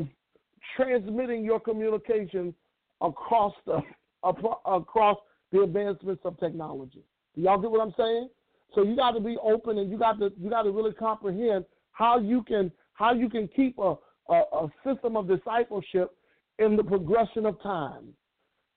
transmitting 0.77 1.45
your 1.45 1.61
communication 1.61 2.55
across 3.01 3.55
the 3.67 3.81
across 4.23 5.19
the 5.53 5.63
advancements 5.63 6.23
of 6.25 6.39
technology. 6.39 7.03
Do 7.35 7.43
y'all 7.43 7.59
get 7.59 7.71
what 7.71 7.81
I'm 7.81 7.95
saying? 7.97 8.29
So 8.75 8.83
you 8.83 8.97
got 8.97 9.13
to 9.13 9.21
be 9.21 9.37
open 9.43 9.79
and 9.79 9.91
you 9.91 9.99
got 9.99 10.19
to 10.19 10.33
you 10.39 10.51
got 10.51 10.63
to 10.63 10.71
really 10.71 10.93
comprehend 10.93 11.65
how 11.93 12.19
you 12.19 12.43
can 12.43 12.71
how 12.95 13.13
you 13.13 13.29
can 13.31 13.49
keep 13.49 13.79
a, 13.79 13.95
a, 14.29 14.35
a 14.35 14.69
system 14.85 15.17
of 15.17 15.29
discipleship 15.29 16.15
in 16.59 16.77
the 16.77 16.85
progression 16.85 17.47
of 17.47 17.61
time. 17.63 18.09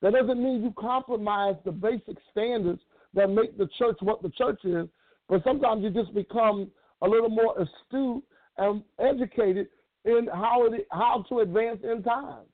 That 0.02 0.14
doesn't 0.14 0.42
mean 0.42 0.64
you 0.64 0.74
compromise 0.78 1.56
the 1.64 1.72
basic 1.72 2.18
standards 2.32 2.82
that 3.14 3.30
make 3.30 3.58
the 3.58 3.70
church 3.78 3.98
what 4.02 4.22
the 4.22 4.30
church 4.30 4.60
is, 4.64 4.88
but 5.30 5.44
sometimes 5.44 5.84
you 5.84 5.90
just 5.90 6.14
become 6.14 6.72
a 7.02 7.08
little 7.08 7.30
more 7.30 7.56
astute 7.60 8.24
and 8.58 8.84
educated 9.00 9.68
in 10.06 10.28
how 10.34 10.66
it, 10.66 10.88
how 10.92 11.24
to 11.30 11.40
advance 11.40 11.80
in 11.84 12.02
time. 12.04 12.46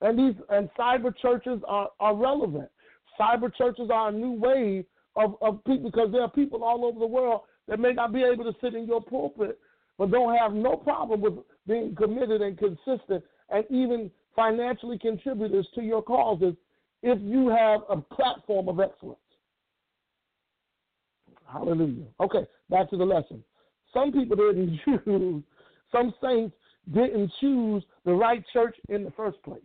And 0.00 0.18
these 0.18 0.40
and 0.50 0.68
cyber 0.78 1.14
churches 1.16 1.60
are, 1.66 1.90
are 2.00 2.14
relevant. 2.14 2.68
Cyber 3.18 3.54
churches 3.54 3.88
are 3.92 4.08
a 4.08 4.12
new 4.12 4.32
wave 4.32 4.84
of, 5.16 5.36
of 5.40 5.64
people 5.64 5.90
because 5.90 6.10
there 6.12 6.22
are 6.22 6.30
people 6.30 6.64
all 6.64 6.84
over 6.84 6.98
the 6.98 7.06
world 7.06 7.42
that 7.68 7.78
may 7.78 7.92
not 7.92 8.12
be 8.12 8.22
able 8.22 8.44
to 8.44 8.58
sit 8.60 8.74
in 8.74 8.86
your 8.86 9.02
pulpit, 9.02 9.58
but 9.98 10.10
don't 10.10 10.36
have 10.36 10.52
no 10.52 10.76
problem 10.76 11.20
with 11.20 11.34
being 11.66 11.94
committed 11.94 12.42
and 12.42 12.58
consistent 12.58 13.22
and 13.50 13.64
even 13.70 14.10
financially 14.34 14.98
contributors 14.98 15.66
to 15.74 15.82
your 15.82 16.02
causes 16.02 16.54
if 17.02 17.18
you 17.20 17.48
have 17.48 17.80
a 17.90 17.96
platform 17.96 18.68
of 18.68 18.80
excellence. 18.80 19.18
Hallelujah. 21.46 22.06
Okay, 22.20 22.46
back 22.70 22.88
to 22.90 22.96
the 22.96 23.04
lesson. 23.04 23.42
Some 23.92 24.12
people 24.12 24.36
didn't 24.36 24.80
choose, 24.84 25.42
some 25.90 26.14
saints 26.22 26.56
didn't 26.92 27.30
choose 27.40 27.84
the 28.04 28.12
right 28.12 28.42
church 28.52 28.76
in 28.88 29.04
the 29.04 29.10
first 29.12 29.42
place. 29.42 29.60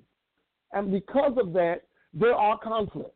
And 0.74 0.92
because 0.92 1.34
of 1.42 1.54
that, 1.54 1.84
there 2.14 2.36
are 2.36 2.60
conflicts. 2.60 3.12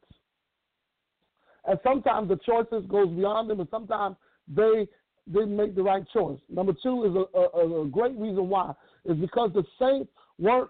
And 1.65 1.77
sometimes 1.83 2.29
the 2.29 2.39
choices 2.45 2.89
goes 2.89 3.09
beyond 3.09 3.49
them, 3.49 3.59
and 3.59 3.69
sometimes 3.69 4.15
they 4.47 4.87
didn't 5.31 5.55
make 5.55 5.75
the 5.75 5.83
right 5.83 6.03
choice. 6.13 6.39
Number 6.49 6.73
two 6.81 7.05
is 7.05 7.15
a, 7.15 7.57
a, 7.57 7.81
a 7.83 7.87
great 7.87 8.17
reason 8.17 8.49
why 8.49 8.73
is 9.05 9.17
because 9.17 9.51
the 9.53 9.63
saints 9.79 10.11
weren't 10.39 10.69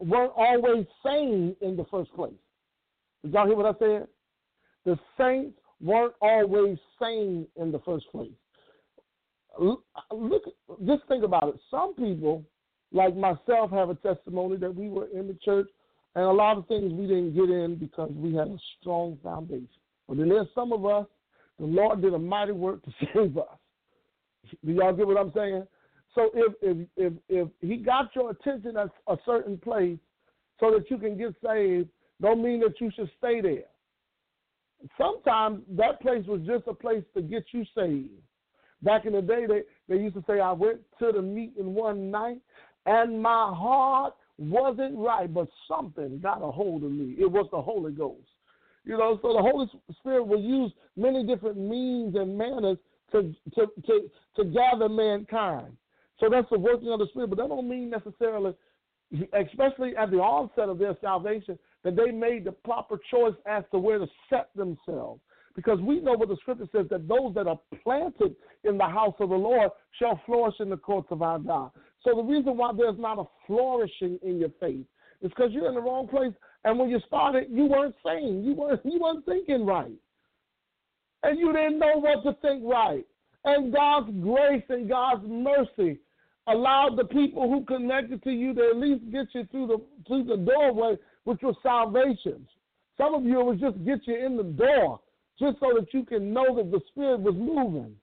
weren't 0.00 0.32
always 0.36 0.86
sane 1.04 1.56
in 1.60 1.76
the 1.76 1.84
first 1.90 2.12
place. 2.14 2.34
Did 3.22 3.32
y'all 3.32 3.46
hear 3.46 3.56
what 3.56 3.74
I 3.74 3.78
said? 3.78 4.08
The 4.84 4.98
saints 5.16 5.56
weren't 5.80 6.14
always 6.20 6.78
sane 7.00 7.46
in 7.56 7.72
the 7.72 7.78
first 7.80 8.10
place. 8.10 8.30
Look, 9.58 9.84
just 10.86 11.02
think 11.08 11.24
about 11.24 11.48
it. 11.48 11.60
Some 11.70 11.94
people, 11.94 12.44
like 12.92 13.16
myself, 13.16 13.70
have 13.70 13.90
a 13.90 13.94
testimony 13.96 14.56
that 14.56 14.74
we 14.74 14.88
were 14.88 15.08
in 15.08 15.26
the 15.28 15.36
church, 15.44 15.68
and 16.14 16.24
a 16.24 16.30
lot 16.30 16.58
of 16.58 16.66
things 16.66 16.92
we 16.92 17.06
didn't 17.06 17.34
get 17.34 17.50
in 17.50 17.76
because 17.76 18.10
we 18.14 18.34
had 18.34 18.48
a 18.48 18.58
strong 18.80 19.18
foundation. 19.22 19.68
But 20.08 20.18
then 20.18 20.28
there's 20.28 20.48
some 20.54 20.72
of 20.72 20.84
us, 20.84 21.06
the 21.58 21.66
Lord 21.66 22.02
did 22.02 22.14
a 22.14 22.18
mighty 22.18 22.52
work 22.52 22.82
to 22.84 22.90
save 23.14 23.36
us. 23.36 23.46
Do 24.64 24.72
y'all 24.72 24.92
get 24.92 25.06
what 25.06 25.16
I'm 25.16 25.32
saying? 25.34 25.66
So 26.14 26.30
if 26.34 26.52
if 26.60 26.88
if 26.96 27.12
if 27.28 27.48
He 27.60 27.76
got 27.76 28.14
your 28.14 28.30
attention 28.30 28.76
at 28.76 28.88
a 29.06 29.16
certain 29.24 29.58
place, 29.58 29.98
so 30.62 30.70
that 30.70 30.88
you 30.90 30.96
can 30.96 31.18
get 31.18 31.34
saved, 31.44 31.88
don't 32.20 32.42
mean 32.42 32.60
that 32.60 32.80
you 32.80 32.90
should 32.94 33.10
stay 33.18 33.40
there. 33.40 33.64
Sometimes 34.96 35.62
that 35.76 36.00
place 36.00 36.24
was 36.26 36.40
just 36.46 36.68
a 36.68 36.74
place 36.74 37.02
to 37.14 37.22
get 37.22 37.44
you 37.52 37.64
saved. 37.76 38.10
Back 38.82 39.06
in 39.06 39.12
the 39.12 39.22
day, 39.22 39.46
they, 39.46 39.62
they 39.88 40.00
used 40.00 40.14
to 40.14 40.24
say, 40.26 40.40
I 40.40 40.52
went 40.52 40.80
to 41.00 41.12
the 41.12 41.22
meeting 41.22 41.74
one 41.74 42.10
night 42.10 42.38
and 42.86 43.20
my 43.20 43.52
heart 43.54 44.14
wasn't 44.38 44.96
right, 44.96 45.32
but 45.32 45.48
something 45.68 46.20
got 46.20 46.42
a 46.42 46.50
hold 46.50 46.84
of 46.84 46.90
me. 46.90 47.14
It 47.18 47.30
was 47.30 47.48
the 47.52 47.60
Holy 47.60 47.92
Ghost. 47.92 48.26
You 48.84 48.98
know, 48.98 49.18
so 49.22 49.32
the 49.32 49.38
Holy 49.38 49.70
Spirit 49.98 50.26
will 50.26 50.40
use 50.40 50.72
many 50.96 51.24
different 51.24 51.58
means 51.58 52.16
and 52.16 52.36
manners 52.36 52.78
to 53.12 53.34
to 53.54 53.66
to, 53.86 54.10
to 54.36 54.44
gather 54.44 54.88
mankind. 54.88 55.76
So 56.18 56.28
that's 56.30 56.48
the 56.50 56.58
working 56.58 56.88
of 56.92 56.98
the 56.98 57.06
Spirit, 57.10 57.30
but 57.30 57.38
that 57.38 57.48
don't 57.48 57.68
mean 57.68 57.90
necessarily, 57.90 58.54
especially 59.32 59.96
at 59.96 60.10
the 60.10 60.18
onset 60.18 60.68
of 60.68 60.78
their 60.78 60.96
salvation, 61.00 61.58
that 61.84 61.96
they 61.96 62.12
made 62.12 62.44
the 62.44 62.52
proper 62.52 62.98
choice 63.10 63.34
as 63.46 63.64
to 63.72 63.78
where 63.78 63.98
to 63.98 64.06
set 64.30 64.50
themselves. 64.54 65.20
Because 65.54 65.80
we 65.80 66.00
know 66.00 66.12
what 66.12 66.28
the 66.28 66.36
scripture 66.36 66.68
says 66.72 66.86
that 66.90 67.08
those 67.08 67.34
that 67.34 67.46
are 67.46 67.58
planted 67.82 68.36
in 68.64 68.78
the 68.78 68.86
house 68.86 69.14
of 69.20 69.28
the 69.28 69.34
Lord 69.34 69.70
shall 69.98 70.18
flourish 70.24 70.54
in 70.60 70.70
the 70.70 70.76
courts 70.76 71.08
of 71.10 71.20
our 71.20 71.38
God. 71.38 71.70
So 72.04 72.14
the 72.16 72.22
reason 72.22 72.56
why 72.56 72.72
there's 72.76 72.98
not 72.98 73.18
a 73.18 73.24
flourishing 73.46 74.18
in 74.22 74.38
your 74.38 74.50
faith 74.60 74.86
is 75.20 75.30
because 75.30 75.52
you're 75.52 75.68
in 75.68 75.74
the 75.74 75.80
wrong 75.80 76.08
place. 76.08 76.32
And 76.64 76.78
when 76.78 76.88
you 76.88 77.00
started, 77.06 77.48
you 77.50 77.66
weren't 77.66 77.94
sane. 78.04 78.44
You 78.44 78.54
weren't 78.54 78.80
you 78.84 78.98
weren't 79.00 79.26
thinking 79.26 79.66
right. 79.66 79.92
And 81.22 81.38
you 81.38 81.52
didn't 81.52 81.78
know 81.78 82.00
what 82.00 82.22
to 82.24 82.36
think 82.42 82.62
right. 82.64 83.06
And 83.44 83.72
God's 83.72 84.10
grace 84.20 84.64
and 84.68 84.88
God's 84.88 85.24
mercy 85.26 86.00
allowed 86.46 86.96
the 86.96 87.04
people 87.04 87.48
who 87.48 87.64
connected 87.64 88.22
to 88.24 88.30
you 88.30 88.54
to 88.54 88.70
at 88.70 88.76
least 88.76 89.10
get 89.12 89.26
you 89.32 89.46
through 89.50 89.66
the 89.68 89.78
through 90.06 90.24
the 90.24 90.36
doorway, 90.36 90.96
which 91.24 91.40
was 91.42 91.54
salvation. 91.62 92.46
Some 92.96 93.14
of 93.14 93.24
you 93.24 93.40
it 93.40 93.44
was 93.44 93.60
just 93.60 93.84
get 93.84 94.06
you 94.06 94.24
in 94.24 94.36
the 94.36 94.42
door, 94.42 95.00
just 95.38 95.58
so 95.60 95.72
that 95.78 95.92
you 95.92 96.04
can 96.04 96.32
know 96.32 96.56
that 96.56 96.70
the 96.70 96.80
Spirit 96.88 97.20
was 97.20 97.34
moving. 97.36 97.94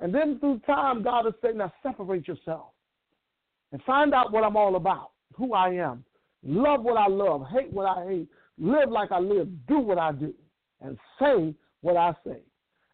And 0.00 0.14
then 0.14 0.38
through 0.38 0.60
time, 0.60 1.02
God 1.02 1.26
is 1.26 1.34
saying, 1.42 1.58
now 1.58 1.72
separate 1.82 2.28
yourself 2.28 2.68
and 3.72 3.82
find 3.82 4.14
out 4.14 4.32
what 4.32 4.44
I'm 4.44 4.56
all 4.56 4.76
about, 4.76 5.10
who 5.34 5.54
I 5.54 5.70
am. 5.70 6.04
Love 6.44 6.82
what 6.82 6.96
I 6.96 7.08
love, 7.08 7.44
hate 7.52 7.72
what 7.72 7.86
I 7.86 8.06
hate, 8.06 8.28
live 8.58 8.90
like 8.90 9.10
I 9.10 9.18
live, 9.18 9.48
do 9.66 9.80
what 9.80 9.98
I 9.98 10.12
do, 10.12 10.32
and 10.80 10.96
say 11.20 11.52
what 11.80 11.96
I 11.96 12.12
say. 12.24 12.40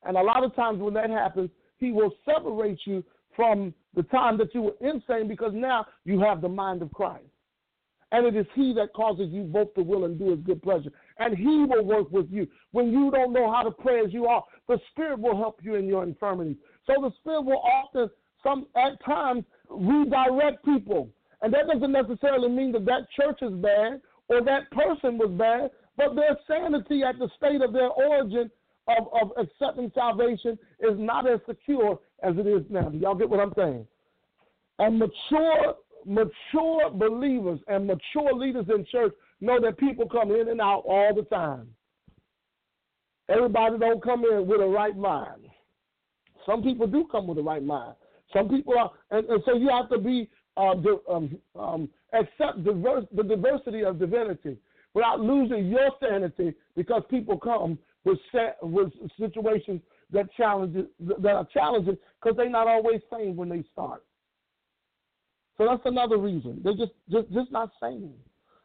And 0.05 0.17
a 0.17 0.23
lot 0.23 0.45
of 0.45 0.55
times 0.55 0.81
when 0.81 0.95
that 0.95 1.11
happens, 1.11 1.51
He 1.79 1.93
will 1.93 2.13
separate 2.25 2.81
you 2.85 3.05
from 3.35 3.75
the 3.95 4.03
time 4.05 4.39
that 4.39 4.55
you 4.55 4.63
were 4.63 4.75
insane 4.81 5.29
because 5.29 5.53
now 5.55 5.87
you 6.05 6.21
have 6.21 6.41
the 6.41 6.49
mind 6.49 6.83
of 6.83 6.93
Christ. 6.93 7.25
And 8.13 8.27
it 8.27 8.37
is 8.37 8.47
He 8.55 8.73
that 8.75 8.93
causes 8.95 9.29
you 9.31 9.43
both 9.43 9.75
to 9.75 9.83
will 9.83 10.05
and 10.05 10.19
do 10.19 10.31
His 10.31 10.41
good 10.41 10.63
pleasure. 10.63 10.91
And 11.19 11.37
He 11.37 11.65
will 11.69 11.85
work 11.85 12.11
with 12.11 12.31
you. 12.31 12.47
When 12.73 12.93
you 12.93 13.11
don't 13.11 13.33
know 13.33 13.53
how 13.53 13.63
to 13.63 13.71
pray 13.71 14.01
as 14.05 14.13
you 14.13 14.27
are, 14.27 14.45
the 14.69 14.79
Spirit 14.91 15.19
will 15.19 15.37
help 15.37 15.61
you 15.63 15.75
in 15.75 15.87
your 15.87 16.03
infirmities. 16.03 16.57
So 16.87 16.95
the 17.01 17.13
Spirit 17.21 17.45
will 17.45 17.63
often, 17.63 18.11
some 18.43 18.67
at 18.77 19.03
times, 19.05 19.45
redirect 19.69 20.65
people. 20.65 21.09
And 21.43 21.53
that 21.53 21.67
doesn't 21.67 21.93
necessarily 21.93 22.49
mean 22.49 22.73
that 22.73 22.85
that 22.85 23.09
church 23.19 23.41
is 23.43 23.53
bad 23.55 24.01
or 24.29 24.43
that 24.43 24.71
person 24.71 25.19
was 25.19 25.31
bad, 25.37 25.71
but 25.97 26.15
their 26.15 26.39
sanity 26.47 27.03
at 27.03 27.19
the 27.19 27.29
state 27.37 27.63
of 27.63 27.73
their 27.73 27.91
origin 27.91 28.51
of, 28.89 29.09
of 29.21 29.31
accepting 29.37 29.91
salvation 29.95 30.59
is 30.81 30.99
not 30.99 31.29
as 31.29 31.41
secure 31.47 31.99
as 32.23 32.35
it 32.37 32.47
is 32.47 32.63
now. 32.69 32.89
Do 32.89 32.99
y'all 32.99 33.15
get 33.15 33.29
what 33.29 33.41
I'm 33.41 33.53
saying? 33.57 33.87
And 34.79 34.99
mature, 34.99 35.75
mature 36.05 36.91
believers 36.91 37.61
and 37.69 37.87
mature 37.87 38.33
leaders 38.35 38.67
in 38.75 38.85
church 38.91 39.13
know 39.41 39.61
that 39.61 39.79
people 39.79 40.09
come 40.09 40.31
in 40.33 40.49
and 40.49 40.61
out 40.61 40.85
all 40.87 41.15
the 41.15 41.23
time. 41.23 41.69
Everybody 43.29 43.79
don't 43.79 44.03
come 44.03 44.25
in 44.31 44.47
with 44.47 44.61
a 44.61 44.67
right 44.67 44.97
mind. 44.97 45.49
Some 46.45 46.63
people 46.63 46.87
do 46.87 47.07
come 47.11 47.27
with 47.27 47.39
a 47.39 47.43
right 47.43 47.63
mind. 47.63 47.95
Some 48.33 48.49
people 48.49 48.75
are, 48.77 48.91
and, 49.11 49.27
and 49.29 49.43
so 49.47 49.57
you 49.57 49.69
have 49.69 49.89
to 49.91 49.99
be 49.99 50.29
uh, 50.57 50.75
um, 51.11 51.39
um, 51.59 51.89
accept 52.13 52.65
diverse, 52.65 53.05
the 53.15 53.23
diversity 53.23 53.83
of 53.83 53.99
divinity 53.99 54.59
without 54.93 55.21
losing 55.21 55.69
your 55.69 55.91
sanity 56.01 56.55
because 56.77 57.03
people 57.11 57.39
come 57.39 57.79
with 58.05 58.19
with 58.63 58.93
situations 59.19 59.81
that 60.13 60.33
challenges 60.37 60.87
that 61.01 61.33
are 61.33 61.47
challenging 61.53 61.97
because 62.23 62.37
they're 62.37 62.51
not 62.51 62.67
always 62.67 63.01
sane 63.11 63.37
when 63.37 63.49
they 63.49 63.65
start. 63.73 64.05
So 65.57 65.67
that's 65.67 65.83
another 65.85 66.19
reason 66.19 66.61
they're 66.63 66.75
just 66.75 66.93
just 67.11 67.33
just 67.33 67.53
not 67.53 67.71
sane, 67.81 68.15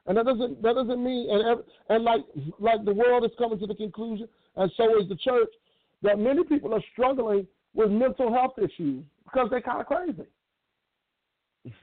and 0.08 0.18
that 0.18 0.26
doesn't 0.26 0.62
that 0.62 0.76
doesn't 0.76 1.04
mean 1.04 1.30
and 1.30 1.62
and 1.90 2.04
like 2.04 2.22
like 2.60 2.84
the 2.86 2.94
world 2.94 3.24
is 3.24 3.32
coming 3.38 3.60
to 3.60 3.68
the 3.68 3.76
conclusion, 3.76 4.28
and 4.56 4.72
so 4.76 5.00
is 5.00 5.08
the 5.08 5.16
church, 5.16 5.50
that 6.02 6.20
many 6.20 6.44
people 6.44 6.74
are 6.74 6.84
struggling 6.94 7.48
with 7.74 7.92
mental 7.92 8.34
health 8.34 8.54
issues 8.58 9.04
because 9.24 9.48
they're 9.50 9.62
kind 9.62 9.82
of 9.82 9.88
crazy. 9.88 10.28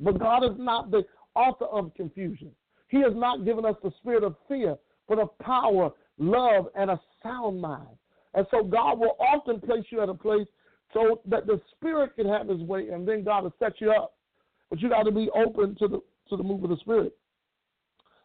But 0.00 0.18
God 0.18 0.42
is 0.42 0.58
not 0.58 0.90
the 0.90 1.04
author 1.34 1.66
of 1.66 1.94
confusion. 1.94 2.50
He 2.88 3.00
has 3.02 3.12
not 3.14 3.44
given 3.44 3.64
us 3.64 3.76
the 3.82 3.92
spirit 4.00 4.24
of 4.24 4.34
fear, 4.48 4.76
but 5.08 5.18
of 5.18 5.36
power 5.38 5.90
love, 6.18 6.66
and 6.74 6.90
a 6.90 7.00
sound 7.22 7.60
mind. 7.60 7.96
And 8.34 8.46
so 8.50 8.62
God 8.62 8.98
will 8.98 9.16
often 9.18 9.60
place 9.60 9.84
you 9.90 10.02
at 10.02 10.08
a 10.08 10.14
place 10.14 10.46
so 10.94 11.20
that 11.26 11.46
the 11.46 11.60
Spirit 11.76 12.16
can 12.16 12.28
have 12.28 12.48
His 12.48 12.60
way, 12.60 12.88
and 12.88 13.06
then 13.06 13.24
God 13.24 13.44
will 13.44 13.54
set 13.58 13.80
you 13.80 13.90
up. 13.90 14.14
But 14.70 14.80
you 14.80 14.88
got 14.88 15.02
to 15.04 15.12
be 15.12 15.28
open 15.34 15.76
to 15.76 15.88
the 15.88 16.00
to 16.28 16.36
the 16.36 16.42
move 16.42 16.64
of 16.64 16.70
the 16.70 16.76
Spirit. 16.78 17.14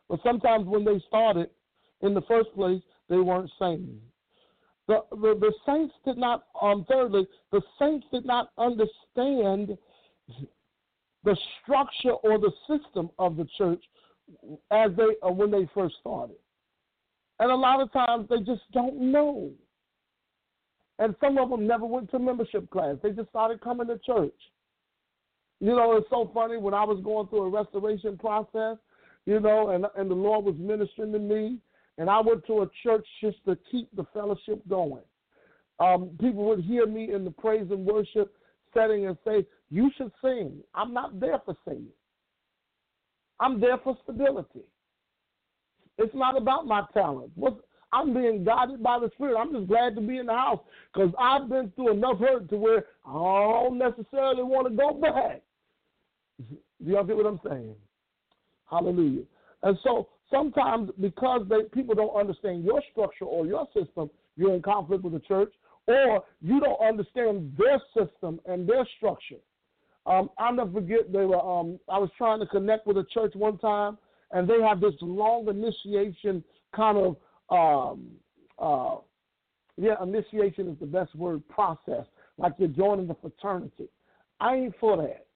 But 0.08 0.20
sometimes 0.24 0.66
when 0.66 0.86
they 0.86 1.02
started, 1.08 1.50
in 2.02 2.14
the 2.14 2.22
first 2.22 2.54
place, 2.56 2.82
they 3.10 3.18
weren't 3.18 3.52
sane. 3.60 4.00
The, 4.88 5.04
the, 5.12 5.36
the 5.40 5.54
saints 5.66 5.94
did 6.06 6.18
not, 6.18 6.46
um, 6.62 6.86
thirdly, 6.90 7.28
the 7.52 7.62
saints 7.78 8.08
did 8.12 8.26
not 8.26 8.52
understand 8.58 9.78
the 11.24 11.38
structure 11.62 12.14
or 12.24 12.38
the 12.40 12.52
system 12.68 13.10
of 13.20 13.36
the 13.36 13.48
church 13.58 13.84
as 14.72 14.92
they 14.96 15.16
uh, 15.26 15.32
when 15.32 15.52
they 15.52 15.68
first 15.74 15.96
started. 16.00 16.36
And 17.40 17.52
a 17.52 17.56
lot 17.56 17.82
of 17.82 17.92
times 17.92 18.28
they 18.30 18.40
just 18.40 18.64
don't 18.72 19.00
know. 19.00 19.52
And 21.00 21.16
some 21.22 21.38
of 21.38 21.50
them 21.50 21.68
never 21.68 21.86
went 21.86 22.10
to 22.12 22.20
membership 22.20 22.70
class. 22.72 22.96
They 23.04 23.12
just 23.12 23.30
started 23.30 23.62
coming 23.62 23.88
to 23.88 24.00
church. 24.00 24.34
You 25.60 25.76
know, 25.76 25.96
it's 25.96 26.10
so 26.10 26.30
funny 26.34 26.58
when 26.58 26.74
I 26.74 26.84
was 26.84 27.04
going 27.04 27.28
through 27.28 27.44
a 27.44 27.50
restoration 27.50 28.18
process, 28.18 28.78
you 29.26 29.40
know, 29.40 29.70
and 29.70 29.86
and 29.96 30.10
the 30.10 30.16
Lord 30.16 30.46
was 30.46 30.56
ministering 30.58 31.12
to 31.14 31.20
me, 31.20 31.58
and 31.98 32.10
I 32.10 32.22
went 32.22 32.46
to 32.48 32.62
a 32.62 32.70
church 32.84 33.06
just 33.22 33.38
to 33.46 33.58
keep 33.72 33.94
the 33.96 34.06
fellowship 34.14 34.62
going. 34.68 35.04
Um, 35.80 36.12
people 36.20 36.46
would 36.46 36.64
hear 36.64 36.86
me 36.88 37.14
in 37.14 37.24
the 37.24 37.32
praise 37.32 37.68
and 37.70 37.86
worship 37.86 38.36
setting 38.74 39.08
and 39.08 39.18
say, 39.26 39.46
"You 39.70 39.92
should 39.98 40.12
sing." 40.22 40.64
I'm 40.76 40.94
not 40.94 41.20
there 41.20 41.40
for 41.44 41.56
singing. 41.66 41.92
I'm 43.40 43.60
there 43.60 43.78
for 43.80 43.98
stability. 44.04 44.64
It's 45.98 46.14
not 46.16 46.38
about 46.38 46.66
my 46.68 46.84
talent. 46.94 47.32
I'm 47.94 48.14
being 48.14 48.44
guided 48.44 48.84
by 48.84 49.00
the 49.00 49.10
Spirit. 49.16 49.38
I'm 49.40 49.52
just 49.54 49.68
glad 49.68 49.96
to 49.96 50.02
be 50.02 50.18
in 50.18 50.26
the 50.26 50.34
house 50.34 50.60
because 50.94 51.12
I've 51.20 51.50
been 51.50 51.72
through 51.76 51.94
enough 51.94 52.20
hurt 52.20 52.50
to 52.50 52.58
where 52.58 52.86
I 53.06 53.14
don't 53.14 53.78
necessarily 53.78 54.44
want 54.44 54.68
to 54.68 54.76
go 54.76 54.94
back. 54.94 55.42
Do 56.50 56.92
y'all 56.92 57.04
get 57.04 57.16
what 57.16 57.26
I'm 57.26 57.40
saying? 57.48 57.76
Hallelujah. 58.70 59.24
And 59.64 59.78
so 59.84 60.10
sometimes 60.30 60.92
because 61.00 61.48
they, 61.50 61.64
people 61.74 61.96
don't 61.96 62.16
understand 62.16 62.64
your 62.64 62.82
structure 62.92 63.26
or 63.26 63.46
your 63.48 63.66
system, 63.74 64.10
you're 64.36 64.54
in 64.54 64.62
conflict 64.62 65.04
with 65.04 65.14
the 65.14 65.20
church, 65.20 65.52
or 65.88 66.24
you 66.42 66.60
don't 66.60 66.82
understand 66.82 67.58
their 67.58 67.82
system 67.98 68.40
and 68.46 68.68
their 68.68 68.86
structure. 68.98 69.38
Um, 70.06 70.30
I'll 70.38 70.54
never 70.54 70.72
forget 70.72 71.12
they 71.12 71.26
were. 71.26 71.40
Um, 71.40 71.80
I 71.90 71.98
was 71.98 72.10
trying 72.18 72.40
to 72.40 72.46
connect 72.46 72.88
with 72.88 72.98
a 72.98 73.06
church 73.14 73.34
one 73.36 73.58
time, 73.58 73.98
and 74.32 74.48
they 74.48 74.62
have 74.62 74.82
this 74.82 74.96
long 75.02 75.48
initiation 75.48 76.44
kind 76.76 76.98
of. 76.98 77.16
Um, 77.50 78.08
uh, 78.60 78.98
yeah, 79.78 79.94
initiation 80.02 80.68
is 80.70 80.80
the 80.80 80.86
best 80.86 81.16
word. 81.16 81.48
Process, 81.48 82.06
like 82.38 82.54
you're 82.58 82.68
joining 82.68 83.08
the 83.08 83.16
fraternity. 83.16 83.88
I 84.40 84.56
ain't 84.56 84.76
for 84.80 84.98
that. 84.98 85.28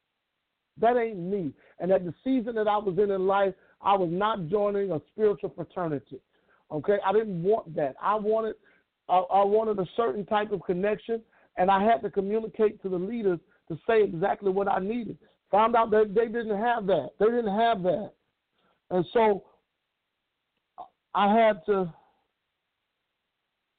That 0.79 0.97
ain't 0.97 1.19
me. 1.19 1.53
And 1.79 1.91
at 1.91 2.05
the 2.05 2.13
season 2.23 2.55
that 2.55 2.67
I 2.67 2.77
was 2.77 2.97
in 2.97 3.11
in 3.11 3.27
life, 3.27 3.53
I 3.81 3.95
was 3.95 4.09
not 4.11 4.47
joining 4.47 4.91
a 4.91 5.01
spiritual 5.11 5.53
fraternity. 5.55 6.19
Okay, 6.71 6.97
I 7.05 7.11
didn't 7.11 7.43
want 7.43 7.75
that. 7.75 7.95
I 8.01 8.15
wanted, 8.15 8.55
I, 9.09 9.17
I 9.17 9.43
wanted 9.43 9.79
a 9.79 9.85
certain 9.97 10.25
type 10.25 10.51
of 10.51 10.63
connection, 10.63 11.21
and 11.57 11.69
I 11.69 11.83
had 11.83 12.01
to 12.03 12.09
communicate 12.09 12.81
to 12.81 12.89
the 12.89 12.97
leaders 12.97 13.39
to 13.67 13.77
say 13.87 14.03
exactly 14.03 14.51
what 14.51 14.67
I 14.67 14.79
needed. 14.79 15.17
Found 15.51 15.75
out 15.75 15.91
that 15.91 16.13
they 16.15 16.27
didn't 16.27 16.57
have 16.57 16.87
that. 16.87 17.09
They 17.19 17.25
didn't 17.25 17.57
have 17.57 17.83
that, 17.83 18.11
and 18.91 19.05
so 19.13 19.43
I 21.13 21.33
had 21.33 21.65
to. 21.67 21.93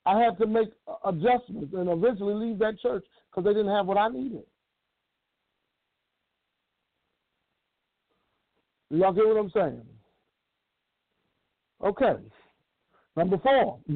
I 0.04 0.18
had 0.20 0.36
to 0.38 0.46
make 0.48 0.68
adjustments 1.04 1.72
and 1.74 1.88
eventually 1.88 2.34
leave 2.34 2.58
that 2.58 2.80
church 2.80 3.04
because 3.30 3.44
they 3.44 3.52
didn't 3.52 3.72
have 3.72 3.86
what 3.86 3.98
I 3.98 4.08
needed. 4.08 4.42
Y'all 8.90 9.12
get 9.12 9.24
what 9.24 9.36
I'm 9.36 9.50
saying? 9.54 9.82
Okay. 11.84 12.14
Number 13.16 13.38
four. 13.38 13.78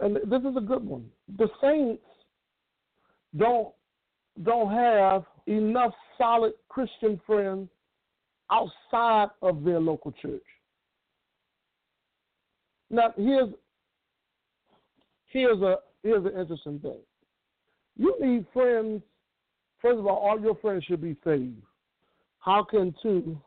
and 0.00 0.16
this 0.16 0.42
is 0.42 0.56
a 0.56 0.60
good 0.60 0.84
one. 0.84 1.06
The 1.38 1.48
saints 1.60 2.04
don't 3.36 3.74
don't 4.44 4.72
have 4.72 5.24
enough 5.46 5.92
solid 6.16 6.52
Christian 6.68 7.20
friends 7.26 7.68
outside 8.52 9.28
of 9.40 9.64
their 9.64 9.80
local 9.80 10.12
church. 10.12 10.42
Now 12.90 13.14
here's 13.16 13.48
here's 15.26 15.60
a 15.62 15.76
here's 16.02 16.24
an 16.24 16.38
interesting 16.38 16.78
thing. 16.80 17.00
You 17.96 18.14
need 18.20 18.46
friends. 18.52 19.02
First 19.80 19.98
of 19.98 20.06
all, 20.06 20.16
all 20.16 20.40
your 20.40 20.54
friends 20.56 20.84
should 20.84 21.00
be 21.00 21.16
saved. 21.24 21.60
How 22.38 22.62
can 22.62 22.94
two 23.02 23.40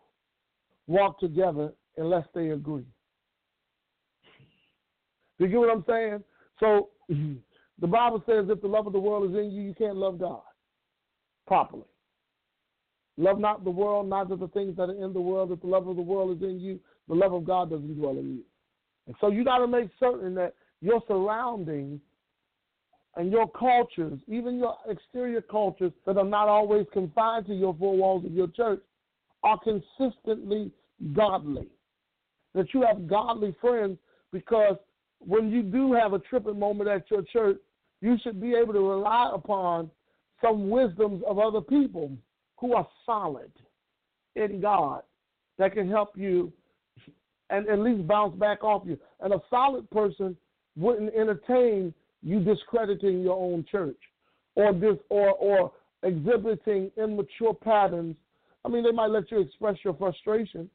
walk 0.87 1.19
together 1.19 1.71
unless 1.97 2.25
they 2.33 2.49
agree? 2.49 2.85
Do 5.37 5.45
you 5.45 5.47
get 5.47 5.59
what 5.59 5.69
I'm 5.69 5.85
saying? 5.87 6.23
So 6.59 6.89
the 7.09 7.87
Bible 7.87 8.23
says 8.25 8.45
if 8.49 8.61
the 8.61 8.67
love 8.67 8.87
of 8.87 8.93
the 8.93 8.99
world 8.99 9.29
is 9.29 9.37
in 9.37 9.51
you, 9.51 9.61
you 9.61 9.73
can't 9.75 9.97
love 9.97 10.19
God 10.19 10.41
properly. 11.45 11.83
Love 13.17 13.39
not 13.39 13.63
the 13.63 13.71
world, 13.71 14.09
neither 14.09 14.35
the 14.35 14.49
things 14.49 14.75
that 14.75 14.89
are 14.89 15.03
in 15.03 15.13
the 15.13 15.21
world. 15.21 15.51
If 15.51 15.61
the 15.61 15.67
love 15.67 15.87
of 15.87 15.95
the 15.95 16.01
world 16.01 16.35
is 16.35 16.43
in 16.43 16.59
you, 16.59 16.79
the 17.07 17.15
love 17.15 17.33
of 17.33 17.45
God 17.45 17.69
doesn't 17.69 17.95
dwell 17.95 18.17
in 18.17 18.35
you. 18.35 18.43
And 19.07 19.15
so 19.21 19.29
you 19.29 19.43
got 19.43 19.59
to 19.59 19.67
make 19.67 19.89
certain 19.99 20.35
that 20.35 20.53
your 20.81 21.01
surroundings 21.07 22.01
and 23.15 23.31
your 23.31 23.49
cultures, 23.49 24.19
even 24.27 24.57
your 24.57 24.75
exterior 24.89 25.41
cultures 25.41 25.93
that 26.05 26.17
are 26.17 26.25
not 26.25 26.49
always 26.49 26.85
confined 26.91 27.45
to 27.45 27.53
your 27.53 27.75
four 27.79 27.95
walls 27.95 28.25
of 28.25 28.33
your 28.33 28.47
church, 28.47 28.81
are 29.43 29.59
consistently 29.59 30.71
godly. 31.13 31.67
That 32.53 32.73
you 32.73 32.81
have 32.81 33.07
godly 33.07 33.55
friends 33.61 33.97
because 34.33 34.75
when 35.19 35.49
you 35.49 35.63
do 35.63 35.93
have 35.93 36.13
a 36.13 36.19
tripping 36.19 36.59
moment 36.59 36.89
at 36.89 37.09
your 37.09 37.21
church, 37.21 37.57
you 38.01 38.17
should 38.21 38.41
be 38.41 38.53
able 38.53 38.73
to 38.73 38.89
rely 38.89 39.31
upon 39.33 39.89
some 40.41 40.69
wisdoms 40.69 41.23
of 41.27 41.39
other 41.39 41.61
people 41.61 42.11
who 42.57 42.73
are 42.73 42.87
solid 43.05 43.51
in 44.35 44.61
God 44.61 45.01
that 45.57 45.73
can 45.73 45.89
help 45.89 46.09
you 46.15 46.51
and 47.49 47.67
at 47.67 47.79
least 47.79 48.07
bounce 48.07 48.35
back 48.35 48.63
off 48.63 48.83
you. 48.85 48.97
And 49.21 49.33
a 49.33 49.41
solid 49.49 49.89
person 49.91 50.35
wouldn't 50.75 51.13
entertain 51.13 51.93
you 52.21 52.39
discrediting 52.39 53.21
your 53.21 53.37
own 53.37 53.65
church 53.71 53.99
or 54.55 54.73
this 54.73 54.97
or 55.09 55.31
or 55.33 55.71
exhibiting 56.03 56.91
immature 56.97 57.53
patterns. 57.53 58.15
I 58.63 58.69
mean, 58.69 58.83
they 58.83 58.91
might 58.91 59.11
let 59.11 59.31
you 59.31 59.39
express 59.39 59.75
your 59.83 59.93
frustration 59.93 60.69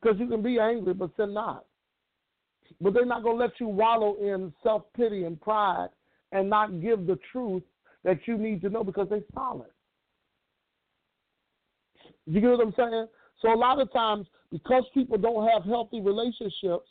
because 0.00 0.18
you 0.18 0.26
can 0.26 0.42
be 0.42 0.58
angry, 0.58 0.94
but 0.94 1.10
sin 1.16 1.34
not. 1.34 1.66
But 2.80 2.94
they're 2.94 3.04
not 3.04 3.22
going 3.22 3.36
to 3.36 3.44
let 3.44 3.60
you 3.60 3.68
wallow 3.68 4.16
in 4.16 4.52
self 4.62 4.84
pity 4.96 5.24
and 5.24 5.40
pride 5.40 5.88
and 6.32 6.48
not 6.48 6.80
give 6.80 7.06
the 7.06 7.18
truth 7.30 7.62
that 8.04 8.18
you 8.26 8.38
need 8.38 8.62
to 8.62 8.70
know 8.70 8.82
because 8.82 9.08
they're 9.10 9.20
solid. 9.34 9.68
You 12.26 12.40
get 12.40 12.50
what 12.50 12.60
I'm 12.60 12.74
saying? 12.76 13.06
So 13.40 13.52
a 13.52 13.56
lot 13.56 13.80
of 13.80 13.92
times, 13.92 14.26
because 14.50 14.84
people 14.94 15.18
don't 15.18 15.48
have 15.48 15.64
healthy 15.64 16.00
relationships, 16.00 16.88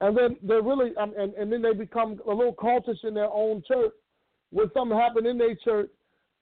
and 0.00 0.16
then 0.16 0.36
they 0.42 0.54
really, 0.54 0.92
um, 0.96 1.12
and, 1.18 1.34
and 1.34 1.52
then 1.52 1.62
they 1.62 1.72
become 1.72 2.20
a 2.26 2.32
little 2.32 2.54
cultish 2.54 3.04
in 3.04 3.14
their 3.14 3.30
own 3.30 3.62
church. 3.66 3.92
When 4.50 4.70
something 4.72 4.96
happened 4.96 5.26
in 5.26 5.38
their 5.38 5.54
church, 5.56 5.90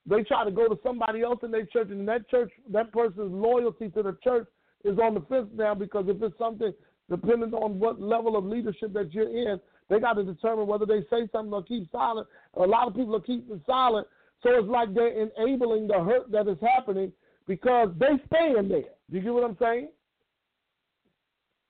they 0.05 0.23
try 0.23 0.45
to 0.45 0.51
go 0.51 0.67
to 0.67 0.79
somebody 0.83 1.21
else 1.21 1.39
in 1.43 1.51
their 1.51 1.65
church, 1.65 1.89
and 1.89 2.07
that 2.07 2.29
church, 2.29 2.51
that 2.71 2.91
person's 2.93 3.33
loyalty 3.33 3.89
to 3.89 4.03
the 4.03 4.17
church 4.23 4.47
is 4.83 4.97
on 4.99 5.15
the 5.15 5.21
fence 5.21 5.49
now 5.53 5.75
because 5.75 6.05
if 6.07 6.21
it's 6.21 6.37
something 6.37 6.71
depending 7.09 7.53
on 7.53 7.79
what 7.79 8.01
level 8.01 8.37
of 8.37 8.45
leadership 8.45 8.93
that 8.93 9.13
you're 9.13 9.29
in, 9.29 9.59
they 9.89 9.99
got 9.99 10.13
to 10.13 10.23
determine 10.23 10.67
whether 10.67 10.85
they 10.85 11.01
say 11.09 11.27
something 11.31 11.53
or 11.53 11.63
keep 11.63 11.89
silent. 11.91 12.27
A 12.55 12.61
lot 12.61 12.87
of 12.87 12.95
people 12.95 13.15
are 13.15 13.21
keeping 13.21 13.61
silent, 13.65 14.07
so 14.43 14.49
it's 14.51 14.67
like 14.67 14.93
they're 14.93 15.29
enabling 15.37 15.87
the 15.87 16.03
hurt 16.03 16.31
that 16.31 16.47
is 16.47 16.57
happening 16.61 17.11
because 17.47 17.89
they 17.99 18.21
stay 18.27 18.53
in 18.57 18.67
there. 18.69 18.81
Do 19.09 19.17
you 19.17 19.21
get 19.21 19.33
what 19.33 19.43
I'm 19.43 19.57
saying? 19.59 19.89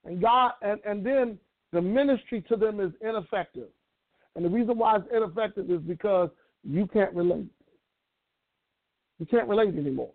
And 0.06 0.22
God, 0.22 0.54
and, 0.62 0.80
and 0.86 1.06
then 1.06 1.38
the 1.72 1.82
ministry 1.82 2.44
to 2.50 2.56
them 2.56 2.80
is 2.80 2.92
ineffective. 3.02 3.68
And 4.36 4.46
the 4.46 4.50
reason 4.50 4.78
why 4.78 4.98
it's 4.98 5.08
ineffective 5.16 5.70
is 5.70 5.82
because 5.82 6.30
you 6.64 6.88
can't 6.88 7.14
relate. 7.14 7.48
You 9.20 9.26
can't 9.26 9.48
relate 9.48 9.76
anymore. 9.76 10.12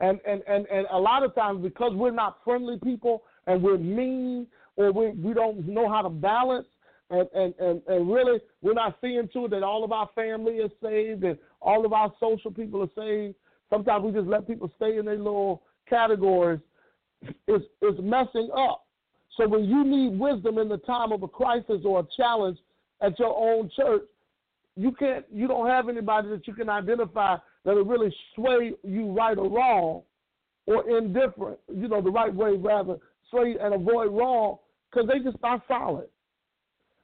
And, 0.00 0.18
and, 0.26 0.42
and, 0.48 0.66
and 0.66 0.86
a 0.90 0.98
lot 0.98 1.22
of 1.22 1.34
times, 1.34 1.62
because 1.62 1.92
we're 1.94 2.10
not 2.10 2.38
friendly 2.44 2.78
people 2.82 3.22
and 3.46 3.62
we're 3.62 3.78
mean 3.78 4.46
or 4.76 4.90
we, 4.90 5.10
we 5.10 5.34
don't 5.34 5.66
know 5.68 5.88
how 5.88 6.02
to 6.02 6.08
balance, 6.08 6.66
and, 7.10 7.28
and, 7.34 7.54
and, 7.60 7.82
and 7.86 8.10
really 8.10 8.40
we're 8.62 8.72
not 8.72 8.96
seeing 9.00 9.28
to 9.32 9.44
it 9.44 9.50
that 9.50 9.62
all 9.62 9.84
of 9.84 9.92
our 9.92 10.08
family 10.14 10.54
is 10.54 10.70
saved 10.82 11.24
and 11.24 11.38
all 11.60 11.84
of 11.84 11.92
our 11.92 12.12
social 12.18 12.50
people 12.50 12.82
are 12.82 12.88
saved. 12.96 13.34
Sometimes 13.72 14.04
we 14.04 14.12
just 14.12 14.26
let 14.26 14.46
people 14.46 14.70
stay 14.76 14.98
in 14.98 15.06
their 15.06 15.16
little 15.16 15.62
categories. 15.88 16.60
It's, 17.48 17.64
it's 17.80 17.98
messing 18.02 18.50
up. 18.54 18.84
So 19.38 19.48
when 19.48 19.64
you 19.64 19.82
need 19.82 20.18
wisdom 20.18 20.58
in 20.58 20.68
the 20.68 20.76
time 20.76 21.10
of 21.10 21.22
a 21.22 21.28
crisis 21.28 21.80
or 21.82 22.00
a 22.00 22.06
challenge 22.14 22.58
at 23.00 23.18
your 23.18 23.34
own 23.34 23.70
church, 23.74 24.02
you 24.76 24.92
can't 24.92 25.24
you 25.32 25.48
don't 25.48 25.66
have 25.68 25.88
anybody 25.88 26.28
that 26.28 26.46
you 26.46 26.54
can 26.54 26.68
identify 26.68 27.36
that'll 27.64 27.84
really 27.84 28.14
sway 28.34 28.72
you 28.82 29.10
right 29.12 29.38
or 29.38 29.50
wrong 29.50 30.02
or 30.66 30.98
indifferent, 30.98 31.58
you 31.74 31.88
know, 31.88 32.02
the 32.02 32.10
right 32.10 32.34
way 32.34 32.56
rather, 32.56 32.96
sway 33.30 33.56
and 33.60 33.74
avoid 33.74 34.10
wrong 34.12 34.58
because 34.90 35.08
they 35.08 35.18
just 35.18 35.42
not 35.42 35.62
solid. 35.66 36.08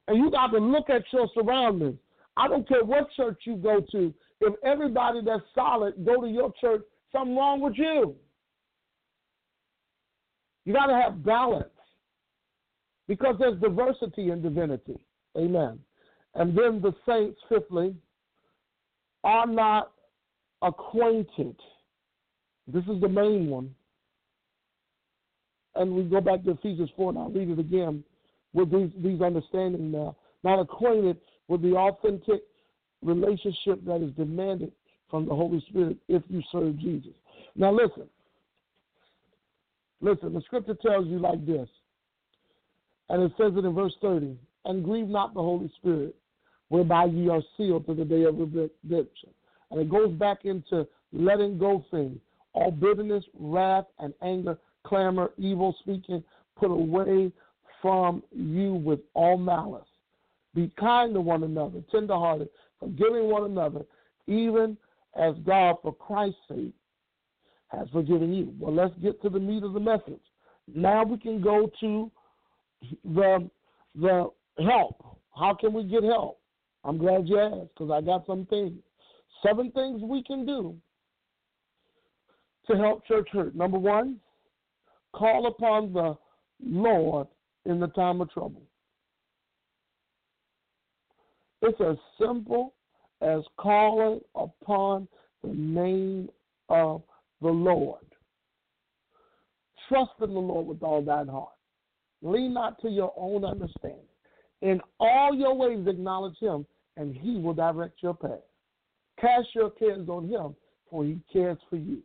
And 0.07 0.17
you 0.17 0.29
got 0.29 0.47
to 0.47 0.59
look 0.59 0.89
at 0.89 1.03
your 1.11 1.27
surroundings. 1.33 1.97
I 2.37 2.47
don't 2.47 2.67
care 2.67 2.83
what 2.83 3.07
church 3.15 3.41
you 3.45 3.55
go 3.55 3.83
to. 3.91 4.13
If 4.41 4.53
everybody 4.63 5.19
that's 5.25 5.43
solid 5.53 6.05
go 6.05 6.21
to 6.21 6.27
your 6.27 6.51
church, 6.59 6.81
something 7.11 7.35
wrong 7.35 7.61
with 7.61 7.73
you. 7.77 8.15
You 10.65 10.73
got 10.73 10.87
to 10.87 10.93
have 10.93 11.23
balance 11.23 11.67
because 13.07 13.35
there's 13.39 13.59
diversity 13.59 14.29
in 14.29 14.41
divinity. 14.41 14.97
Amen. 15.37 15.79
And 16.35 16.57
then 16.57 16.81
the 16.81 16.93
saints, 17.07 17.39
fifthly, 17.49 17.95
are 19.23 19.47
not 19.47 19.91
acquainted. 20.61 21.55
This 22.67 22.83
is 22.83 23.01
the 23.01 23.09
main 23.09 23.49
one. 23.49 23.73
And 25.75 25.93
we 25.93 26.03
go 26.03 26.21
back 26.21 26.43
to 26.43 26.51
Ephesians 26.51 26.89
4, 26.95 27.09
and 27.09 27.19
I'll 27.19 27.29
read 27.29 27.49
it 27.49 27.59
again 27.59 28.03
with 28.53 28.71
these, 28.71 28.91
these 29.03 29.21
understanding 29.21 29.91
now. 29.91 30.15
Not 30.43 30.59
acquainted 30.59 31.17
with 31.47 31.61
the 31.61 31.75
authentic 31.75 32.41
relationship 33.01 33.83
that 33.85 34.01
is 34.01 34.11
demanded 34.13 34.71
from 35.09 35.25
the 35.25 35.33
Holy 35.33 35.63
Spirit 35.69 35.97
if 36.07 36.21
you 36.29 36.41
serve 36.51 36.77
Jesus. 36.77 37.13
Now, 37.55 37.71
listen. 37.71 38.07
Listen, 40.01 40.33
the 40.33 40.41
scripture 40.41 40.75
tells 40.75 41.07
you 41.07 41.19
like 41.19 41.45
this, 41.45 41.67
and 43.09 43.21
it 43.21 43.33
says 43.37 43.51
it 43.57 43.65
in 43.65 43.73
verse 43.73 43.93
30 44.01 44.37
and 44.65 44.83
grieve 44.83 45.07
not 45.07 45.33
the 45.33 45.41
Holy 45.41 45.71
Spirit, 45.77 46.15
whereby 46.69 47.05
ye 47.05 47.29
are 47.29 47.41
sealed 47.57 47.85
to 47.87 47.93
the 47.93 48.05
day 48.05 48.23
of 48.23 48.37
redemption. 48.37 49.29
And 49.71 49.81
it 49.81 49.89
goes 49.89 50.11
back 50.13 50.45
into 50.45 50.87
letting 51.11 51.57
go 51.57 51.83
things. 51.91 52.19
All 52.53 52.71
bitterness, 52.71 53.23
wrath, 53.37 53.85
and 53.99 54.13
anger, 54.21 54.57
clamor, 54.83 55.31
evil 55.37 55.75
speaking, 55.79 56.23
put 56.57 56.71
away 56.71 57.31
from 57.81 58.23
you 58.31 58.73
with 58.73 58.99
all 59.13 59.37
malice. 59.37 59.87
Be 60.55 60.71
kind 60.79 61.13
to 61.13 61.21
one 61.21 61.43
another, 61.43 61.81
tenderhearted, 61.91 62.49
forgiving 62.79 63.29
one 63.29 63.45
another, 63.45 63.81
even 64.27 64.77
as 65.19 65.35
God, 65.45 65.77
for 65.81 65.93
Christ's 65.93 66.37
sake, 66.47 66.73
has 67.67 67.87
forgiven 67.91 68.33
you. 68.33 68.53
Well, 68.59 68.73
let's 68.73 68.93
get 69.01 69.21
to 69.21 69.29
the 69.29 69.39
meat 69.39 69.63
of 69.63 69.73
the 69.73 69.79
message. 69.79 70.21
Now 70.73 71.03
we 71.03 71.17
can 71.17 71.41
go 71.41 71.69
to 71.79 72.11
the 73.03 73.49
the 73.95 74.29
help. 74.59 75.17
How 75.35 75.53
can 75.53 75.73
we 75.73 75.83
get 75.83 76.03
help? 76.03 76.39
I'm 76.83 76.97
glad 76.97 77.27
you 77.27 77.39
asked 77.39 77.73
because 77.77 77.91
I 77.91 78.01
got 78.01 78.25
some 78.25 78.45
things. 78.45 78.73
Seven 79.45 79.71
things 79.71 80.01
we 80.01 80.23
can 80.23 80.45
do 80.45 80.75
to 82.67 82.77
help 82.77 83.05
church 83.05 83.27
hurt. 83.31 83.55
Number 83.55 83.77
one, 83.77 84.17
call 85.13 85.47
upon 85.47 85.93
the 85.93 86.17
Lord 86.63 87.27
in 87.65 87.79
the 87.79 87.87
time 87.87 88.21
of 88.21 88.31
trouble. 88.31 88.61
It's 91.61 91.79
as 91.81 91.97
simple 92.19 92.73
as 93.21 93.41
calling 93.57 94.21
upon 94.35 95.07
the 95.43 95.53
name 95.53 96.29
of 96.69 97.01
the 97.41 97.49
Lord. 97.49 98.05
Trust 99.87 100.11
in 100.21 100.33
the 100.33 100.39
Lord 100.39 100.67
with 100.67 100.83
all 100.83 101.01
thine 101.01 101.27
heart. 101.27 101.49
Lean 102.21 102.53
not 102.53 102.79
to 102.81 102.89
your 102.89 103.13
own 103.17 103.43
understanding. 103.43 103.99
In 104.61 104.81
all 104.99 105.33
your 105.33 105.55
ways 105.55 105.87
acknowledge 105.87 106.37
him, 106.39 106.65
and 106.97 107.15
he 107.15 107.37
will 107.37 107.53
direct 107.53 108.03
your 108.03 108.13
path. 108.13 108.41
Cast 109.19 109.47
your 109.55 109.69
cares 109.71 110.07
on 110.09 110.27
him, 110.27 110.55
for 110.89 111.03
he 111.03 111.19
cares 111.31 111.57
for 111.69 111.77
you. 111.77 111.99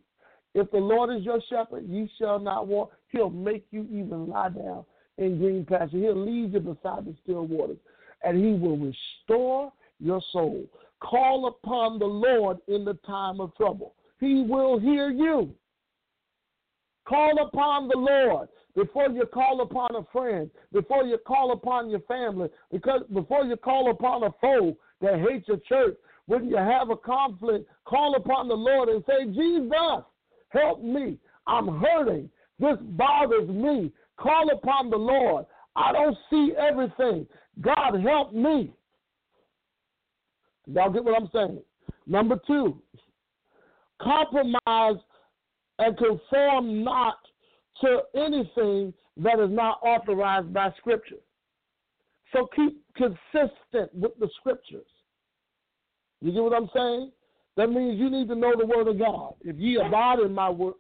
If 0.55 0.71
the 0.71 0.79
Lord 0.79 1.15
is 1.17 1.25
your 1.25 1.41
shepherd, 1.49 1.85
you 1.89 2.09
shall 2.19 2.39
not 2.39 2.69
want. 2.69 2.91
He'll 3.09 3.31
make 3.31 3.67
you 3.71 3.87
even 3.91 4.29
lie 4.29 4.51
down 4.51 4.85
in 5.19 5.39
green 5.39 5.65
pasture. 5.65 5.99
He'll 5.99 6.25
lead 6.25 6.53
you 6.53 6.61
beside 6.61 7.05
the 7.05 7.15
still 7.23 7.47
waters, 7.47 7.79
and 8.25 8.37
he 8.39 8.53
will 8.53 8.77
restore 8.77 9.73
your 10.01 10.23
soul. 10.33 10.65
Call 11.01 11.47
upon 11.47 11.99
the 11.99 12.07
Lord 12.07 12.59
in 12.69 12.85
the 12.85 12.95
time 13.07 13.41
of 13.41 13.55
trouble. 13.57 13.95
He 14.21 14.43
will 14.43 14.79
hear 14.79 15.11
you. 15.11 15.55
Call 17.07 17.47
upon 17.47 17.89
the 17.89 17.99
Lord 17.99 18.49
before 18.75 19.09
you 19.11 19.27
call 19.27 19.61
upon 19.61 19.95
a 19.95 20.05
friend, 20.11 20.51
before 20.73 21.05
you 21.05 21.19
call 21.19 21.53
upon 21.53 21.91
your 21.91 22.01
family, 22.01 22.49
because 22.73 23.03
before 23.13 23.45
you 23.45 23.57
call 23.57 23.91
upon 23.91 24.25
a 24.25 24.31
foe 24.41 24.77
that 25.01 25.21
hates 25.21 25.47
your 25.47 25.59
church, 25.69 25.97
when 26.27 26.49
you 26.49 26.57
have 26.57 26.91
a 26.91 26.97
conflict, 26.97 27.69
call 27.85 28.17
upon 28.17 28.49
the 28.49 28.55
Lord 28.55 28.89
and 28.89 29.05
say, 29.07 29.27
Jesus, 29.27 30.05
help 30.49 30.83
me. 30.83 31.19
I'm 31.47 31.81
hurting. 31.81 32.31
This 32.59 32.77
bothers 32.81 33.49
me. 33.49 33.93
Call 34.19 34.51
upon 34.51 34.91
the 34.91 34.97
Lord. 34.97 35.45
I 35.77 35.93
don't 35.93 36.17
see 36.31 36.53
everything. 36.57 37.27
God, 37.61 38.01
help 38.03 38.33
me. 38.33 38.73
Y'all 40.67 40.91
get 40.91 41.05
what 41.05 41.21
I'm 41.21 41.29
saying? 41.33 41.63
Number 42.07 42.39
two, 42.47 42.81
compromise 44.01 44.97
and 45.79 45.97
conform 45.97 46.85
not 46.85 47.19
to 47.81 48.01
anything 48.15 48.93
that 49.17 49.41
is 49.41 49.51
not 49.51 49.79
authorized 49.83 50.53
by 50.53 50.71
Scripture. 50.79 51.17
So 52.33 52.49
keep 52.55 52.83
consistent 52.97 53.95
with 53.95 54.13
the 54.19 54.29
Scriptures. 54.41 54.87
You 56.21 56.33
get 56.33 56.43
what 56.43 56.55
I'm 56.55 56.71
saying? 56.75 57.13
That 57.57 57.69
means 57.69 58.01
you 58.01 58.11
need 58.11 58.29
to 58.29 58.35
know 58.35 58.55
the 58.59 58.67
Word 58.67 58.89
of 58.89 58.99
God. 58.99 59.35
If 59.43 59.57
ye 59.59 59.77
abide 59.77 60.19
in 60.21 60.33
my 60.33 60.51
word, 60.51 60.75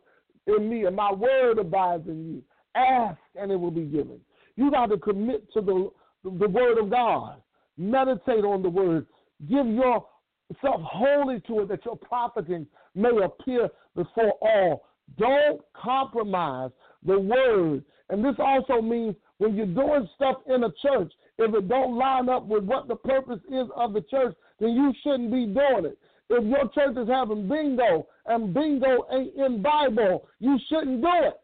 in 0.46 0.68
me, 0.68 0.84
and 0.84 0.96
my 0.96 1.12
word 1.12 1.58
abides 1.58 2.06
in 2.08 2.26
you, 2.26 2.42
ask 2.74 3.18
and 3.36 3.50
it 3.50 3.56
will 3.56 3.70
be 3.70 3.84
given. 3.84 4.20
You 4.56 4.70
got 4.70 4.86
to 4.86 4.98
commit 4.98 5.50
to 5.52 5.60
the 5.60 5.90
the 6.24 6.48
Word 6.48 6.78
of 6.78 6.90
God. 6.90 7.40
Meditate 7.76 8.44
on 8.44 8.62
the 8.62 8.70
Word. 8.70 9.06
Give 9.48 9.66
yourself 9.66 10.80
wholly 10.82 11.40
to 11.46 11.60
it 11.60 11.68
that 11.68 11.84
your 11.84 11.96
profiting 11.96 12.66
may 12.94 13.10
appear 13.22 13.68
before 13.94 14.32
all. 14.40 14.84
Don't 15.18 15.60
compromise 15.74 16.70
the 17.04 17.18
word. 17.18 17.84
And 18.08 18.24
this 18.24 18.36
also 18.38 18.80
means 18.80 19.14
when 19.38 19.54
you're 19.54 19.66
doing 19.66 20.08
stuff 20.14 20.36
in 20.46 20.64
a 20.64 20.70
church, 20.82 21.12
if 21.38 21.54
it 21.54 21.68
don't 21.68 21.96
line 21.96 22.28
up 22.28 22.46
with 22.46 22.64
what 22.64 22.88
the 22.88 22.96
purpose 22.96 23.40
is 23.50 23.66
of 23.76 23.92
the 23.92 24.02
church, 24.02 24.34
then 24.60 24.70
you 24.70 24.92
shouldn't 25.02 25.30
be 25.30 25.46
doing 25.46 25.86
it. 25.86 25.98
If 26.30 26.44
your 26.44 26.68
church 26.74 26.96
is 26.96 27.08
having 27.08 27.48
bingo 27.48 28.06
and 28.26 28.54
bingo 28.54 29.06
ain't 29.12 29.34
in 29.34 29.62
Bible, 29.62 30.26
you 30.38 30.58
shouldn't 30.68 31.02
do 31.02 31.10
it. 31.22 31.34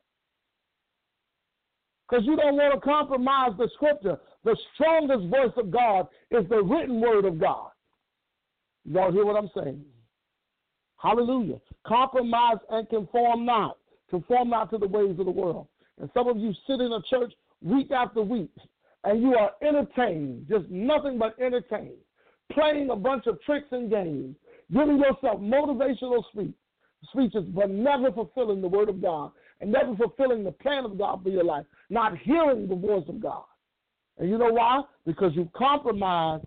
Because 2.08 2.24
you 2.24 2.36
don't 2.36 2.56
want 2.56 2.74
to 2.74 2.80
compromise 2.80 3.52
the 3.58 3.68
scripture. 3.74 4.18
The 4.44 4.56
strongest 4.74 5.28
voice 5.28 5.52
of 5.56 5.70
God 5.70 6.08
is 6.30 6.48
the 6.48 6.62
written 6.62 7.00
word 7.00 7.24
of 7.24 7.38
God. 7.38 7.70
Y'all 8.84 9.12
hear 9.12 9.24
what 9.24 9.36
I'm 9.36 9.50
saying? 9.54 9.84
Hallelujah. 10.96 11.60
Compromise 11.86 12.58
and 12.70 12.88
conform 12.88 13.44
not. 13.44 13.76
Conform 14.08 14.50
not 14.50 14.70
to 14.70 14.78
the 14.78 14.88
ways 14.88 15.18
of 15.18 15.26
the 15.26 15.30
world. 15.30 15.66
And 16.00 16.10
some 16.14 16.28
of 16.28 16.38
you 16.38 16.52
sit 16.66 16.80
in 16.80 16.92
a 16.92 17.02
church 17.02 17.32
week 17.62 17.90
after 17.90 18.22
week 18.22 18.50
and 19.04 19.22
you 19.22 19.34
are 19.34 19.52
entertained, 19.62 20.46
just 20.48 20.68
nothing 20.68 21.18
but 21.18 21.38
entertained, 21.38 21.98
playing 22.52 22.90
a 22.90 22.96
bunch 22.96 23.26
of 23.26 23.40
tricks 23.42 23.68
and 23.70 23.90
games, 23.90 24.36
giving 24.72 24.98
yourself 24.98 25.40
motivational 25.40 26.22
speech, 26.32 26.54
speeches, 27.10 27.44
but 27.54 27.70
never 27.70 28.10
fulfilling 28.12 28.60
the 28.60 28.68
word 28.68 28.88
of 28.88 29.00
God 29.00 29.32
and 29.60 29.72
never 29.72 29.94
fulfilling 29.96 30.44
the 30.44 30.52
plan 30.52 30.84
of 30.84 30.98
God 30.98 31.22
for 31.22 31.28
your 31.28 31.44
life, 31.44 31.66
not 31.88 32.16
hearing 32.18 32.66
the 32.66 32.74
voice 32.74 33.04
of 33.08 33.20
God. 33.20 33.44
And 34.20 34.28
you 34.28 34.36
know 34.36 34.52
why? 34.52 34.82
Because 35.06 35.32
you 35.34 35.50
compromise. 35.56 36.42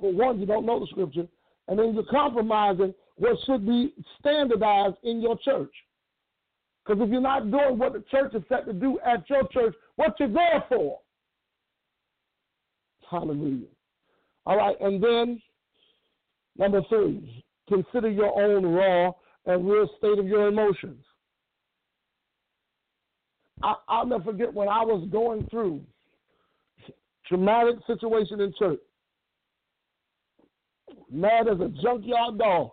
For 0.00 0.12
one, 0.12 0.40
you 0.40 0.46
don't 0.46 0.66
know 0.66 0.80
the 0.80 0.88
scripture, 0.90 1.26
and 1.68 1.78
then 1.78 1.94
you're 1.94 2.04
compromising 2.10 2.92
what 3.16 3.38
should 3.46 3.64
be 3.64 3.94
standardized 4.18 4.96
in 5.04 5.20
your 5.20 5.38
church. 5.38 5.72
Because 6.84 7.00
if 7.00 7.10
you're 7.10 7.20
not 7.20 7.50
doing 7.50 7.78
what 7.78 7.92
the 7.92 8.02
church 8.10 8.34
is 8.34 8.42
set 8.48 8.66
to 8.66 8.72
do 8.72 8.98
at 9.06 9.30
your 9.30 9.46
church, 9.48 9.74
what 9.94 10.18
you're 10.18 10.32
there 10.32 10.64
for? 10.68 10.98
Hallelujah. 13.08 13.66
All 14.44 14.56
right, 14.56 14.76
and 14.80 15.02
then 15.02 15.40
number 16.58 16.82
three, 16.88 17.44
consider 17.68 18.10
your 18.10 18.36
own 18.42 18.66
raw 18.66 19.12
and 19.46 19.70
real 19.70 19.88
state 19.98 20.18
of 20.18 20.26
your 20.26 20.48
emotions. 20.48 21.04
I, 23.62 24.00
will 24.00 24.06
never 24.06 24.24
forget 24.24 24.52
when 24.52 24.68
I 24.68 24.82
was 24.82 25.08
going 25.12 25.46
through 25.50 25.82
traumatic 27.28 27.76
situation 27.86 28.40
in 28.40 28.52
church. 28.58 28.80
Mad 31.10 31.48
as 31.48 31.60
a 31.60 31.68
junkyard 31.82 32.38
dog. 32.38 32.70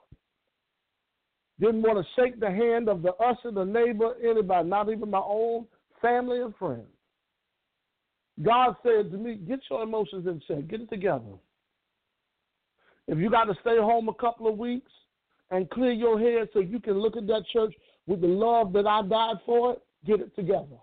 Didn't 1.59 1.83
want 1.83 2.05
to 2.05 2.21
shake 2.21 2.39
the 2.39 2.49
hand 2.49 2.89
of 2.89 3.01
the 3.01 3.13
usher, 3.13 3.51
the 3.51 3.63
neighbor, 3.63 4.15
anybody, 4.21 4.67
not 4.67 4.89
even 4.89 5.09
my 5.09 5.21
own 5.23 5.65
family 6.01 6.41
and 6.41 6.53
friends. 6.57 6.87
God 8.43 8.75
said 8.83 9.11
to 9.11 9.17
me, 9.17 9.35
Get 9.35 9.59
your 9.69 9.83
emotions 9.83 10.27
in 10.27 10.41
check, 10.47 10.67
get 10.67 10.81
it 10.81 10.89
together. 10.89 11.39
If 13.07 13.19
you 13.19 13.29
got 13.29 13.45
to 13.45 13.53
stay 13.61 13.77
home 13.77 14.09
a 14.09 14.13
couple 14.13 14.47
of 14.47 14.57
weeks 14.57 14.91
and 15.51 15.69
clear 15.69 15.91
your 15.91 16.19
head 16.19 16.49
so 16.53 16.59
you 16.59 16.79
can 16.79 16.99
look 16.99 17.15
at 17.15 17.27
that 17.27 17.43
church 17.53 17.73
with 18.07 18.21
the 18.21 18.27
love 18.27 18.73
that 18.73 18.87
I 18.87 19.01
died 19.03 19.37
for 19.45 19.73
it, 19.73 19.81
get 20.05 20.19
it 20.19 20.35
together. 20.35 20.77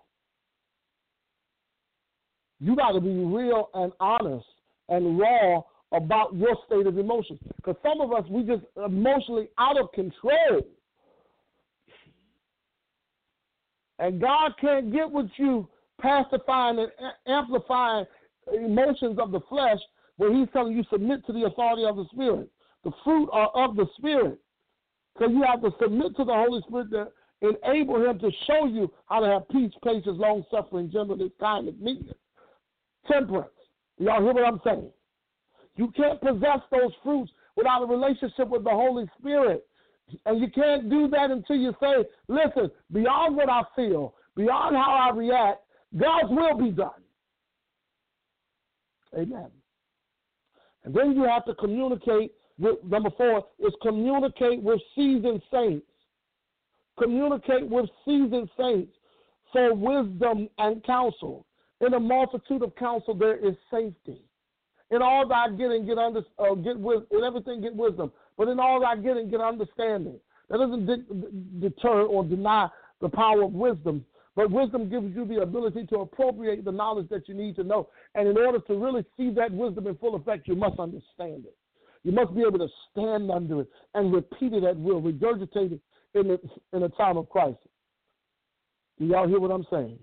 You 2.63 2.77
got 2.77 2.93
to 2.93 3.01
be 3.01 3.09
real 3.09 3.69
and 3.73 3.91
honest 3.99 4.45
and 4.87 5.19
raw 5.19 5.61
about 5.91 6.33
your 6.33 6.55
state 6.65 6.87
of 6.87 6.97
emotions. 6.97 7.39
Because 7.57 7.75
some 7.83 7.99
of 7.99 8.13
us, 8.13 8.23
we 8.29 8.43
just 8.43 8.63
emotionally 8.85 9.49
out 9.57 9.77
of 9.77 9.91
control. 9.91 10.61
And 13.99 14.21
God 14.21 14.53
can't 14.61 14.93
get 14.93 15.11
with 15.11 15.29
you 15.35 15.67
pacifying 16.01 16.79
and 16.79 16.89
amplifying 17.27 18.05
emotions 18.53 19.19
of 19.19 19.31
the 19.31 19.41
flesh 19.49 19.79
when 20.15 20.33
He's 20.33 20.47
telling 20.53 20.73
you 20.73 20.85
submit 20.89 21.25
to 21.25 21.33
the 21.33 21.43
authority 21.43 21.83
of 21.83 21.97
the 21.97 22.05
Spirit. 22.13 22.49
The 22.85 22.91
fruit 23.03 23.29
are 23.33 23.49
of 23.55 23.75
the 23.75 23.87
Spirit. 23.97 24.39
So 25.19 25.27
you 25.27 25.43
have 25.43 25.61
to 25.61 25.71
submit 25.81 26.15
to 26.15 26.23
the 26.23 26.33
Holy 26.33 26.61
Spirit 26.67 26.91
to 26.91 27.49
enable 27.65 28.09
Him 28.09 28.19
to 28.19 28.31
show 28.47 28.67
you 28.67 28.89
how 29.07 29.19
to 29.19 29.27
have 29.27 29.49
peace, 29.49 29.71
patience, 29.83 30.17
long 30.17 30.45
suffering, 30.49 30.89
gentleness, 30.89 31.31
kindness, 31.41 31.75
meekness, 31.79 32.15
temperance. 33.11 33.49
Y'all 33.97 34.21
hear 34.21 34.33
what 34.33 34.45
I'm 34.45 34.61
saying? 34.63 34.89
You 35.75 35.91
can't 35.95 36.19
possess 36.21 36.59
those 36.71 36.91
fruits 37.03 37.31
without 37.55 37.83
a 37.83 37.85
relationship 37.85 38.49
with 38.49 38.63
the 38.63 38.69
Holy 38.69 39.05
Spirit. 39.19 39.65
And 40.25 40.39
you 40.41 40.47
can't 40.49 40.89
do 40.89 41.07
that 41.09 41.31
until 41.31 41.55
you 41.55 41.73
say, 41.79 42.05
listen, 42.27 42.69
beyond 42.91 43.35
what 43.35 43.49
I 43.49 43.61
feel, 43.75 44.13
beyond 44.35 44.75
how 44.75 45.09
I 45.11 45.15
react, 45.15 45.61
God's 45.97 46.29
will 46.29 46.57
be 46.57 46.71
done. 46.71 46.91
Amen. 49.15 49.49
And 50.83 50.93
then 50.93 51.15
you 51.15 51.23
have 51.23 51.45
to 51.45 51.55
communicate 51.55 52.33
with, 52.59 52.83
number 52.83 53.09
four, 53.17 53.45
is 53.59 53.73
communicate 53.81 54.61
with 54.61 54.79
seasoned 54.95 55.41
saints. 55.51 55.85
Communicate 56.99 57.67
with 57.67 57.89
seasoned 58.05 58.49
saints 58.57 58.93
for 59.51 59.73
wisdom 59.73 60.49
and 60.57 60.83
counsel. 60.83 61.45
In 61.85 61.93
a 61.93 61.99
multitude 61.99 62.63
of 62.63 62.75
counsel, 62.75 63.13
there 63.13 63.35
is 63.35 63.55
safety. 63.69 64.21
In 64.89 65.01
all 65.01 65.27
thy 65.27 65.49
getting, 65.49 65.85
get 65.85 65.97
under, 65.97 66.21
uh, 66.39 66.53
get 66.55 66.79
with, 66.79 67.03
in 67.11 67.23
everything, 67.23 67.61
get 67.61 67.75
wisdom. 67.75 68.11
but 68.37 68.47
in 68.47 68.59
all 68.59 68.85
I 68.85 68.95
get 68.95 69.17
and 69.17 69.29
get 69.29 69.41
understanding. 69.41 70.19
That 70.49 70.59
doesn't 70.59 70.85
de- 70.85 71.69
deter 71.69 72.03
or 72.03 72.23
deny 72.23 72.69
the 73.01 73.09
power 73.09 73.43
of 73.43 73.53
wisdom, 73.53 74.05
but 74.35 74.49
wisdom 74.51 74.89
gives 74.89 75.15
you 75.15 75.25
the 75.25 75.41
ability 75.41 75.85
to 75.87 75.97
appropriate 75.97 76.63
the 76.63 76.71
knowledge 76.71 77.09
that 77.09 77.27
you 77.27 77.33
need 77.33 77.55
to 77.57 77.63
know. 77.63 77.89
And 78.15 78.27
in 78.27 78.37
order 78.37 78.59
to 78.59 78.73
really 78.75 79.05
see 79.17 79.29
that 79.31 79.51
wisdom 79.51 79.87
in 79.87 79.95
full 79.97 80.15
effect, 80.15 80.47
you 80.47 80.55
must 80.55 80.79
understand 80.79 81.45
it. 81.45 81.57
You 82.03 82.11
must 82.11 82.33
be 82.35 82.41
able 82.41 82.59
to 82.59 82.67
stand 82.91 83.31
under 83.31 83.61
it 83.61 83.69
and 83.93 84.13
repeat 84.13 84.53
it 84.53 84.63
at 84.63 84.77
will, 84.77 85.01
regurgitate 85.01 85.73
it 85.73 85.79
in 86.13 86.27
the, 86.27 86.39
in 86.73 86.83
a 86.83 86.89
time 86.89 87.17
of 87.17 87.29
crisis. 87.29 87.57
Do 88.99 89.05
y'all 89.05 89.27
hear 89.27 89.39
what 89.39 89.51
I'm 89.51 89.65
saying? 89.71 89.97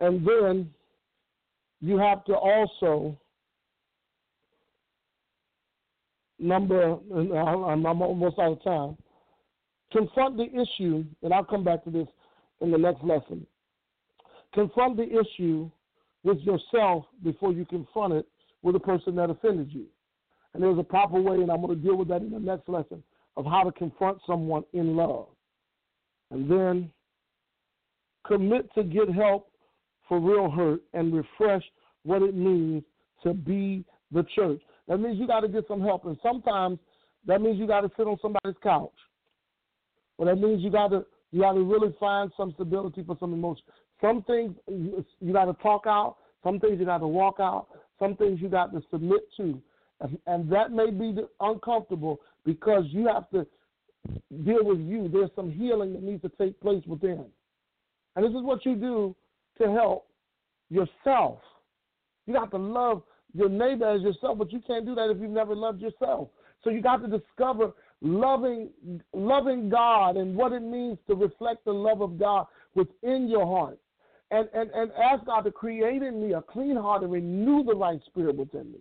And 0.00 0.26
then 0.26 0.70
you 1.80 1.98
have 1.98 2.24
to 2.24 2.34
also 2.34 3.18
number 6.38 6.92
I'm 6.92 7.86
almost 7.86 8.38
out 8.38 8.52
of 8.52 8.64
time. 8.64 8.96
Confront 9.92 10.36
the 10.36 10.46
issue, 10.46 11.04
and 11.22 11.32
I'll 11.32 11.44
come 11.44 11.64
back 11.64 11.84
to 11.84 11.90
this 11.90 12.08
in 12.60 12.70
the 12.70 12.78
next 12.78 13.02
lesson. 13.04 13.46
Confront 14.52 14.96
the 14.96 15.04
issue 15.04 15.70
with 16.22 16.38
yourself 16.38 17.04
before 17.22 17.52
you 17.52 17.64
confront 17.64 18.14
it 18.14 18.26
with 18.62 18.74
the 18.74 18.80
person 18.80 19.14
that 19.16 19.30
offended 19.30 19.70
you. 19.72 19.86
And 20.52 20.62
there's 20.62 20.78
a 20.78 20.84
proper 20.84 21.20
way, 21.20 21.36
and 21.36 21.50
I'm 21.50 21.60
going 21.60 21.76
to 21.76 21.82
deal 21.82 21.96
with 21.96 22.08
that 22.08 22.22
in 22.22 22.30
the 22.30 22.38
next 22.38 22.68
lesson, 22.68 23.02
of 23.36 23.44
how 23.44 23.62
to 23.62 23.72
confront 23.72 24.18
someone 24.26 24.64
in 24.72 24.96
love. 24.96 25.26
And 26.30 26.50
then 26.50 26.90
commit 28.26 28.72
to 28.74 28.82
get 28.82 29.08
help 29.10 29.50
for 30.08 30.20
real 30.20 30.50
hurt 30.50 30.80
and 30.92 31.14
refresh 31.14 31.62
what 32.02 32.22
it 32.22 32.34
means 32.34 32.82
to 33.22 33.32
be 33.32 33.84
the 34.12 34.24
church. 34.34 34.60
That 34.88 34.98
means 34.98 35.18
you 35.18 35.26
got 35.26 35.40
to 35.40 35.48
get 35.48 35.64
some 35.66 35.80
help. 35.80 36.04
And 36.04 36.16
sometimes 36.22 36.78
that 37.26 37.40
means 37.40 37.58
you 37.58 37.66
got 37.66 37.80
to 37.80 37.90
sit 37.96 38.06
on 38.06 38.18
somebody's 38.20 38.56
couch. 38.62 38.92
Or 40.18 40.26
that 40.26 40.36
means 40.36 40.62
you 40.62 40.70
got 40.70 40.88
to 40.88 41.04
you 41.32 41.40
got 41.40 41.54
to 41.54 41.62
really 41.62 41.92
find 41.98 42.30
some 42.36 42.52
stability 42.54 43.02
for 43.02 43.16
some 43.18 43.32
emotion. 43.32 43.64
Some 44.00 44.22
things 44.22 44.54
you, 44.68 45.04
you 45.20 45.32
got 45.32 45.46
to 45.46 45.54
talk 45.54 45.84
out. 45.86 46.16
Some 46.44 46.60
things 46.60 46.78
you 46.78 46.84
got 46.84 46.98
to 46.98 47.08
walk 47.08 47.36
out. 47.40 47.66
Some 47.98 48.14
things 48.16 48.40
you 48.40 48.48
got 48.48 48.72
to 48.72 48.82
submit 48.90 49.20
to, 49.36 49.60
and, 50.00 50.18
and 50.26 50.50
that 50.52 50.72
may 50.72 50.90
be 50.90 51.14
uncomfortable 51.40 52.20
because 52.44 52.84
you 52.88 53.06
have 53.06 53.30
to 53.30 53.46
deal 54.44 54.64
with 54.64 54.80
you. 54.80 55.08
There's 55.12 55.30
some 55.36 55.50
healing 55.50 55.92
that 55.92 56.02
needs 56.02 56.22
to 56.22 56.28
take 56.30 56.60
place 56.60 56.82
within, 56.86 57.24
and 58.16 58.24
this 58.24 58.30
is 58.30 58.42
what 58.42 58.66
you 58.66 58.74
do 58.74 59.16
to 59.58 59.70
help 59.70 60.06
yourself. 60.70 61.40
You 62.26 62.34
got 62.34 62.50
to 62.52 62.58
love 62.58 63.02
your 63.34 63.48
neighbor 63.48 63.88
as 63.88 64.02
yourself, 64.02 64.38
but 64.38 64.52
you 64.52 64.60
can't 64.66 64.86
do 64.86 64.94
that 64.94 65.10
if 65.10 65.20
you've 65.20 65.30
never 65.30 65.54
loved 65.54 65.80
yourself. 65.80 66.28
So 66.62 66.70
you 66.70 66.80
got 66.80 67.02
to 67.02 67.18
discover 67.18 67.72
loving 68.00 68.70
loving 69.12 69.68
God 69.68 70.16
and 70.16 70.36
what 70.36 70.52
it 70.52 70.62
means 70.62 70.98
to 71.08 71.14
reflect 71.14 71.64
the 71.64 71.72
love 71.72 72.00
of 72.00 72.18
God 72.18 72.46
within 72.74 73.28
your 73.28 73.46
heart. 73.46 73.78
And, 74.30 74.48
and, 74.54 74.70
and 74.70 74.90
ask 74.92 75.24
God 75.26 75.42
to 75.42 75.52
create 75.52 76.02
in 76.02 76.26
me 76.26 76.32
a 76.32 76.42
clean 76.42 76.76
heart 76.76 77.02
and 77.02 77.12
renew 77.12 77.62
the 77.62 77.74
right 77.74 78.00
spirit 78.06 78.36
within 78.36 78.72
me. 78.72 78.78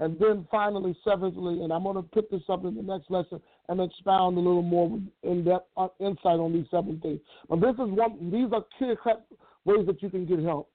And 0.00 0.18
then 0.18 0.46
finally, 0.50 0.96
seventhly, 1.04 1.62
and 1.62 1.72
I'm 1.72 1.84
going 1.84 1.96
to 1.96 2.02
pick 2.02 2.30
this 2.30 2.42
up 2.48 2.64
in 2.64 2.74
the 2.74 2.82
next 2.82 3.10
lesson 3.10 3.40
and 3.68 3.80
expound 3.80 4.36
a 4.36 4.40
little 4.40 4.62
more 4.62 4.98
in 5.22 5.44
depth 5.44 5.68
uh, 5.76 5.88
insight 6.00 6.40
on 6.40 6.52
these 6.52 6.66
seven 6.70 6.98
things. 7.00 7.20
But 7.48 7.60
this 7.60 7.74
is 7.74 7.92
one; 7.92 8.30
these 8.30 8.52
are 8.52 8.64
clear 8.78 8.96
cut 8.96 9.26
ways 9.64 9.86
that 9.86 10.02
you 10.02 10.10
can 10.10 10.26
get 10.26 10.40
help, 10.40 10.70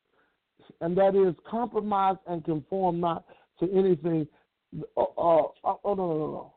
and 0.81 0.97
that 0.97 1.15
is 1.15 1.35
compromise 1.49 2.15
and 2.27 2.43
conform 2.45 2.99
not 2.99 3.25
to 3.59 3.69
anything. 3.73 4.27
Uh, 4.95 5.01
uh, 5.17 5.43
uh 5.63 5.73
oh 5.83 5.93
no 5.93 6.07
no 6.07 6.17
no 6.17 6.27
no! 6.31 6.53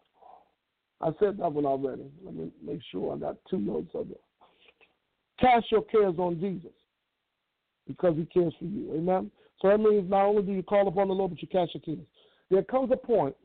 I 1.01 1.11
said 1.19 1.39
that 1.39 1.53
one 1.53 1.67
already. 1.67 2.11
Let 2.23 2.35
me 2.35 2.51
make 2.65 2.81
sure 2.93 3.15
I 3.15 3.19
got 3.19 3.37
two 3.49 3.59
notes 3.59 3.91
of 3.95 4.11
it. 4.11 4.21
Cast 5.41 5.73
your 5.73 5.83
cares 5.83 6.17
on 6.19 6.39
Jesus 6.39 6.73
because 7.89 8.15
he 8.17 8.27
cares 8.27 8.55
for 8.59 8.67
you. 8.67 8.93
Amen. 8.95 9.31
So 9.61 9.69
that 9.69 9.79
means 9.79 10.09
not 10.11 10.27
only 10.27 10.43
do 10.43 10.53
you 10.53 10.63
call 10.63 10.87
upon 10.89 11.09
the 11.09 11.15
Lord, 11.15 11.33
but 11.33 11.43
you 11.43 11.49
cast 11.49 11.75
your 11.75 11.83
cares. 11.83 12.07
There 12.51 12.63
comes 12.63 12.91
a 12.93 12.97
point 12.97 13.37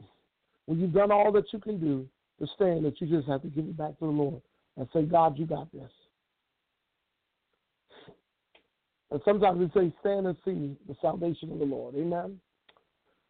when 0.66 0.80
you've 0.80 0.94
done 0.94 1.12
all 1.12 1.32
that 1.32 1.46
you 1.54 1.60
can 1.60 1.80
do 1.80 2.08
to 2.40 2.48
stand 2.56 2.84
that 2.86 3.00
you 3.00 3.08
just 3.08 3.28
have 3.28 3.42
to 3.44 3.48
give 3.48 3.66
it 3.66 3.78
back 3.78 3.98
to 4.00 4.06
the 4.06 4.12
Lord 4.12 4.42
and 4.78 4.88
say, 4.94 5.04
God, 5.04 5.38
you 5.38 5.46
got 5.46 5.72
this. 5.72 5.92
And 9.12 9.22
sometimes 9.24 9.60
we 9.60 9.68
say, 9.80 9.94
stand 10.02 10.28
and 10.28 10.36
see 10.44 10.76
the 10.88 10.96
salvation 11.02 11.52
of 11.52 11.60
the 11.60 11.66
Lord. 11.66 11.96
Amen. 11.96 12.40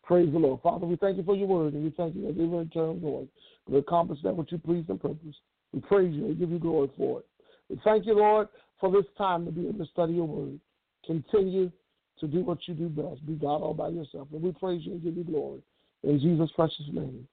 Praise 0.03 0.31
the 0.31 0.39
Lord. 0.39 0.61
Father, 0.61 0.85
we 0.85 0.95
thank 0.95 1.17
you 1.17 1.23
for 1.23 1.35
your 1.35 1.47
word, 1.47 1.73
and 1.73 1.83
we 1.83 1.89
thank 1.91 2.15
you 2.15 2.27
that 2.27 2.37
will 2.37 2.59
return, 2.59 3.01
Lord, 3.01 3.27
to 3.69 3.77
accomplish 3.77 4.19
that 4.23 4.35
which 4.35 4.51
you 4.51 4.57
please 4.57 4.85
and 4.87 5.01
purpose. 5.01 5.35
We 5.73 5.81
praise 5.81 6.13
you 6.13 6.25
and 6.25 6.39
give 6.39 6.51
you 6.51 6.59
glory 6.59 6.89
for 6.95 7.19
it. 7.19 7.25
We 7.69 7.81
thank 7.83 8.05
you, 8.05 8.15
Lord, 8.15 8.47
for 8.79 8.91
this 8.91 9.05
time 9.17 9.45
to 9.45 9.51
be 9.51 9.67
able 9.67 9.85
to 9.85 9.91
study 9.91 10.13
your 10.13 10.27
word. 10.27 10.59
Continue 11.05 11.71
to 12.19 12.27
do 12.27 12.43
what 12.43 12.59
you 12.67 12.73
do 12.73 12.89
best. 12.89 13.25
Be 13.25 13.33
God 13.33 13.61
all 13.61 13.73
by 13.73 13.89
yourself. 13.89 14.27
And 14.31 14.41
we 14.41 14.51
praise 14.51 14.81
you 14.85 14.93
and 14.93 15.03
give 15.03 15.17
you 15.17 15.23
glory. 15.23 15.61
In 16.03 16.19
Jesus' 16.19 16.51
precious 16.55 16.85
name. 16.91 17.27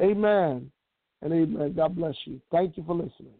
Amen 0.00 0.70
and 1.22 1.32
amen. 1.32 1.74
God 1.74 1.96
bless 1.96 2.14
you. 2.24 2.40
Thank 2.50 2.76
you 2.76 2.84
for 2.84 2.94
listening. 2.94 3.34